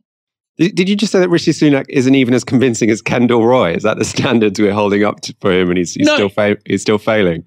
Did 0.58 0.88
you 0.88 0.96
just 0.96 1.12
say 1.12 1.20
that 1.20 1.30
Rishi 1.30 1.52
Sunak 1.52 1.86
isn't 1.90 2.16
even 2.16 2.34
as 2.34 2.46
convincing 2.46 2.90
as 2.90 3.02
Kendall 3.02 3.46
Roy? 3.46 3.74
Is 3.74 3.84
that 3.84 3.98
the 3.98 4.06
standards 4.06 4.60
we're 4.60 4.74
holding 4.74 5.04
up 5.04 5.22
to, 5.22 5.36
for 5.42 5.52
him, 5.52 5.70
and 5.70 5.78
he's, 5.78 5.94
he's 5.94 6.08
no. 6.08 6.16
still 6.16 6.30
fa- 6.30 6.58
he's 6.66 6.82
still 6.82 6.98
failing? 6.98 7.46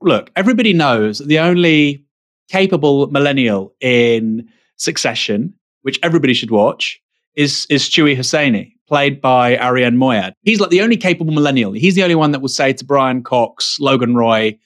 Look, 0.00 0.30
everybody 0.34 0.72
knows 0.72 1.18
the 1.18 1.38
only 1.38 2.04
capable 2.50 3.06
millennial 3.08 3.74
in 3.80 4.48
Succession, 4.76 5.54
which 5.82 5.98
everybody 6.02 6.34
should 6.34 6.50
watch, 6.50 7.00
is 7.36 7.66
is 7.70 7.84
Stewy 7.84 8.16
Hosseini, 8.16 8.72
played 8.88 9.20
by 9.20 9.56
Arian 9.56 9.96
Moayed. 9.96 10.32
He's 10.42 10.60
like 10.60 10.70
the 10.70 10.82
only 10.82 10.96
capable 10.96 11.32
millennial. 11.32 11.72
He's 11.72 11.94
the 11.94 12.02
only 12.02 12.14
one 12.16 12.32
that 12.32 12.40
will 12.40 12.48
say 12.48 12.72
to 12.72 12.84
Brian 12.84 13.22
Cox, 13.22 13.78
Logan 13.78 14.16
Roy, 14.16 14.58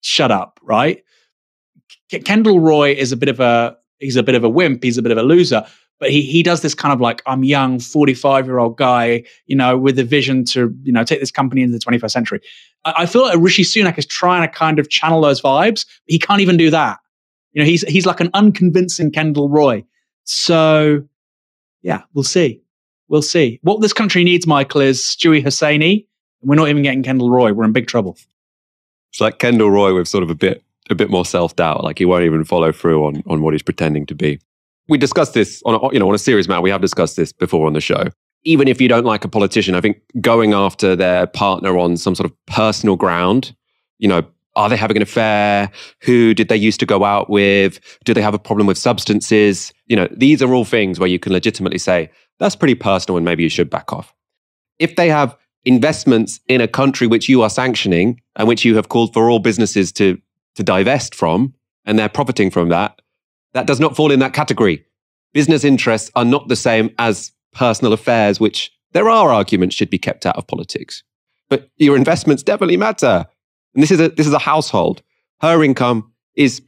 "Shut 0.00 0.32
up!" 0.32 0.58
Right? 0.62 1.03
Kendall 2.20 2.60
Roy 2.60 2.92
is 2.92 3.12
a 3.12 3.16
bit 3.16 3.28
of 3.28 3.40
a 3.40 3.76
he's 3.98 4.16
a 4.16 4.22
bit 4.22 4.34
of 4.34 4.44
a 4.44 4.48
wimp. 4.48 4.82
He's 4.82 4.98
a 4.98 5.02
bit 5.02 5.12
of 5.12 5.18
a 5.18 5.22
loser. 5.22 5.64
But 6.00 6.10
he 6.10 6.22
he 6.22 6.42
does 6.42 6.60
this 6.60 6.74
kind 6.74 6.92
of 6.92 7.00
like 7.00 7.22
I'm 7.26 7.44
young, 7.44 7.78
45 7.78 8.46
year 8.46 8.58
old 8.58 8.76
guy, 8.76 9.24
you 9.46 9.56
know, 9.56 9.78
with 9.78 9.98
a 9.98 10.04
vision 10.04 10.44
to 10.46 10.74
you 10.82 10.92
know 10.92 11.04
take 11.04 11.20
this 11.20 11.30
company 11.30 11.62
into 11.62 11.78
the 11.78 11.84
21st 11.84 12.10
century. 12.10 12.40
I, 12.84 12.94
I 12.98 13.06
feel 13.06 13.22
like 13.22 13.38
Rishi 13.38 13.62
Sunak 13.62 13.96
is 13.98 14.06
trying 14.06 14.42
to 14.42 14.48
kind 14.48 14.78
of 14.78 14.90
channel 14.90 15.20
those 15.20 15.40
vibes. 15.40 15.86
He 16.06 16.18
can't 16.18 16.40
even 16.40 16.56
do 16.56 16.70
that. 16.70 16.98
You 17.52 17.62
know, 17.62 17.66
he's 17.66 17.82
he's 17.82 18.06
like 18.06 18.20
an 18.20 18.30
unconvincing 18.34 19.12
Kendall 19.12 19.48
Roy. 19.48 19.84
So 20.24 21.04
yeah, 21.82 22.02
we'll 22.12 22.24
see. 22.24 22.60
We'll 23.08 23.22
see. 23.22 23.60
What 23.62 23.80
this 23.80 23.92
country 23.92 24.24
needs, 24.24 24.46
Michael, 24.46 24.80
is 24.80 25.00
Stewy 25.00 25.44
Hosseini. 25.44 26.06
We're 26.42 26.56
not 26.56 26.68
even 26.68 26.82
getting 26.82 27.02
Kendall 27.02 27.30
Roy. 27.30 27.52
We're 27.52 27.64
in 27.64 27.72
big 27.72 27.86
trouble. 27.86 28.18
It's 29.12 29.20
like 29.20 29.38
Kendall 29.38 29.70
Roy 29.70 29.94
with 29.94 30.08
sort 30.08 30.24
of 30.24 30.30
a 30.30 30.34
bit 30.34 30.64
a 30.90 30.94
bit 30.94 31.10
more 31.10 31.24
self 31.24 31.56
doubt. 31.56 31.84
Like 31.84 31.98
he 31.98 32.04
won't 32.04 32.24
even 32.24 32.44
follow 32.44 32.72
through 32.72 33.04
on 33.06 33.22
on 33.26 33.42
what 33.42 33.54
he's 33.54 33.62
pretending 33.62 34.06
to 34.06 34.14
be. 34.14 34.40
We 34.88 34.98
discussed 34.98 35.34
this 35.34 35.62
on 35.64 35.74
a, 35.74 35.92
you 35.92 35.98
know 35.98 36.08
on 36.08 36.14
a 36.14 36.18
serious 36.18 36.48
matter. 36.48 36.60
We 36.60 36.70
have 36.70 36.80
discussed 36.80 37.16
this 37.16 37.32
before 37.32 37.66
on 37.66 37.72
the 37.72 37.80
show. 37.80 38.08
Even 38.44 38.68
if 38.68 38.80
you 38.80 38.88
don't 38.88 39.06
like 39.06 39.24
a 39.24 39.28
politician, 39.28 39.74
I 39.74 39.80
think 39.80 39.98
going 40.20 40.52
after 40.52 40.94
their 40.94 41.26
partner 41.26 41.78
on 41.78 41.96
some 41.96 42.14
sort 42.14 42.30
of 42.30 42.46
personal 42.46 42.94
ground, 42.94 43.56
you 43.98 44.06
know, 44.06 44.22
are 44.56 44.68
they 44.68 44.76
having 44.76 44.96
an 44.96 45.02
affair? 45.02 45.70
Who 46.02 46.34
did 46.34 46.48
they 46.48 46.56
used 46.56 46.78
to 46.80 46.86
go 46.86 47.04
out 47.04 47.30
with? 47.30 47.80
Do 48.04 48.12
they 48.12 48.20
have 48.20 48.34
a 48.34 48.38
problem 48.38 48.66
with 48.66 48.76
substances? 48.76 49.72
You 49.86 49.96
know, 49.96 50.08
these 50.14 50.42
are 50.42 50.52
all 50.52 50.66
things 50.66 51.00
where 51.00 51.08
you 51.08 51.18
can 51.18 51.32
legitimately 51.32 51.78
say 51.78 52.10
that's 52.38 52.56
pretty 52.56 52.74
personal 52.74 53.16
and 53.16 53.24
maybe 53.24 53.42
you 53.42 53.48
should 53.48 53.70
back 53.70 53.92
off. 53.92 54.12
If 54.78 54.96
they 54.96 55.08
have 55.08 55.36
investments 55.64 56.40
in 56.48 56.60
a 56.60 56.68
country 56.68 57.06
which 57.06 57.28
you 57.28 57.42
are 57.42 57.50
sanctioning 57.50 58.20
and 58.36 58.46
which 58.46 58.64
you 58.64 58.76
have 58.76 58.88
called 58.88 59.12
for 59.14 59.30
all 59.30 59.38
businesses 59.38 59.92
to 59.92 60.18
to 60.54 60.62
divest 60.62 61.14
from 61.14 61.54
and 61.84 61.98
they're 61.98 62.08
profiting 62.08 62.50
from 62.50 62.68
that, 62.70 63.00
that 63.52 63.66
does 63.66 63.80
not 63.80 63.96
fall 63.96 64.10
in 64.10 64.20
that 64.20 64.32
category. 64.32 64.84
Business 65.32 65.64
interests 65.64 66.10
are 66.14 66.24
not 66.24 66.48
the 66.48 66.56
same 66.56 66.90
as 66.98 67.32
personal 67.52 67.92
affairs, 67.92 68.40
which 68.40 68.72
there 68.92 69.08
are 69.08 69.32
arguments 69.32 69.74
should 69.74 69.90
be 69.90 69.98
kept 69.98 70.26
out 70.26 70.36
of 70.36 70.46
politics. 70.46 71.02
But 71.48 71.68
your 71.76 71.96
investments 71.96 72.42
definitely 72.42 72.76
matter. 72.76 73.26
And 73.74 73.82
this 73.82 73.90
is 73.90 74.00
a, 74.00 74.08
this 74.08 74.26
is 74.26 74.32
a 74.32 74.38
household. 74.38 75.02
Her 75.40 75.62
income 75.62 76.12
is, 76.36 76.62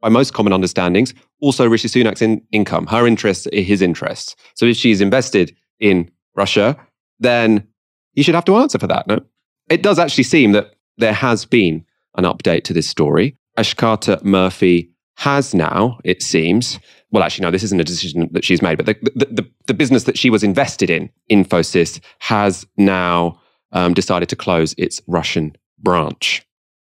by 0.00 0.08
most 0.08 0.32
common 0.32 0.52
understandings, 0.52 1.14
also 1.40 1.68
Rishi 1.68 1.88
Sunak's 1.88 2.22
in, 2.22 2.42
income. 2.52 2.86
Her 2.86 3.06
interests 3.06 3.46
are 3.48 3.60
his 3.60 3.82
interests. 3.82 4.36
So 4.54 4.66
if 4.66 4.76
she's 4.76 5.00
invested 5.00 5.54
in 5.80 6.10
Russia, 6.34 6.76
then 7.18 7.66
you 8.14 8.22
should 8.22 8.34
have 8.34 8.44
to 8.46 8.56
answer 8.56 8.78
for 8.78 8.86
that, 8.86 9.06
no? 9.06 9.20
It 9.68 9.82
does 9.82 9.98
actually 9.98 10.24
seem 10.24 10.52
that 10.52 10.74
there 10.98 11.12
has 11.12 11.44
been 11.44 11.84
an 12.16 12.24
update 12.24 12.64
to 12.64 12.72
this 12.72 12.88
story. 12.88 13.36
Akshata 13.58 14.22
Murty 14.22 14.88
has 15.16 15.54
now, 15.54 15.98
it 16.04 16.22
seems, 16.22 16.78
well, 17.10 17.22
actually, 17.22 17.44
no, 17.44 17.50
this 17.50 17.62
isn't 17.62 17.80
a 17.80 17.84
decision 17.84 18.28
that 18.32 18.44
she's 18.44 18.62
made, 18.62 18.78
but 18.78 18.86
the, 18.86 18.94
the, 19.14 19.26
the, 19.26 19.50
the 19.66 19.74
business 19.74 20.04
that 20.04 20.18
she 20.18 20.30
was 20.30 20.42
invested 20.42 20.90
in, 20.90 21.10
Infosys, 21.30 22.00
has 22.20 22.66
now 22.76 23.40
um, 23.72 23.94
decided 23.94 24.28
to 24.30 24.36
close 24.36 24.74
its 24.78 25.00
Russian 25.06 25.54
branch. 25.78 26.44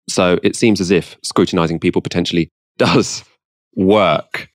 So 0.10 0.40
it 0.44 0.56
seems 0.56 0.80
as 0.80 0.92
if 0.92 1.18
scrutinizing 1.24 1.80
people 1.80 2.02
potentially 2.02 2.50
does 2.78 3.24
work. 3.76 4.50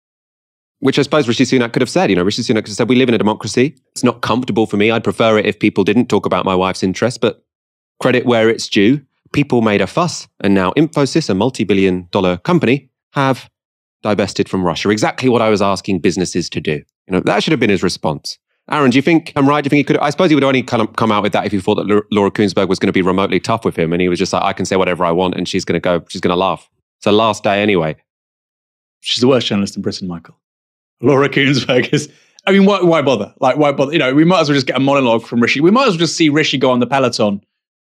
Which 0.81 0.99
I 0.99 1.03
suppose 1.03 1.27
Rishi 1.27 1.45
Sunak 1.45 1.73
could 1.73 1.81
have 1.81 1.91
said. 1.91 2.11
You 2.11 2.17
know, 2.17 2.23
Rishi 2.23 2.43
Sunak 2.43 2.57
could 2.57 2.69
have 2.69 2.77
said, 2.77 2.89
We 2.89 2.97
live 2.97 3.09
in 3.09 3.15
a 3.15 3.19
democracy. 3.19 3.75
It's 3.93 4.05
not 4.05 4.21
comfortable 4.21 4.67
for 4.67 4.77
me. 4.77 4.91
I'd 4.91 5.03
prefer 5.03 5.39
it 5.39 5.47
if 5.47 5.59
people 5.59 5.85
didn't 5.85 6.09
talk 6.09 6.27
about 6.27 6.45
my 6.45 6.55
wife's 6.55 6.83
interests, 6.83 7.17
but 7.17 7.43
credit 7.99 8.27
where 8.27 8.51
it's 8.51 8.69
due 8.69 9.01
people 9.33 9.63
made 9.63 9.81
a 9.81 9.87
fuss, 9.87 10.29
and 10.41 10.55
now 10.55 10.73
Infosys, 10.73 11.29
a 11.31 11.35
multi 11.35 11.65
billion 11.65 12.09
dollar 12.11 12.37
company, 12.39 12.91
have 13.13 13.49
divested 14.03 14.49
from 14.49 14.65
Russia. 14.65 14.91
Exactly 14.91 15.29
what 15.29 15.43
I 15.43 15.49
was 15.49 15.63
asking 15.63 16.01
businesses 16.01 16.49
to 16.51 16.61
do. 16.61 16.83
You 17.07 17.13
know, 17.13 17.21
that 17.21 17.43
should 17.43 17.53
have 17.53 17.61
been 17.61 17.71
his 17.71 17.83
response. 17.83 18.39
Aaron, 18.71 18.91
do 18.91 18.99
you 18.99 19.03
think 19.03 19.33
I'm 19.37 19.49
right? 19.49 19.63
Do 19.63 19.67
you 19.67 19.71
think 19.71 19.79
he 19.79 19.85
could? 19.85 19.99
I 19.99 20.11
suppose 20.11 20.29
he 20.29 20.35
would 20.35 20.45
only 20.45 20.63
kind 20.63 20.83
of 20.83 20.97
come 20.97 21.13
out 21.13 21.23
with 21.23 21.33
that 21.33 21.47
if 21.47 21.53
he 21.53 21.61
thought 21.61 21.77
that 21.77 22.03
Laura 22.11 22.31
Kuenssberg 22.31 22.69
was 22.69 22.79
going 22.79 22.89
to 22.89 22.93
be 22.93 23.03
remotely 23.03 23.39
tough 23.39 23.65
with 23.65 23.79
him, 23.79 23.93
and 23.93 24.03
he 24.03 24.09
was 24.09 24.19
just 24.19 24.33
like, 24.33 24.43
"I 24.43 24.53
can 24.53 24.67
say 24.67 24.77
whatever 24.77 25.05
I 25.05 25.13
want," 25.13 25.37
and 25.37 25.49
she's 25.49 25.65
going 25.65 25.75
to 25.75 25.81
go, 25.81 26.05
she's 26.09 26.21
going 26.21 26.33
to 26.33 26.37
laugh. 26.37 26.69
It's 26.99 27.05
the 27.05 27.13
last 27.13 27.45
day 27.45 27.63
anyway. 27.63 27.97
She's 29.01 29.21
the 29.21 29.29
worst 29.29 29.47
journalist 29.47 29.77
in 29.77 29.83
Britain, 29.83 30.09
Michael. 30.09 30.37
Laura 31.01 31.29
Kuenssberg 31.29 31.93
is. 31.93 32.11
I 32.49 32.53
mean, 32.53 32.65
why, 32.65 32.81
why 32.81 33.03
bother? 33.03 33.35
Like, 33.41 33.57
why 33.57 33.73
bother? 33.73 33.93
You 33.93 33.99
know, 33.99 34.15
we 34.15 34.25
might 34.25 34.41
as 34.41 34.49
well 34.49 34.55
just 34.55 34.69
get 34.69 34.77
a 34.77 34.81
monologue 34.81 35.25
from 35.25 35.41
Rishi. 35.41 35.61
We 35.61 35.73
might 35.73 35.89
as 35.89 35.95
well 35.95 35.99
just 35.99 36.17
see 36.17 36.29
Rishi 36.29 36.59
go 36.59 36.71
on 36.71 36.79
the 36.79 36.87
peloton 36.87 37.41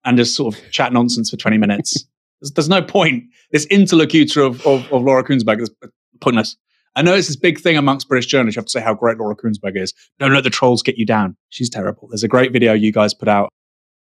and 0.05 0.17
just 0.17 0.35
sort 0.35 0.55
of 0.55 0.71
chat 0.71 0.93
nonsense 0.93 1.29
for 1.29 1.37
20 1.37 1.57
minutes. 1.57 2.05
there's, 2.41 2.51
there's, 2.51 2.69
no 2.69 2.81
point. 2.81 3.23
This 3.51 3.65
interlocutor 3.65 4.41
of, 4.41 4.65
of, 4.65 4.91
of 4.91 5.03
Laura 5.03 5.23
Kuenssberg 5.23 5.61
is 5.61 5.71
pointless. 6.19 6.57
I 6.95 7.01
know 7.01 7.15
it's 7.15 7.27
this 7.27 7.35
big 7.35 7.59
thing 7.59 7.77
amongst 7.77 8.07
British 8.07 8.27
journalists. 8.27 8.55
You 8.55 8.59
have 8.59 8.65
to 8.65 8.71
say 8.71 8.81
how 8.81 8.93
great 8.93 9.17
Laura 9.17 9.35
Kuenssberg 9.35 9.75
is. 9.75 9.93
Don't 10.19 10.33
let 10.33 10.43
the 10.43 10.49
trolls 10.49 10.83
get 10.83 10.97
you 10.97 11.05
down. 11.05 11.35
She's 11.49 11.69
terrible. 11.69 12.07
There's 12.07 12.23
a 12.23 12.27
great 12.27 12.51
video 12.51 12.73
you 12.73 12.91
guys 12.91 13.13
put 13.13 13.27
out 13.27 13.49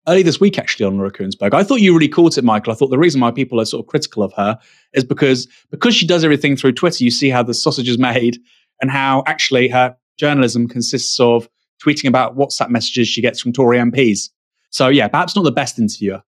early 0.09 0.23
this 0.23 0.41
week, 0.41 0.59
actually, 0.59 0.87
on 0.87 0.97
Laura 0.97 1.13
Kuenssberg. 1.13 1.55
I 1.55 1.63
thought 1.63 1.81
you 1.81 1.93
really 1.93 2.09
caught 2.09 2.37
it, 2.37 2.45
Michael. 2.45 2.73
I 2.73 2.77
thought 2.77 2.91
the 2.91 2.99
reason 2.99 3.21
why 3.21 3.31
people 3.31 3.61
are 3.61 3.65
sort 3.65 3.85
of 3.85 3.89
critical 3.89 4.23
of 4.23 4.33
her 4.33 4.59
is 4.93 5.05
because 5.05 5.47
because 5.71 5.95
she 5.95 6.07
does 6.07 6.25
everything 6.25 6.57
through 6.57 6.73
Twitter. 6.73 7.05
You 7.05 7.11
see 7.11 7.31
how 7.31 7.43
the 7.43 7.55
sausage 7.55 7.89
is 7.89 7.99
made 7.99 8.39
and 8.81 8.91
how 8.91 9.23
actually 9.27 9.69
her 9.69 9.97
journalism 10.19 10.67
consists 10.67 11.19
of 11.21 11.49
tweeting 11.85 12.09
about 12.09 12.37
WhatsApp 12.37 12.71
messages 12.71 13.09
she 13.09 13.23
gets 13.23 13.41
from 13.41 13.53
Tory 13.53 13.79
MPs. 13.79 14.31
So 14.71 14.89
yeah, 14.89 15.09
perhaps 15.09 15.37
not 15.37 15.43
the 15.43 15.53
best 15.53 15.79
interviewer. 15.79 16.23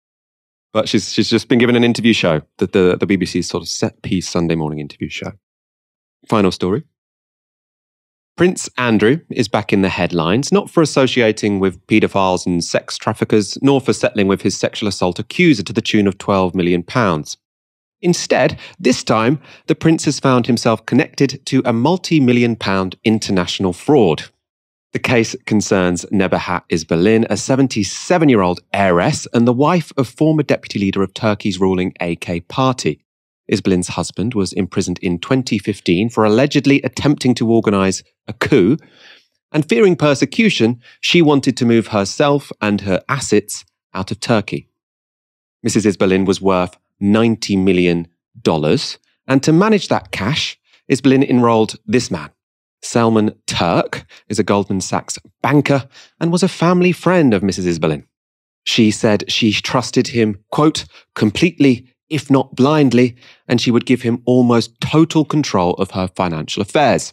But 0.72 0.89
she's 0.89 1.12
she's 1.12 1.30
just 1.30 1.49
been 1.49 1.59
given 1.59 1.76
an 1.76 1.84
interview 1.84 2.12
show, 2.12 2.43
the 2.59 2.66
the, 2.66 2.97
the 2.99 3.07
BBC's 3.07 3.49
sort 3.49 3.62
of 3.62 3.68
set 3.68 4.01
piece 4.03 4.28
Sunday 4.28 4.55
morning 4.55 4.78
interview 4.80 5.09
show. 5.09 5.32
Final 6.28 6.53
story. 6.53 6.84
Prince 8.36 8.70
Andrew 8.78 9.18
is 9.30 9.49
back 9.49 9.72
in 9.72 9.82
the 9.82 9.89
headlines, 9.89 10.53
not 10.53 10.70
for 10.70 10.80
associating 10.80 11.59
with 11.59 11.84
paedophiles 11.89 12.47
and 12.47 12.62
sex 12.62 12.97
traffickers, 12.97 13.59
nor 13.62 13.80
for 13.80 13.93
settling 13.93 14.28
with 14.28 14.43
his 14.43 14.57
sexual 14.57 14.89
assault 14.89 15.18
accuser 15.18 15.64
to 15.64 15.72
the 15.72 15.82
tune 15.82 16.07
of 16.07 16.18
£12 16.18 16.55
million. 16.55 16.84
Instead, 18.01 18.57
this 18.78 19.03
time, 19.03 19.41
the 19.66 19.74
prince 19.74 20.05
has 20.05 20.20
found 20.20 20.47
himself 20.47 20.86
connected 20.86 21.45
to 21.47 21.62
a 21.64 21.72
multi 21.72 22.20
million 22.20 22.55
pound 22.55 22.95
international 23.03 23.72
fraud. 23.72 24.26
The 24.93 24.99
case 24.99 25.36
concerns 25.45 26.07
Nebahat 26.07 26.62
Isbilen, 26.70 27.26
a 27.28 27.36
77 27.36 28.28
year 28.30 28.41
old 28.41 28.61
heiress 28.72 29.26
and 29.34 29.47
the 29.47 29.53
wife 29.53 29.93
of 29.99 30.09
former 30.09 30.43
deputy 30.43 30.78
leader 30.78 31.03
of 31.03 31.12
Turkey's 31.12 31.61
ruling 31.61 31.93
AK 32.01 32.49
party. 32.49 33.05
Isbilen's 33.53 33.89
husband 33.89 34.32
was 34.32 34.55
imprisoned 34.55 34.99
in 35.01 35.18
2015 35.18 36.09
for 36.09 36.24
allegedly 36.24 36.80
attempting 36.82 37.34
to 37.34 37.51
organize 37.51 38.03
a 38.26 38.32
coup. 38.32 38.78
And 39.53 39.68
fearing 39.68 39.95
persecution, 39.95 40.80
she 41.03 41.20
wanted 41.20 41.57
to 41.59 41.66
move 41.66 41.89
herself 41.89 42.51
and 42.62 42.80
her 42.82 43.03
assets 43.11 43.66
out 43.93 44.11
of 44.11 44.20
Turkey. 44.20 44.68
Mrs. 45.66 45.84
Isbilen 45.84 46.26
was 46.26 46.41
worth 46.41 46.78
$90 47.03 47.62
million. 47.62 48.09
And 49.26 49.43
to 49.43 49.53
manage 49.53 49.89
that 49.89 50.12
cash, 50.12 50.59
Isbilen 50.91 51.28
enrolled 51.28 51.76
this 51.86 52.11
man. 52.11 52.30
Selman 52.82 53.34
Turk 53.46 54.06
is 54.28 54.38
a 54.38 54.44
Goldman 54.44 54.80
Sachs 54.80 55.18
banker 55.42 55.88
and 56.20 56.32
was 56.32 56.42
a 56.42 56.48
family 56.48 56.92
friend 56.92 57.34
of 57.34 57.42
Mrs. 57.42 57.66
Isbilen. 57.66 58.04
She 58.64 58.90
said 58.90 59.30
she 59.30 59.52
trusted 59.52 60.08
him, 60.08 60.38
quote, 60.50 60.84
completely 61.14 61.94
if 62.08 62.30
not 62.30 62.54
blindly, 62.54 63.16
and 63.46 63.60
she 63.60 63.70
would 63.70 63.86
give 63.86 64.02
him 64.02 64.22
almost 64.24 64.80
total 64.80 65.24
control 65.24 65.74
of 65.74 65.90
her 65.92 66.08
financial 66.08 66.62
affairs. 66.62 67.12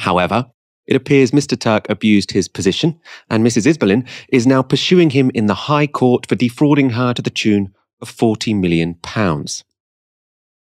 However, 0.00 0.50
it 0.86 0.96
appears 0.96 1.30
Mr. 1.30 1.58
Turk 1.58 1.88
abused 1.88 2.32
his 2.32 2.48
position, 2.48 2.98
and 3.28 3.46
Mrs. 3.46 3.66
Isbilen 3.66 4.08
is 4.30 4.46
now 4.46 4.62
pursuing 4.62 5.10
him 5.10 5.30
in 5.34 5.46
the 5.46 5.54
High 5.54 5.86
Court 5.86 6.26
for 6.26 6.34
defrauding 6.34 6.90
her 6.90 7.14
to 7.14 7.22
the 7.22 7.30
tune 7.30 7.72
of 8.00 8.10
£40 8.10 8.58
million. 8.58 8.96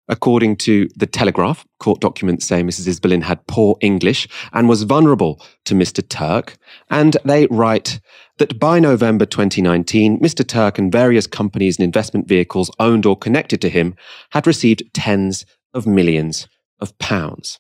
According 0.10 0.56
to 0.58 0.88
The 0.96 1.06
Telegraph, 1.06 1.66
court 1.80 2.00
documents 2.00 2.46
say 2.46 2.64
Mrs. 2.64 2.88
Isbilen 2.88 3.24
had 3.24 3.46
poor 3.48 3.76
English 3.82 4.28
and 4.54 4.70
was 4.70 4.84
vulnerable 4.84 5.42
to 5.66 5.76
Mr. 5.76 6.08
Turk, 6.08 6.58
and 6.90 7.18
they 7.26 7.46
write 7.48 8.00
that 8.38 8.58
by 8.58 8.80
November 8.80 9.26
2019, 9.26 10.20
Mr. 10.20 10.48
Turk 10.48 10.78
and 10.78 10.92
various 10.92 11.28
companies 11.28 11.78
and 11.78 11.84
investment 11.84 12.28
vehicles 12.28 12.72
owned 12.80 13.06
or 13.06 13.18
connected 13.18 13.60
to 13.62 13.70
him 13.70 13.96
had 14.30 14.48
received 14.48 14.84
tens 14.94 15.46
of 15.74 15.86
millions 15.86 16.48
of 16.80 16.98
pounds. 17.00 17.60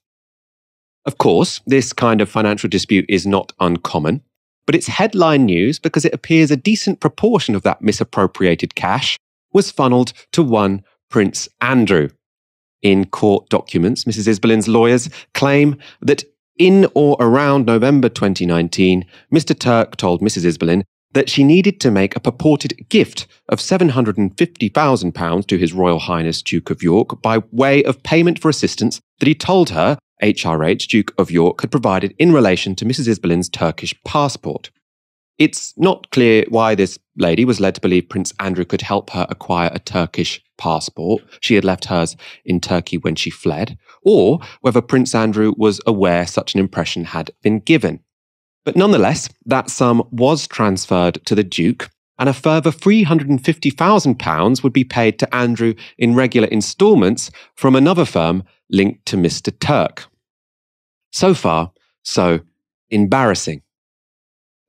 Of 1.05 1.17
course, 1.17 1.61
this 1.65 1.91
kind 1.91 2.21
of 2.21 2.29
financial 2.29 2.69
dispute 2.69 3.05
is 3.09 3.25
not 3.25 3.51
uncommon, 3.59 4.21
but 4.65 4.75
it's 4.75 4.87
headline 4.87 5.45
news 5.45 5.79
because 5.79 6.05
it 6.05 6.13
appears 6.13 6.51
a 6.51 6.57
decent 6.57 6.99
proportion 6.99 7.55
of 7.55 7.63
that 7.63 7.81
misappropriated 7.81 8.75
cash 8.75 9.17
was 9.53 9.71
funneled 9.71 10.13
to 10.33 10.43
one 10.43 10.83
Prince 11.09 11.49
Andrew. 11.61 12.09
In 12.81 13.05
court 13.05 13.49
documents, 13.49 14.03
Mrs. 14.03 14.27
Isbilen's 14.27 14.67
lawyers 14.67 15.09
claim 15.33 15.77
that 16.01 16.23
in 16.57 16.87
or 16.93 17.17
around 17.19 17.65
November 17.65 18.09
2019, 18.09 19.05
Mr. 19.33 19.57
Turk 19.57 19.95
told 19.97 20.21
Mrs. 20.21 20.45
Isbilen 20.45 20.83
that 21.13 21.29
she 21.29 21.43
needed 21.43 21.79
to 21.81 21.91
make 21.91 22.15
a 22.15 22.19
purported 22.19 22.89
gift 22.89 23.27
of 23.49 23.59
£750,000 23.59 25.47
to 25.47 25.57
His 25.57 25.73
Royal 25.73 25.99
Highness 25.99 26.41
Duke 26.41 26.69
of 26.69 26.83
York 26.83 27.21
by 27.21 27.39
way 27.51 27.83
of 27.83 28.03
payment 28.03 28.39
for 28.39 28.49
assistance 28.49 28.99
that 29.19 29.27
he 29.27 29.35
told 29.35 29.69
her 29.71 29.97
HRH 30.21 30.87
Duke 30.87 31.13
of 31.17 31.31
York 31.31 31.61
had 31.61 31.71
provided 31.71 32.13
in 32.17 32.31
relation 32.31 32.75
to 32.75 32.85
Mrs. 32.85 33.07
Isbilen's 33.07 33.49
Turkish 33.49 33.95
passport. 34.03 34.71
It's 35.37 35.73
not 35.77 36.09
clear 36.11 36.45
why 36.49 36.73
this 36.75 36.97
lady 37.15 37.45
was 37.45 37.59
led 37.59 37.75
to 37.75 37.81
believe 37.81 38.09
Prince 38.09 38.33
Andrew 38.39 38.65
could 38.65 38.81
help 38.81 39.11
her 39.11 39.27
acquire 39.29 39.69
a 39.73 39.79
Turkish 39.79 40.41
passport. 40.57 41.23
She 41.41 41.55
had 41.55 41.65
left 41.65 41.85
hers 41.85 42.15
in 42.45 42.59
Turkey 42.59 42.97
when 42.97 43.15
she 43.15 43.29
fled, 43.29 43.77
or 44.03 44.39
whether 44.61 44.81
Prince 44.81 45.13
Andrew 45.15 45.53
was 45.57 45.79
aware 45.85 46.27
such 46.27 46.53
an 46.53 46.59
impression 46.59 47.05
had 47.05 47.31
been 47.41 47.59
given. 47.59 48.01
But 48.65 48.75
nonetheless, 48.75 49.29
that 49.45 49.69
sum 49.69 50.07
was 50.11 50.47
transferred 50.47 51.25
to 51.25 51.35
the 51.35 51.43
Duke, 51.43 51.89
and 52.19 52.27
a 52.27 52.33
further 52.33 52.71
£350,000 52.71 54.63
would 54.63 54.73
be 54.73 54.83
paid 54.83 55.19
to 55.19 55.35
Andrew 55.35 55.73
in 55.97 56.15
regular 56.15 56.47
instalments 56.47 57.31
from 57.55 57.75
another 57.75 58.05
firm 58.05 58.43
linked 58.69 59.05
to 59.05 59.15
Mr. 59.15 59.57
Turk. 59.57 60.07
So 61.11 61.33
far, 61.33 61.71
so 62.03 62.41
embarrassing. 62.89 63.61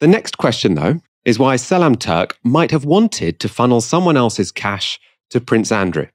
The 0.01 0.07
next 0.07 0.39
question, 0.39 0.74
though, 0.74 1.01
is 1.24 1.39
why 1.39 1.57
Selman 1.57 1.97
Turk 1.97 2.39
might 2.45 2.70
have 2.70 2.84
wanted 2.84 3.41
to 3.41 3.49
funnel 3.49 3.80
someone 3.80 4.16
else's 4.16 4.53
cash 4.53 5.01
to 5.30 5.40
Prince 5.40 5.72
Andrew. 5.72 6.06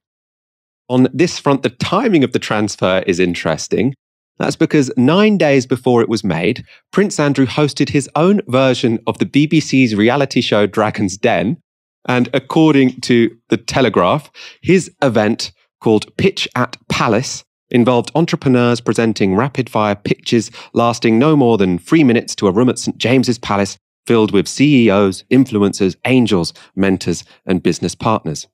On 0.90 1.08
this 1.14 1.40
front, 1.40 1.64
the 1.64 1.70
timing 1.70 2.24
of 2.24 2.34
the 2.34 2.40
transfer 2.40 3.04
is 3.08 3.20
interesting. 3.20 3.94
That's 4.38 4.56
because 4.56 4.92
nine 4.98 5.38
days 5.38 5.66
before 5.66 6.02
it 6.02 6.10
was 6.10 6.24
made, 6.24 6.66
Prince 6.92 7.20
Andrew 7.20 7.46
hosted 7.46 7.90
his 7.90 8.10
own 8.16 8.42
version 8.48 9.00
of 9.08 9.18
the 9.20 9.26
BBC's 9.26 9.96
reality 9.96 10.42
show 10.42 10.66
Dragon's 10.66 11.18
Den. 11.18 11.58
And 12.06 12.30
according 12.34 13.00
to 13.02 13.36
The 13.50 13.58
Telegraph, 13.58 14.30
his 14.62 14.92
event 15.02 15.52
called 15.80 16.16
Pitch 16.18 16.48
at 16.56 16.78
Palace 16.90 17.44
involved 17.70 18.12
entrepreneurs 18.16 18.80
presenting 18.80 19.36
rapid 19.36 19.70
fire 19.70 19.96
pitches 19.96 20.52
lasting 20.74 21.18
no 21.18 21.36
more 21.36 21.58
than 21.58 21.80
three 21.80 22.04
minutes 22.04 22.36
to 22.36 22.48
a 22.48 22.52
room 22.52 22.70
at 22.70 22.80
St. 22.80 22.98
James's 22.98 23.40
Palace 23.40 23.78
filled 24.06 24.32
with 24.32 24.48
CEOs, 24.48 25.24
influencers, 25.32 25.96
angels, 26.06 26.54
mentors, 26.76 27.24
and 27.46 27.64
business 27.64 27.96
partners. 27.96 28.48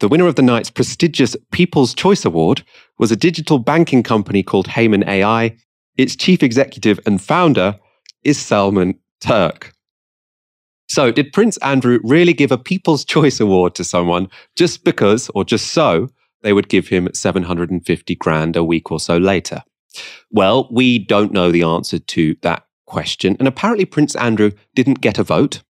The 0.00 0.08
winner 0.08 0.26
of 0.26 0.34
the 0.34 0.42
night's 0.42 0.70
prestigious 0.70 1.36
People's 1.52 1.94
Choice 1.94 2.26
Award 2.26 2.62
was 2.98 3.10
a 3.10 3.16
digital 3.16 3.58
banking 3.58 4.02
company 4.02 4.42
called 4.42 4.68
Heyman 4.68 5.06
AI. 5.06 5.56
Its 5.96 6.14
chief 6.14 6.42
executive 6.42 7.00
and 7.06 7.22
founder 7.22 7.78
is 8.22 8.38
Selman 8.38 8.98
Turk. 9.20 9.72
So, 10.88 11.10
did 11.10 11.32
Prince 11.32 11.56
Andrew 11.58 11.98
really 12.04 12.34
give 12.34 12.52
a 12.52 12.58
People's 12.58 13.04
Choice 13.04 13.40
Award 13.40 13.74
to 13.76 13.84
someone 13.84 14.28
just 14.54 14.84
because, 14.84 15.30
or 15.34 15.44
just 15.44 15.68
so, 15.68 16.08
they 16.42 16.52
would 16.52 16.68
give 16.68 16.88
him 16.88 17.08
750 17.14 18.14
grand 18.16 18.54
a 18.54 18.62
week 18.62 18.92
or 18.92 19.00
so 19.00 19.16
later? 19.16 19.62
Well, 20.30 20.68
we 20.70 20.98
don't 20.98 21.32
know 21.32 21.50
the 21.50 21.62
answer 21.62 21.98
to 21.98 22.36
that 22.42 22.66
question, 22.84 23.36
and 23.38 23.48
apparently 23.48 23.86
Prince 23.86 24.14
Andrew 24.14 24.52
didn't 24.74 25.00
get 25.00 25.18
a 25.18 25.24
vote. 25.24 25.62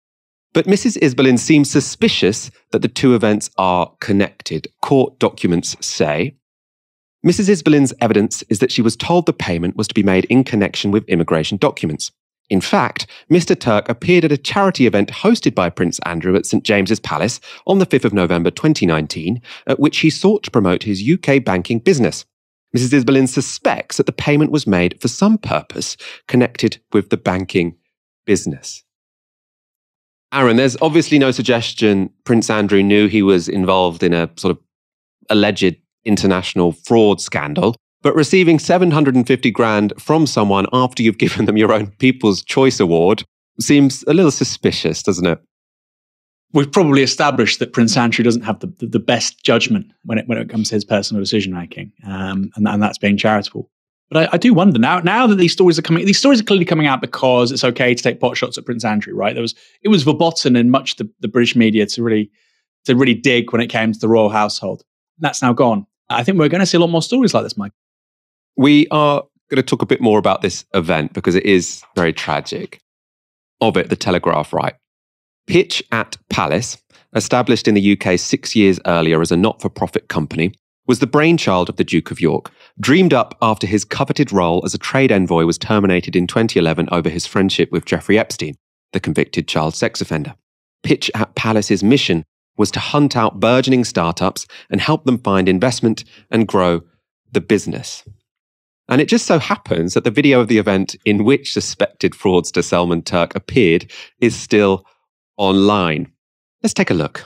But 0.55 0.67
Mrs. 0.67 0.97
Isbilen 1.01 1.37
seems 1.37 1.69
suspicious 1.69 2.49
that 2.71 2.81
the 2.81 2.87
two 2.87 3.13
events 3.13 3.49
are 3.57 3.91
connected. 3.99 4.69
Court 4.81 5.19
documents 5.19 5.75
say 5.85 6.37
Mrs. 7.27 7.49
Isbilen's 7.49 7.93
evidence 7.99 8.41
is 8.43 8.59
that 8.59 8.71
she 8.71 8.81
was 8.81 8.95
told 8.95 9.25
the 9.25 9.33
payment 9.33 9.75
was 9.75 9.89
to 9.89 9.93
be 9.93 10.01
made 10.01 10.23
in 10.25 10.45
connection 10.45 10.91
with 10.91 11.09
immigration 11.09 11.57
documents. 11.57 12.09
In 12.49 12.61
fact, 12.61 13.05
Mr. 13.29 13.59
Turk 13.59 13.89
appeared 13.89 14.23
at 14.23 14.31
a 14.31 14.37
charity 14.37 14.87
event 14.87 15.09
hosted 15.09 15.55
by 15.55 15.69
Prince 15.69 15.99
Andrew 16.05 16.37
at 16.37 16.45
St 16.45 16.63
James's 16.63 17.01
Palace 17.01 17.41
on 17.67 17.79
the 17.79 17.85
5th 17.85 18.05
of 18.05 18.13
November 18.13 18.49
2019, 18.49 19.41
at 19.67 19.79
which 19.79 19.97
he 19.97 20.09
sought 20.09 20.43
to 20.43 20.51
promote 20.51 20.83
his 20.83 21.03
UK 21.05 21.43
banking 21.43 21.79
business. 21.79 22.23
Mrs. 22.73 23.03
Isbilen 23.03 23.27
suspects 23.27 23.97
that 23.97 24.05
the 24.05 24.13
payment 24.13 24.51
was 24.51 24.65
made 24.65 25.01
for 25.01 25.09
some 25.09 25.37
purpose 25.37 25.97
connected 26.29 26.77
with 26.93 27.09
the 27.09 27.17
banking 27.17 27.75
business. 28.25 28.85
Aaron, 30.35 30.57
there's 30.57 30.75
obviously 30.81 31.17
no 31.17 31.31
suggestion 31.31 32.09
Prince 32.25 32.49
Andrew 32.49 32.83
knew 32.83 33.07
he 33.07 33.21
was 33.21 33.47
involved 33.47 34.03
in 34.03 34.13
a 34.13 34.29
sort 34.35 34.51
of 34.51 34.61
alleged 35.29 35.75
international 36.03 36.73
fraud 36.73 37.21
scandal. 37.21 37.75
But 38.01 38.15
receiving 38.15 38.59
750 38.59 39.49
grand 39.49 39.93
from 39.97 40.27
someone 40.27 40.67
after 40.71 41.01
you've 41.01 41.17
given 41.17 41.45
them 41.45 41.57
your 41.57 41.73
own 41.73 41.87
People's 41.87 42.43
Choice 42.43 42.79
Award 42.79 43.23
seems 43.59 44.03
a 44.07 44.13
little 44.13 44.29
suspicious, 44.29 45.01
doesn't 45.01 45.25
it? 45.25 45.39
We've 46.53 46.71
probably 46.71 47.01
established 47.01 47.59
that 47.59 47.73
Prince 47.73 47.97
Andrew 47.97 48.23
doesn't 48.23 48.43
have 48.43 48.59
the, 48.59 48.71
the, 48.79 48.99
best 48.99 49.43
judgment 49.43 49.91
when 50.03 50.19
it, 50.19 50.27
when 50.27 50.37
it 50.37 50.49
comes 50.49 50.69
to 50.69 50.75
his 50.75 50.85
personal 50.85 51.21
decision 51.21 51.53
making, 51.53 51.91
um, 52.05 52.51
and, 52.55 52.67
and 52.67 52.81
that's 52.81 52.97
being 52.97 53.17
charitable. 53.17 53.69
But 54.09 54.27
I, 54.27 54.29
I, 54.33 54.37
do 54.37 54.53
wonder 54.53 54.77
now. 54.77 54.99
Now 54.99 55.25
that 55.25 55.35
these 55.35 55.51
stories 55.51 55.79
are 55.79 55.81
coming, 55.81 56.05
these 56.05 56.19
stories 56.19 56.39
are 56.39 56.43
clearly 56.43 56.65
coming 56.65 56.85
out 56.85 57.01
because 57.01 57.51
it's 57.51 57.63
okay 57.63 57.95
to 57.95 58.03
take 58.03 58.19
pot 58.19 58.37
shots 58.37 58.57
at 58.57 58.65
Prince 58.65 58.85
Andrew, 58.85 59.15
right? 59.15 59.33
There 59.33 59.41
was 59.41 59.55
it 59.81 59.89
was 59.89 60.03
verboten 60.03 60.55
in 60.55 60.69
much 60.69 60.97
the, 60.97 61.09
the 61.21 61.27
British 61.27 61.55
media 61.55 61.85
to 61.87 62.03
really 62.03 62.29
to 62.85 62.95
really 62.95 63.15
dig 63.15 63.51
when 63.51 63.61
it 63.61 63.67
came 63.67 63.93
to 63.93 63.99
the 63.99 64.07
royal 64.07 64.29
household. 64.29 64.83
That's 65.17 65.41
now 65.41 65.53
gone. 65.53 65.87
I 66.09 66.23
think 66.23 66.37
we're 66.37 66.49
going 66.49 66.59
to 66.59 66.67
see 66.67 66.77
a 66.77 66.79
lot 66.79 66.91
more 66.91 67.01
stories 67.01 67.33
like 67.33 67.43
this, 67.43 67.57
Mike. 67.57 67.71
We 68.55 68.87
are 68.89 69.23
going 69.49 69.57
to 69.57 69.63
talk 69.63 69.81
a 69.81 69.87
bit 69.87 70.01
more 70.01 70.19
about 70.19 70.41
this 70.41 70.65
event 70.73 71.13
because 71.13 71.33
it 71.33 71.45
is 71.45 71.83
very 71.95 72.13
tragic. 72.13 72.81
Of 73.61 73.77
it, 73.77 73.89
the 73.89 73.95
Telegraph, 73.95 74.51
right? 74.51 74.75
Pitch 75.47 75.81
at 75.93 76.17
Palace, 76.29 76.77
established 77.15 77.69
in 77.69 77.73
the 77.73 77.97
UK 77.97 78.19
six 78.19 78.53
years 78.53 78.81
earlier 78.85 79.21
as 79.21 79.31
a 79.31 79.37
not 79.37 79.61
for 79.61 79.69
profit 79.69 80.09
company, 80.09 80.51
was 80.87 80.99
the 80.99 81.07
brainchild 81.07 81.69
of 81.69 81.77
the 81.77 81.83
Duke 81.83 82.11
of 82.11 82.21
York, 82.21 82.51
dreamed 82.79 83.13
up 83.13 83.37
after 83.41 83.67
his 83.67 83.85
coveted 83.85 84.31
role 84.31 84.61
as 84.65 84.73
a 84.73 84.79
trade 84.79 85.11
envoy 85.11 85.45
was 85.45 85.57
terminated 85.57 86.15
in 86.15 86.27
2011 86.27 86.89
over 86.91 87.09
his 87.09 87.25
friendship 87.25 87.71
with 87.71 87.85
Jeffrey 87.85 88.19
Epstein, 88.19 88.55
the 88.93 88.99
convicted 88.99 89.47
child 89.47 89.75
sex 89.75 90.01
offender. 90.01 90.35
Pitch 90.83 91.09
at 91.15 91.35
Palace's 91.35 91.83
mission 91.83 92.23
was 92.57 92.71
to 92.71 92.79
hunt 92.79 93.15
out 93.15 93.39
burgeoning 93.39 93.83
startups 93.83 94.45
and 94.69 94.79
help 94.79 95.05
them 95.05 95.17
find 95.17 95.49
investment 95.49 96.03
and 96.29 96.47
grow 96.47 96.81
the 97.31 97.41
business. 97.41 98.03
And 98.87 99.01
it 99.01 99.09
just 99.09 99.25
so 99.25 99.39
happens 99.39 99.95
that 99.95 100.03
the 100.03 100.11
video 100.11 100.39
of 100.39 100.47
the 100.47 100.59
event 100.59 100.95
in 101.05 101.23
which 101.23 101.53
suspected 101.53 102.13
fraudster 102.13 102.63
Selman 102.63 103.01
Turk 103.01 103.35
appeared 103.35 103.91
is 104.19 104.35
still 104.35 104.85
online. 105.37 106.11
Let's 106.61 106.73
take 106.73 106.91
a 106.91 106.93
look. 106.93 107.25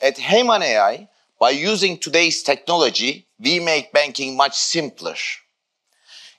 At 0.00 0.16
Heyman 0.16 0.62
AI, 0.62 1.08
by 1.42 1.50
using 1.50 1.98
today's 1.98 2.40
technology, 2.44 3.26
we 3.40 3.58
make 3.58 3.92
banking 3.92 4.36
much 4.36 4.56
simpler. 4.56 5.16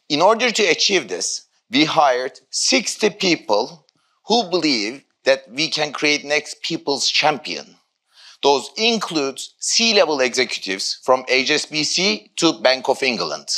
In 0.07 0.21
order 0.21 0.49
to 0.49 0.63
achieve 0.63 1.09
this, 1.09 1.45
we 1.69 1.83
hired 1.83 2.39
60 2.51 3.09
people 3.09 3.85
who 4.27 4.49
believe 4.49 5.03
that 5.25 5.43
we 5.51 5.67
can 5.67 5.91
create 5.91 6.23
next 6.23 6.61
people's 6.61 7.09
champion. 7.09 7.75
Those 8.43 8.69
include 8.77 9.41
C-level 9.59 10.21
executives 10.21 11.01
from 11.03 11.25
HSBC 11.25 12.37
to 12.37 12.61
Bank 12.61 12.87
of 12.87 13.03
England. 13.03 13.49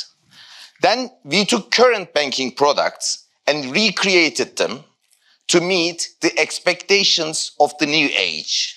Then 0.82 1.12
we 1.24 1.46
took 1.46 1.70
current 1.70 2.12
banking 2.12 2.54
products 2.54 3.28
and 3.46 3.72
recreated 3.72 4.58
them 4.58 4.84
to 5.50 5.62
meet 5.62 6.10
the 6.22 6.36
expectations 6.40 7.52
of 7.60 7.78
the 7.78 7.86
new 7.86 8.10
age 8.18 8.75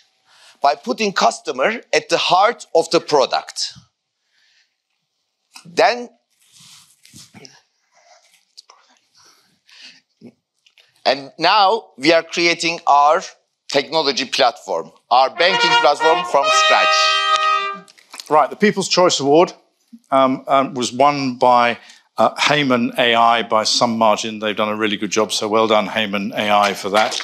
by 0.69 0.75
putting 0.75 1.15
customer 1.15 1.81
at 1.95 2.11
the 2.11 2.19
heart 2.19 2.67
of 2.75 2.91
the 2.91 3.01
product. 3.01 3.73
Then 5.65 6.11
and 11.07 11.33
now 11.39 11.87
we 11.97 12.13
are 12.13 12.23
creating 12.23 12.81
our 12.87 13.23
technology 13.73 14.27
platform, 14.27 14.93
our 15.11 15.31
banking 15.31 15.71
platform 15.81 16.23
from 16.31 16.45
scratch. 16.65 16.97
Right, 18.29 18.51
the 18.51 18.57
People's 18.57 18.91
Choice 18.91 19.21
Award 19.21 19.55
um, 20.11 20.45
um, 20.47 20.75
was 20.75 20.93
won 20.93 21.37
by 21.37 21.79
uh, 22.19 22.35
Heyman 22.35 22.99
AI 22.99 23.43
by 23.43 23.65
some 23.65 23.97
margin. 23.97 24.39
They've 24.39 24.55
done 24.55 24.69
a 24.69 24.77
really 24.77 24.99
good 24.99 25.11
job, 25.11 25.33
so 25.33 25.49
well 25.49 25.67
done, 25.67 25.87
Heyman 25.87 26.35
AI, 26.35 26.75
for 26.75 26.91
that. 26.91 27.19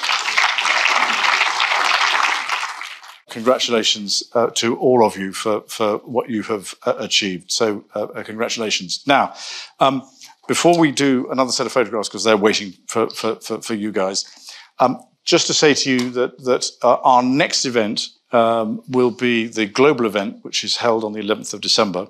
Congratulations 3.35 4.23
uh, 4.31 4.47
to 4.51 4.77
all 4.77 5.05
of 5.05 5.17
you 5.17 5.33
for, 5.33 5.59
for 5.67 5.97
what 6.05 6.29
you 6.29 6.41
have 6.43 6.73
uh, 6.85 6.93
achieved. 6.99 7.51
So, 7.51 7.83
uh, 7.93 8.03
uh, 8.03 8.23
congratulations. 8.23 9.03
Now, 9.05 9.33
um, 9.81 10.03
before 10.47 10.79
we 10.79 10.93
do 10.93 11.29
another 11.29 11.51
set 11.51 11.65
of 11.65 11.73
photographs, 11.73 12.07
because 12.07 12.23
they're 12.23 12.37
waiting 12.37 12.71
for, 12.87 13.09
for, 13.09 13.35
for, 13.41 13.61
for 13.61 13.73
you 13.73 13.91
guys, 13.91 14.23
um, 14.79 15.01
just 15.25 15.47
to 15.47 15.53
say 15.53 15.73
to 15.73 15.91
you 15.91 16.09
that, 16.11 16.45
that 16.45 16.65
uh, 16.81 16.95
our 17.03 17.21
next 17.21 17.65
event 17.65 18.07
um, 18.31 18.81
will 18.87 19.11
be 19.11 19.47
the 19.47 19.65
global 19.65 20.05
event, 20.05 20.37
which 20.43 20.63
is 20.63 20.77
held 20.77 21.03
on 21.03 21.11
the 21.11 21.19
11th 21.19 21.53
of 21.53 21.59
December. 21.59 22.07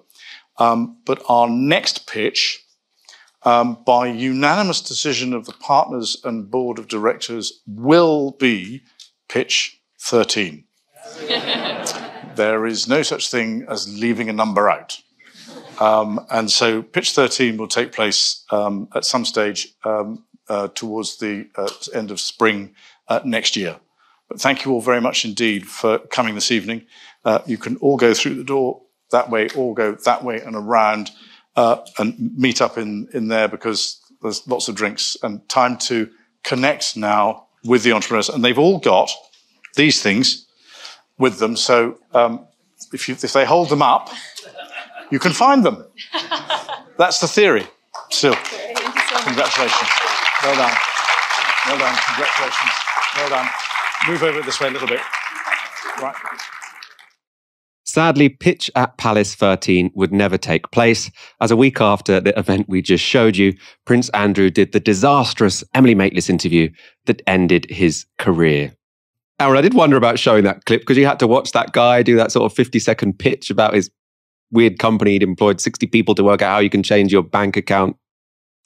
Um, 0.59 0.99
but 1.07 1.23
our 1.27 1.49
next 1.49 2.05
pitch, 2.05 2.63
um, 3.41 3.79
by 3.83 4.09
unanimous 4.09 4.79
decision 4.79 5.33
of 5.33 5.47
the 5.47 5.53
partners 5.53 6.21
and 6.23 6.51
board 6.51 6.77
of 6.77 6.87
directors, 6.87 7.63
will 7.65 8.33
be 8.33 8.83
pitch 9.27 9.81
13. 10.01 10.65
there 12.35 12.65
is 12.65 12.87
no 12.87 13.01
such 13.01 13.29
thing 13.29 13.65
as 13.69 13.99
leaving 13.99 14.29
a 14.29 14.33
number 14.33 14.69
out. 14.69 15.01
Um, 15.79 16.25
and 16.29 16.49
so 16.49 16.81
pitch 16.81 17.11
13 17.11 17.57
will 17.57 17.67
take 17.67 17.91
place 17.91 18.43
um, 18.51 18.87
at 18.95 19.05
some 19.05 19.25
stage 19.25 19.73
um, 19.83 20.23
uh, 20.47 20.69
towards 20.69 21.17
the 21.17 21.47
uh, 21.55 21.69
end 21.93 22.11
of 22.11 22.19
spring 22.19 22.75
uh, 23.07 23.19
next 23.25 23.55
year. 23.55 23.77
But 24.29 24.39
thank 24.39 24.65
you 24.65 24.71
all 24.71 24.81
very 24.81 25.01
much 25.01 25.25
indeed 25.25 25.67
for 25.67 25.99
coming 25.99 26.35
this 26.35 26.51
evening. 26.51 26.85
Uh, 27.23 27.39
you 27.45 27.57
can 27.57 27.77
all 27.77 27.97
go 27.97 28.13
through 28.13 28.35
the 28.35 28.43
door 28.43 28.81
that 29.11 29.29
way 29.29 29.47
all 29.55 29.73
go 29.73 29.93
that 29.93 30.23
way 30.23 30.41
and 30.41 30.55
around 30.55 31.11
uh, 31.55 31.77
and 31.97 32.35
meet 32.37 32.61
up 32.61 32.77
in, 32.77 33.07
in 33.13 33.27
there 33.27 33.47
because 33.47 34.01
there's 34.21 34.45
lots 34.47 34.67
of 34.67 34.75
drinks 34.75 35.15
and 35.23 35.47
time 35.47 35.77
to 35.77 36.09
connect 36.43 36.97
now 36.97 37.47
with 37.63 37.83
the 37.83 37.91
entrepreneurs. 37.91 38.29
And 38.29 38.43
they've 38.43 38.59
all 38.59 38.79
got 38.79 39.11
these 39.75 40.01
things 40.01 40.44
with 41.17 41.39
them. 41.39 41.55
So 41.55 41.99
um, 42.13 42.47
if, 42.93 43.07
you, 43.07 43.15
if 43.15 43.33
they 43.33 43.45
hold 43.45 43.69
them 43.69 43.81
up, 43.81 44.09
you 45.11 45.19
can 45.19 45.31
find 45.31 45.65
them. 45.65 45.85
That's 46.97 47.19
the 47.19 47.27
theory. 47.27 47.65
Still, 48.09 48.35
congratulations. 48.35 49.89
Well 50.43 50.55
done. 50.55 50.77
Well 51.65 51.77
done. 51.77 51.97
Congratulations. 52.07 52.71
Well 53.17 53.29
done. 53.29 53.49
Move 54.07 54.23
over 54.23 54.41
this 54.41 54.59
way 54.59 54.67
a 54.67 54.71
little 54.71 54.87
bit. 54.87 55.01
Right. 56.01 56.15
Sadly, 57.85 58.27
Pitch 58.27 58.69
at 58.75 58.97
Palace 58.97 59.35
13 59.35 59.91
would 59.95 60.11
never 60.11 60.37
take 60.37 60.69
place, 60.71 61.09
as 61.39 61.49
a 61.49 61.55
week 61.55 61.79
after 61.79 62.19
the 62.19 62.37
event 62.37 62.67
we 62.67 62.81
just 62.81 63.03
showed 63.03 63.37
you, 63.37 63.53
Prince 63.85 64.09
Andrew 64.09 64.49
did 64.49 64.73
the 64.73 64.81
disastrous 64.81 65.63
Emily 65.73 65.95
Maitlis 65.95 66.29
interview 66.29 66.69
that 67.05 67.21
ended 67.25 67.67
his 67.69 68.05
career. 68.17 68.75
Aaron, 69.39 69.57
I 69.57 69.61
did 69.61 69.73
wonder 69.73 69.97
about 69.97 70.17
showing 70.19 70.43
that 70.45 70.65
clip 70.65 70.81
because 70.81 70.97
you 70.97 71.05
had 71.05 71.19
to 71.19 71.27
watch 71.27 71.51
that 71.51 71.73
guy 71.73 72.01
do 72.03 72.15
that 72.15 72.31
sort 72.31 72.49
of 72.49 72.55
50 72.55 72.79
second 72.79 73.19
pitch 73.19 73.49
about 73.49 73.73
his 73.73 73.89
weird 74.51 74.79
company. 74.79 75.11
He'd 75.11 75.23
employed 75.23 75.59
60 75.59 75.87
people 75.87 76.15
to 76.15 76.23
work 76.23 76.41
out 76.41 76.53
how 76.53 76.59
you 76.59 76.69
can 76.69 76.83
change 76.83 77.11
your 77.11 77.23
bank 77.23 77.57
account 77.57 77.97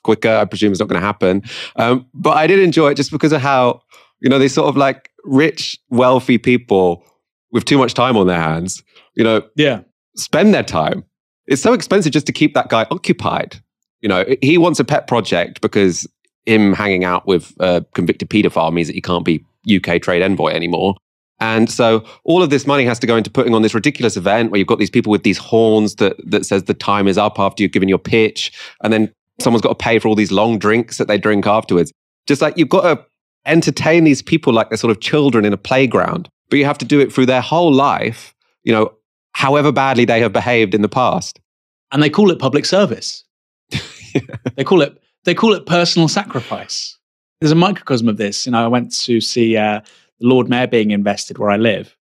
quicker. 0.04 0.30
I 0.30 0.46
presume 0.46 0.72
it's 0.72 0.80
not 0.80 0.90
going 0.90 1.02
to 1.02 1.06
happen. 1.06 1.42
Um, 1.76 2.06
but 2.14 2.38
I 2.38 2.46
did 2.46 2.60
enjoy 2.60 2.92
it 2.92 2.96
just 2.96 3.12
because 3.12 3.32
of 3.32 3.42
how, 3.42 3.82
you 4.20 4.30
know, 4.30 4.38
they 4.38 4.48
sort 4.48 4.70
of 4.70 4.78
like 4.78 5.10
rich, 5.24 5.78
wealthy 5.90 6.38
people 6.38 7.04
with 7.52 7.66
too 7.66 7.80
much 7.80 7.96
time 7.96 8.16
on 8.16 8.28
their 8.28 8.40
hands 8.40 8.84
you 9.20 9.26
know, 9.26 9.42
yeah, 9.58 9.82
spend 10.16 10.54
their 10.54 10.64
time. 10.64 11.04
It's 11.46 11.62
so 11.62 11.74
expensive 11.74 12.14
just 12.14 12.26
to 12.28 12.32
keep 12.32 12.54
that 12.54 12.70
guy 12.70 12.88
occupied. 12.90 13.62
You 14.00 14.08
know, 14.08 14.24
he 14.42 14.58
wants 14.58 14.80
a 14.80 14.86
pet 14.86 15.08
project 15.08 15.60
because 15.60 16.08
him 16.46 16.72
hanging 16.72 17.04
out 17.04 17.28
with 17.28 17.54
a 17.60 17.86
convicted 17.94 18.30
paedophile 18.30 18.72
means 18.72 18.88
that 18.88 18.94
he 18.94 19.02
can't 19.02 19.26
be 19.26 19.44
UK 19.78 20.02
trade 20.02 20.22
envoy 20.22 20.52
anymore. 20.52 20.96
And 21.40 21.70
so 21.70 22.04
all 22.26 22.44
of 22.44 22.50
this 22.50 22.68
money 22.68 22.84
has 22.86 23.00
to 23.00 23.08
go 23.08 23.16
into 23.16 23.30
putting 23.30 23.54
on 23.54 23.62
this 23.62 23.74
ridiculous 23.74 24.18
event 24.18 24.52
where 24.52 24.58
you've 24.58 24.68
got 24.68 24.80
these 24.80 24.90
people 24.90 25.12
with 25.12 25.24
these 25.24 25.38
horns 25.38 25.96
that 25.96 26.18
that 26.30 26.46
says 26.46 26.64
the 26.64 26.74
time 26.74 27.08
is 27.08 27.18
up 27.18 27.40
after 27.40 27.64
you've 27.64 27.72
given 27.72 27.90
your 27.90 27.98
pitch, 27.98 28.52
and 28.84 28.92
then 28.92 29.12
someone's 29.40 29.62
got 29.62 29.70
to 29.70 29.84
pay 29.84 30.00
for 30.00 30.08
all 30.08 30.16
these 30.16 30.32
long 30.32 30.60
drinks 30.60 30.98
that 30.98 31.08
they 31.08 31.18
drink 31.18 31.48
afterwards. 31.48 31.92
Just 32.28 32.42
like 32.42 32.58
you've 32.58 32.70
got 32.70 32.82
to 32.82 33.06
entertain 33.46 34.04
these 34.04 34.22
people 34.22 34.54
like 34.54 34.70
they're 34.70 34.78
sort 34.78 34.92
of 34.92 35.00
children 35.00 35.46
in 35.46 35.54
a 35.54 35.58
playground, 35.58 36.30
but 36.50 36.60
you 36.60 36.66
have 36.66 36.78
to 36.80 36.86
do 36.86 37.00
it 37.00 37.12
through 37.12 37.26
their 37.26 37.42
whole 37.42 37.74
life, 37.74 38.36
you 38.64 38.74
know, 38.74 38.94
however 39.34 39.72
badly 39.72 40.06
they 40.06 40.20
have 40.20 40.34
behaved 40.34 40.76
in 40.76 40.82
the 40.82 40.90
past. 40.90 41.40
And 41.92 42.04
they 42.04 42.10
call 42.10 42.30
it 42.32 42.40
public 42.40 42.66
service. 42.66 43.24
yeah. 43.72 44.22
They 44.56 44.64
call 44.64 44.82
it 44.82 45.02
they 45.24 45.34
call 45.34 45.54
it 45.54 45.66
personal 45.66 46.08
sacrifice. 46.08 46.98
There's 47.42 47.52
a 47.52 47.56
microcosm 47.56 48.10
of 48.10 48.18
this. 48.18 48.46
You 48.46 48.52
know, 48.52 48.64
I 48.64 48.68
went 48.68 48.94
to 49.04 49.22
see 49.22 49.56
uh, 49.56 49.82
the 50.20 50.28
Lord 50.28 50.50
Mayor 50.50 50.68
being 50.68 50.92
invested 50.92 51.38
where 51.38 51.50
I 51.50 51.58
live, 51.58 51.96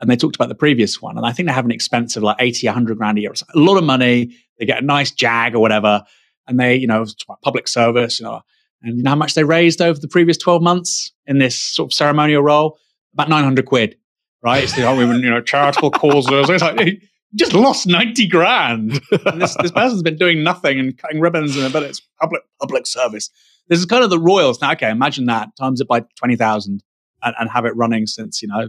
and 0.00 0.10
they 0.10 0.16
talked 0.16 0.36
about 0.36 0.48
the 0.48 0.54
previous 0.54 1.00
one. 1.00 1.16
And 1.16 1.26
I 1.26 1.32
think 1.32 1.48
they 1.48 1.54
have 1.54 1.64
an 1.64 1.70
expense 1.70 2.16
of 2.16 2.22
like 2.22 2.36
80, 2.38 2.66
100 2.66 2.98
grand 2.98 3.18
a 3.18 3.22
year. 3.22 3.32
a 3.32 3.58
lot 3.58 3.78
of 3.78 3.84
money. 3.84 4.36
They 4.58 4.66
get 4.66 4.82
a 4.82 4.86
nice 4.86 5.10
Jag 5.10 5.54
or 5.54 5.60
whatever. 5.60 6.04
And 6.46 6.58
they, 6.58 6.74
you 6.74 6.86
know, 6.86 7.06
public 7.42 7.68
service, 7.68 8.18
you 8.18 8.26
know, 8.26 8.42
and 8.82 8.96
you 8.98 9.04
know 9.04 9.10
how 9.10 9.16
much 9.16 9.34
they 9.34 9.44
raised 9.44 9.80
over 9.80 9.98
the 9.98 10.08
previous 10.08 10.36
12 10.36 10.60
months 10.60 11.12
in 11.26 11.38
this 11.38 11.56
sort 11.56 11.90
of 11.90 11.94
ceremonial 11.94 12.42
role? 12.42 12.78
About 13.14 13.28
900 13.28 13.64
quid 13.64 13.96
right? 14.42 14.64
It's 14.64 14.74
the 14.74 14.82
whole, 14.82 15.00
you 15.00 15.30
know, 15.30 15.40
charitable 15.40 15.90
causes. 15.92 16.50
It's 16.50 16.62
like, 16.62 17.02
just 17.34 17.54
lost 17.54 17.86
90 17.86 18.26
grand. 18.26 19.00
And 19.24 19.40
this, 19.40 19.56
this 19.62 19.70
person's 19.70 20.02
been 20.02 20.18
doing 20.18 20.42
nothing 20.42 20.78
and 20.78 20.96
cutting 20.98 21.20
ribbons, 21.20 21.56
and 21.56 21.72
but 21.72 21.82
it's 21.82 22.00
public 22.20 22.42
public 22.60 22.86
service. 22.86 23.30
This 23.68 23.78
is 23.78 23.86
kind 23.86 24.04
of 24.04 24.10
the 24.10 24.18
royals. 24.18 24.60
Now, 24.60 24.72
okay, 24.72 24.90
imagine 24.90 25.26
that, 25.26 25.50
times 25.56 25.80
it 25.80 25.88
by 25.88 26.00
20,000 26.16 26.82
and, 27.22 27.34
and 27.38 27.50
have 27.50 27.64
it 27.64 27.76
running 27.76 28.06
since, 28.06 28.42
you 28.42 28.48
know, 28.48 28.68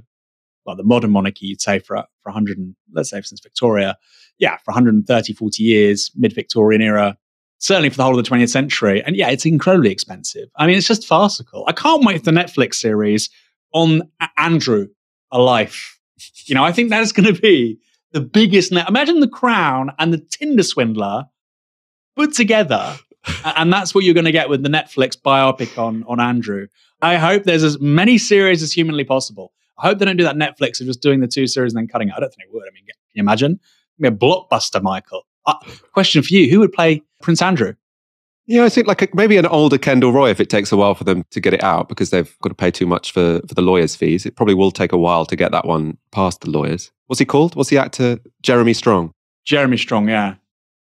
well, 0.66 0.76
the 0.76 0.84
modern 0.84 1.12
monarchy, 1.12 1.48
you'd 1.48 1.62
say 1.62 1.80
for, 1.80 1.98
for 2.22 2.30
100, 2.30 2.58
and, 2.58 2.76
let's 2.94 3.10
say 3.10 3.22
since 3.22 3.42
Victoria, 3.42 3.98
yeah, 4.38 4.58
for 4.58 4.72
130, 4.72 5.34
40 5.34 5.64
years, 5.64 6.12
mid 6.16 6.34
Victorian 6.34 6.82
era, 6.82 7.18
certainly 7.58 7.90
for 7.90 7.98
the 7.98 8.04
whole 8.04 8.18
of 8.18 8.24
the 8.24 8.30
20th 8.30 8.50
century. 8.50 9.04
And 9.04 9.16
yeah, 9.16 9.30
it's 9.30 9.46
incredibly 9.46 9.92
expensive. 9.92 10.50
I 10.56 10.68
mean, 10.68 10.78
it's 10.78 10.88
just 10.88 11.08
farcical. 11.08 11.66
I 11.68 11.74
can't 11.74 12.06
wait 12.06 12.20
for 12.20 12.32
the 12.32 12.40
Netflix 12.40 12.76
series 12.76 13.30
on 13.74 14.04
Andrew 14.38 14.88
a 15.32 15.40
life. 15.42 16.00
You 16.46 16.56
know, 16.56 16.64
I 16.64 16.72
think 16.72 16.90
that 16.90 17.02
is 17.02 17.12
going 17.12 17.34
to 17.34 17.42
be 17.42 17.80
the 18.12 18.22
biggest. 18.22 18.72
Ne- 18.72 18.86
Imagine 18.88 19.20
the 19.20 19.28
Crown 19.28 19.92
and 20.00 20.14
the 20.14 20.20
Tinder 20.20 20.64
Swindler 20.64 21.26
put 22.16 22.34
together, 22.34 22.98
and 23.46 23.72
that's 23.72 23.94
what 23.94 24.04
you're 24.04 24.14
going 24.14 24.26
to 24.26 24.32
get 24.32 24.50
with 24.50 24.64
the 24.64 24.70
Netflix 24.70 25.16
biopic 25.20 25.78
on 25.78 26.04
on 26.08 26.20
Andrew. 26.20 26.68
I 27.02 27.18
hope 27.18 27.44
there's 27.44 27.64
as 27.64 27.80
many 27.80 28.18
series 28.18 28.64
as 28.64 28.72
humanly 28.72 29.04
possible. 29.04 29.54
I 29.80 29.88
hope 29.88 30.00
they 30.00 30.06
don't 30.06 30.18
do 30.18 30.24
that 30.24 30.36
Netflix 30.36 30.80
of 30.80 30.88
just 30.88 31.02
doing 31.02 31.20
the 31.20 31.28
two 31.28 31.48
series 31.48 31.74
and 31.74 31.82
then 31.82 31.88
cutting 31.88 32.10
it. 32.10 32.14
I 32.16 32.20
don't 32.20 32.30
think 32.30 32.48
it 32.48 32.54
would. 32.54 32.64
I 32.64 32.72
mean, 32.74 32.86
can 32.86 32.96
you 33.14 33.22
imagine? 33.22 33.60
A 34.04 34.12
blockbuster, 34.12 34.82
Michael. 34.82 35.26
Uh, 35.46 35.56
question 35.92 36.24
for 36.24 36.34
you: 36.34 36.50
Who 36.50 36.60
would 36.60 36.72
play 36.72 37.02
Prince 37.22 37.42
Andrew? 37.42 37.74
Yeah, 38.46 38.66
I 38.66 38.70
think 38.70 38.88
like 38.88 39.02
a, 39.02 39.08
maybe 39.14 39.38
an 39.38 39.46
older 39.46 39.78
Kendall 39.78 40.12
Roy 40.12 40.30
if 40.30 40.42
it 40.42 40.50
takes 40.50 40.72
a 40.72 40.78
while 40.78 40.96
for 40.96 41.06
them 41.06 41.24
to 41.32 41.40
get 41.40 41.54
it 41.54 41.64
out 41.64 41.88
because 41.88 42.10
they've 42.10 42.38
got 42.42 42.50
to 42.50 42.56
pay 42.56 42.72
too 42.72 42.86
much 42.86 43.12
for, 43.12 43.40
for 43.48 43.54
the 43.54 43.62
lawyers' 43.62 43.96
fees. 43.96 44.26
It 44.26 44.36
probably 44.36 44.54
will 44.54 44.72
take 44.72 44.92
a 44.92 44.98
while 44.98 45.26
to 45.26 45.36
get 45.36 45.52
that 45.54 45.66
one 45.66 45.98
past 46.12 46.42
the 46.42 46.50
lawyers. 46.50 46.92
What's 47.08 47.20
he 47.20 47.26
called? 47.26 47.56
What's 47.56 47.70
the 47.70 47.78
actor? 47.78 48.20
Jeremy 48.42 48.74
Strong. 48.74 49.14
Jeremy 49.46 49.78
Strong, 49.78 50.10
yeah. 50.10 50.36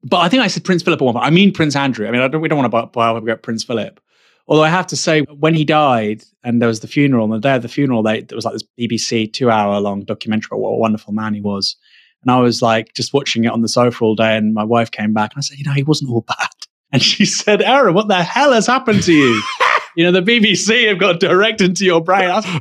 But 0.03 0.19
I 0.19 0.29
think 0.29 0.43
I 0.43 0.47
said 0.47 0.65
Prince 0.65 0.83
Philip 0.83 1.01
at 1.01 1.05
one 1.05 1.15
point. 1.15 1.27
I 1.27 1.31
mean 1.31 1.53
Prince 1.53 1.77
Andrew. 1.77 2.07
I 2.07 2.11
mean, 2.11 2.21
I 2.21 2.29
don't, 2.29 2.41
we 2.41 2.49
don't 2.49 2.59
want 2.59 2.73
to 2.73 2.87
buy 2.87 3.11
about 3.11 3.43
Prince 3.43 3.65
Philip. 3.65 4.01
Although 4.49 4.65
I 4.65 4.69
have 4.69 4.87
to 4.89 4.97
say, 4.97 5.21
when 5.21 5.55
he 5.55 5.65
died 5.65 6.25
and 6.43 6.61
there 6.61 6.69
was 6.69 6.81
the 6.81 6.89
funeral, 6.89 7.25
and 7.25 7.33
the 7.33 7.39
day 7.39 7.55
of 7.55 7.63
the 7.63 7.69
funeral, 7.69 8.03
they, 8.03 8.23
there 8.23 8.35
was 8.35 8.45
like 8.45 8.55
this 8.55 8.65
BBC 8.79 9.33
two 9.33 9.51
hour 9.51 9.79
long 9.81 10.05
documentary 10.05 10.49
about 10.51 10.61
what 10.61 10.71
a 10.71 10.77
wonderful 10.77 11.13
man 11.13 11.35
he 11.35 11.41
was. 11.41 11.77
And 12.23 12.31
I 12.31 12.41
was 12.41 12.61
like 12.61 12.93
just 12.95 13.15
watching 13.15 13.45
it 13.45 13.53
on 13.53 13.63
the 13.63 13.69
sofa 13.69 14.05
all 14.05 14.15
day. 14.15 14.37
And 14.37 14.55
my 14.55 14.65
wife 14.65 14.91
came 14.91 15.13
back 15.13 15.33
and 15.33 15.39
I 15.39 15.43
said, 15.43 15.59
you 15.59 15.65
know, 15.65 15.73
he 15.73 15.83
wasn't 15.83 16.11
all 16.11 16.23
bad. 16.23 16.49
And 16.93 17.01
she 17.01 17.25
said, 17.25 17.63
Aaron, 17.63 17.95
what 17.95 18.09
the 18.09 18.21
hell 18.21 18.53
has 18.53 18.67
happened 18.67 19.05
to 19.05 19.13
you? 19.13 19.41
you 19.97 20.03
know, 20.03 20.11
the 20.11 20.23
BBC 20.23 20.89
have 20.89 20.99
got 20.99 21.21
direct 21.21 21.61
into 21.61 21.85
your 21.85 22.03
brain. 22.03 22.43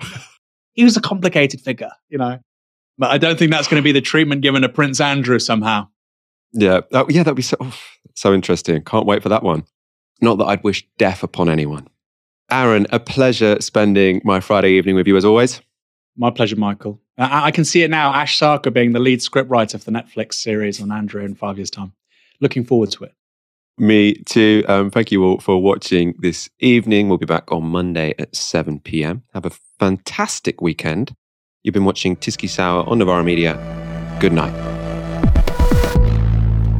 He 0.73 0.83
was 0.83 0.95
a 0.95 1.01
complicated 1.01 1.59
figure, 1.59 1.89
you 2.09 2.19
know. 2.19 2.37
But 2.99 3.09
I 3.09 3.17
don't 3.17 3.39
think 3.39 3.51
that's 3.51 3.67
going 3.67 3.81
to 3.81 3.83
be 3.83 3.91
the 3.91 4.01
treatment 4.01 4.41
given 4.41 4.61
to 4.61 4.69
Prince 4.69 5.01
Andrew 5.01 5.39
somehow. 5.39 5.87
Yeah. 6.53 6.81
Oh, 6.93 7.05
yeah, 7.09 7.23
that'd 7.23 7.35
be 7.35 7.41
so, 7.41 7.57
oh, 7.59 7.75
so 8.15 8.33
interesting. 8.33 8.83
Can't 8.83 9.05
wait 9.05 9.23
for 9.23 9.29
that 9.29 9.43
one. 9.43 9.63
Not 10.21 10.37
that 10.37 10.45
I'd 10.45 10.63
wish 10.63 10.87
death 10.97 11.23
upon 11.23 11.49
anyone. 11.49 11.87
Aaron, 12.51 12.87
a 12.91 12.99
pleasure 12.99 13.61
spending 13.61 14.21
my 14.23 14.39
Friday 14.39 14.71
evening 14.71 14.95
with 14.95 15.07
you 15.07 15.15
as 15.15 15.25
always. 15.25 15.61
My 16.17 16.31
pleasure, 16.31 16.55
Michael. 16.55 16.99
I, 17.17 17.45
I 17.45 17.51
can 17.51 17.63
see 17.63 17.83
it 17.83 17.89
now. 17.89 18.13
Ash 18.13 18.37
Sarkar 18.37 18.73
being 18.73 18.91
the 18.91 18.99
lead 18.99 19.19
scriptwriter 19.19 19.81
for 19.83 19.91
the 19.91 19.97
Netflix 19.97 20.33
series 20.33 20.81
on 20.81 20.91
Andrew 20.91 21.23
in 21.23 21.35
five 21.35 21.57
years' 21.57 21.69
time. 21.69 21.93
Looking 22.41 22.65
forward 22.65 22.91
to 22.91 23.05
it. 23.05 23.13
Me 23.77 24.15
too. 24.25 24.65
Um, 24.67 24.91
thank 24.91 25.11
you 25.11 25.23
all 25.23 25.39
for 25.39 25.61
watching 25.61 26.13
this 26.19 26.49
evening. 26.59 27.07
We'll 27.07 27.17
be 27.17 27.25
back 27.25 27.49
on 27.51 27.63
Monday 27.63 28.13
at 28.19 28.35
7 28.35 28.81
p.m. 28.81 29.23
Have 29.33 29.45
a 29.45 29.51
fantastic 29.79 30.61
weekend. 30.61 31.15
You've 31.63 31.73
been 31.73 31.85
watching 31.85 32.17
Tyskie 32.17 32.49
Sour 32.49 32.87
on 32.89 32.97
Novara 32.97 33.23
Media. 33.23 33.55
Good 34.19 34.33
night. 34.33 34.78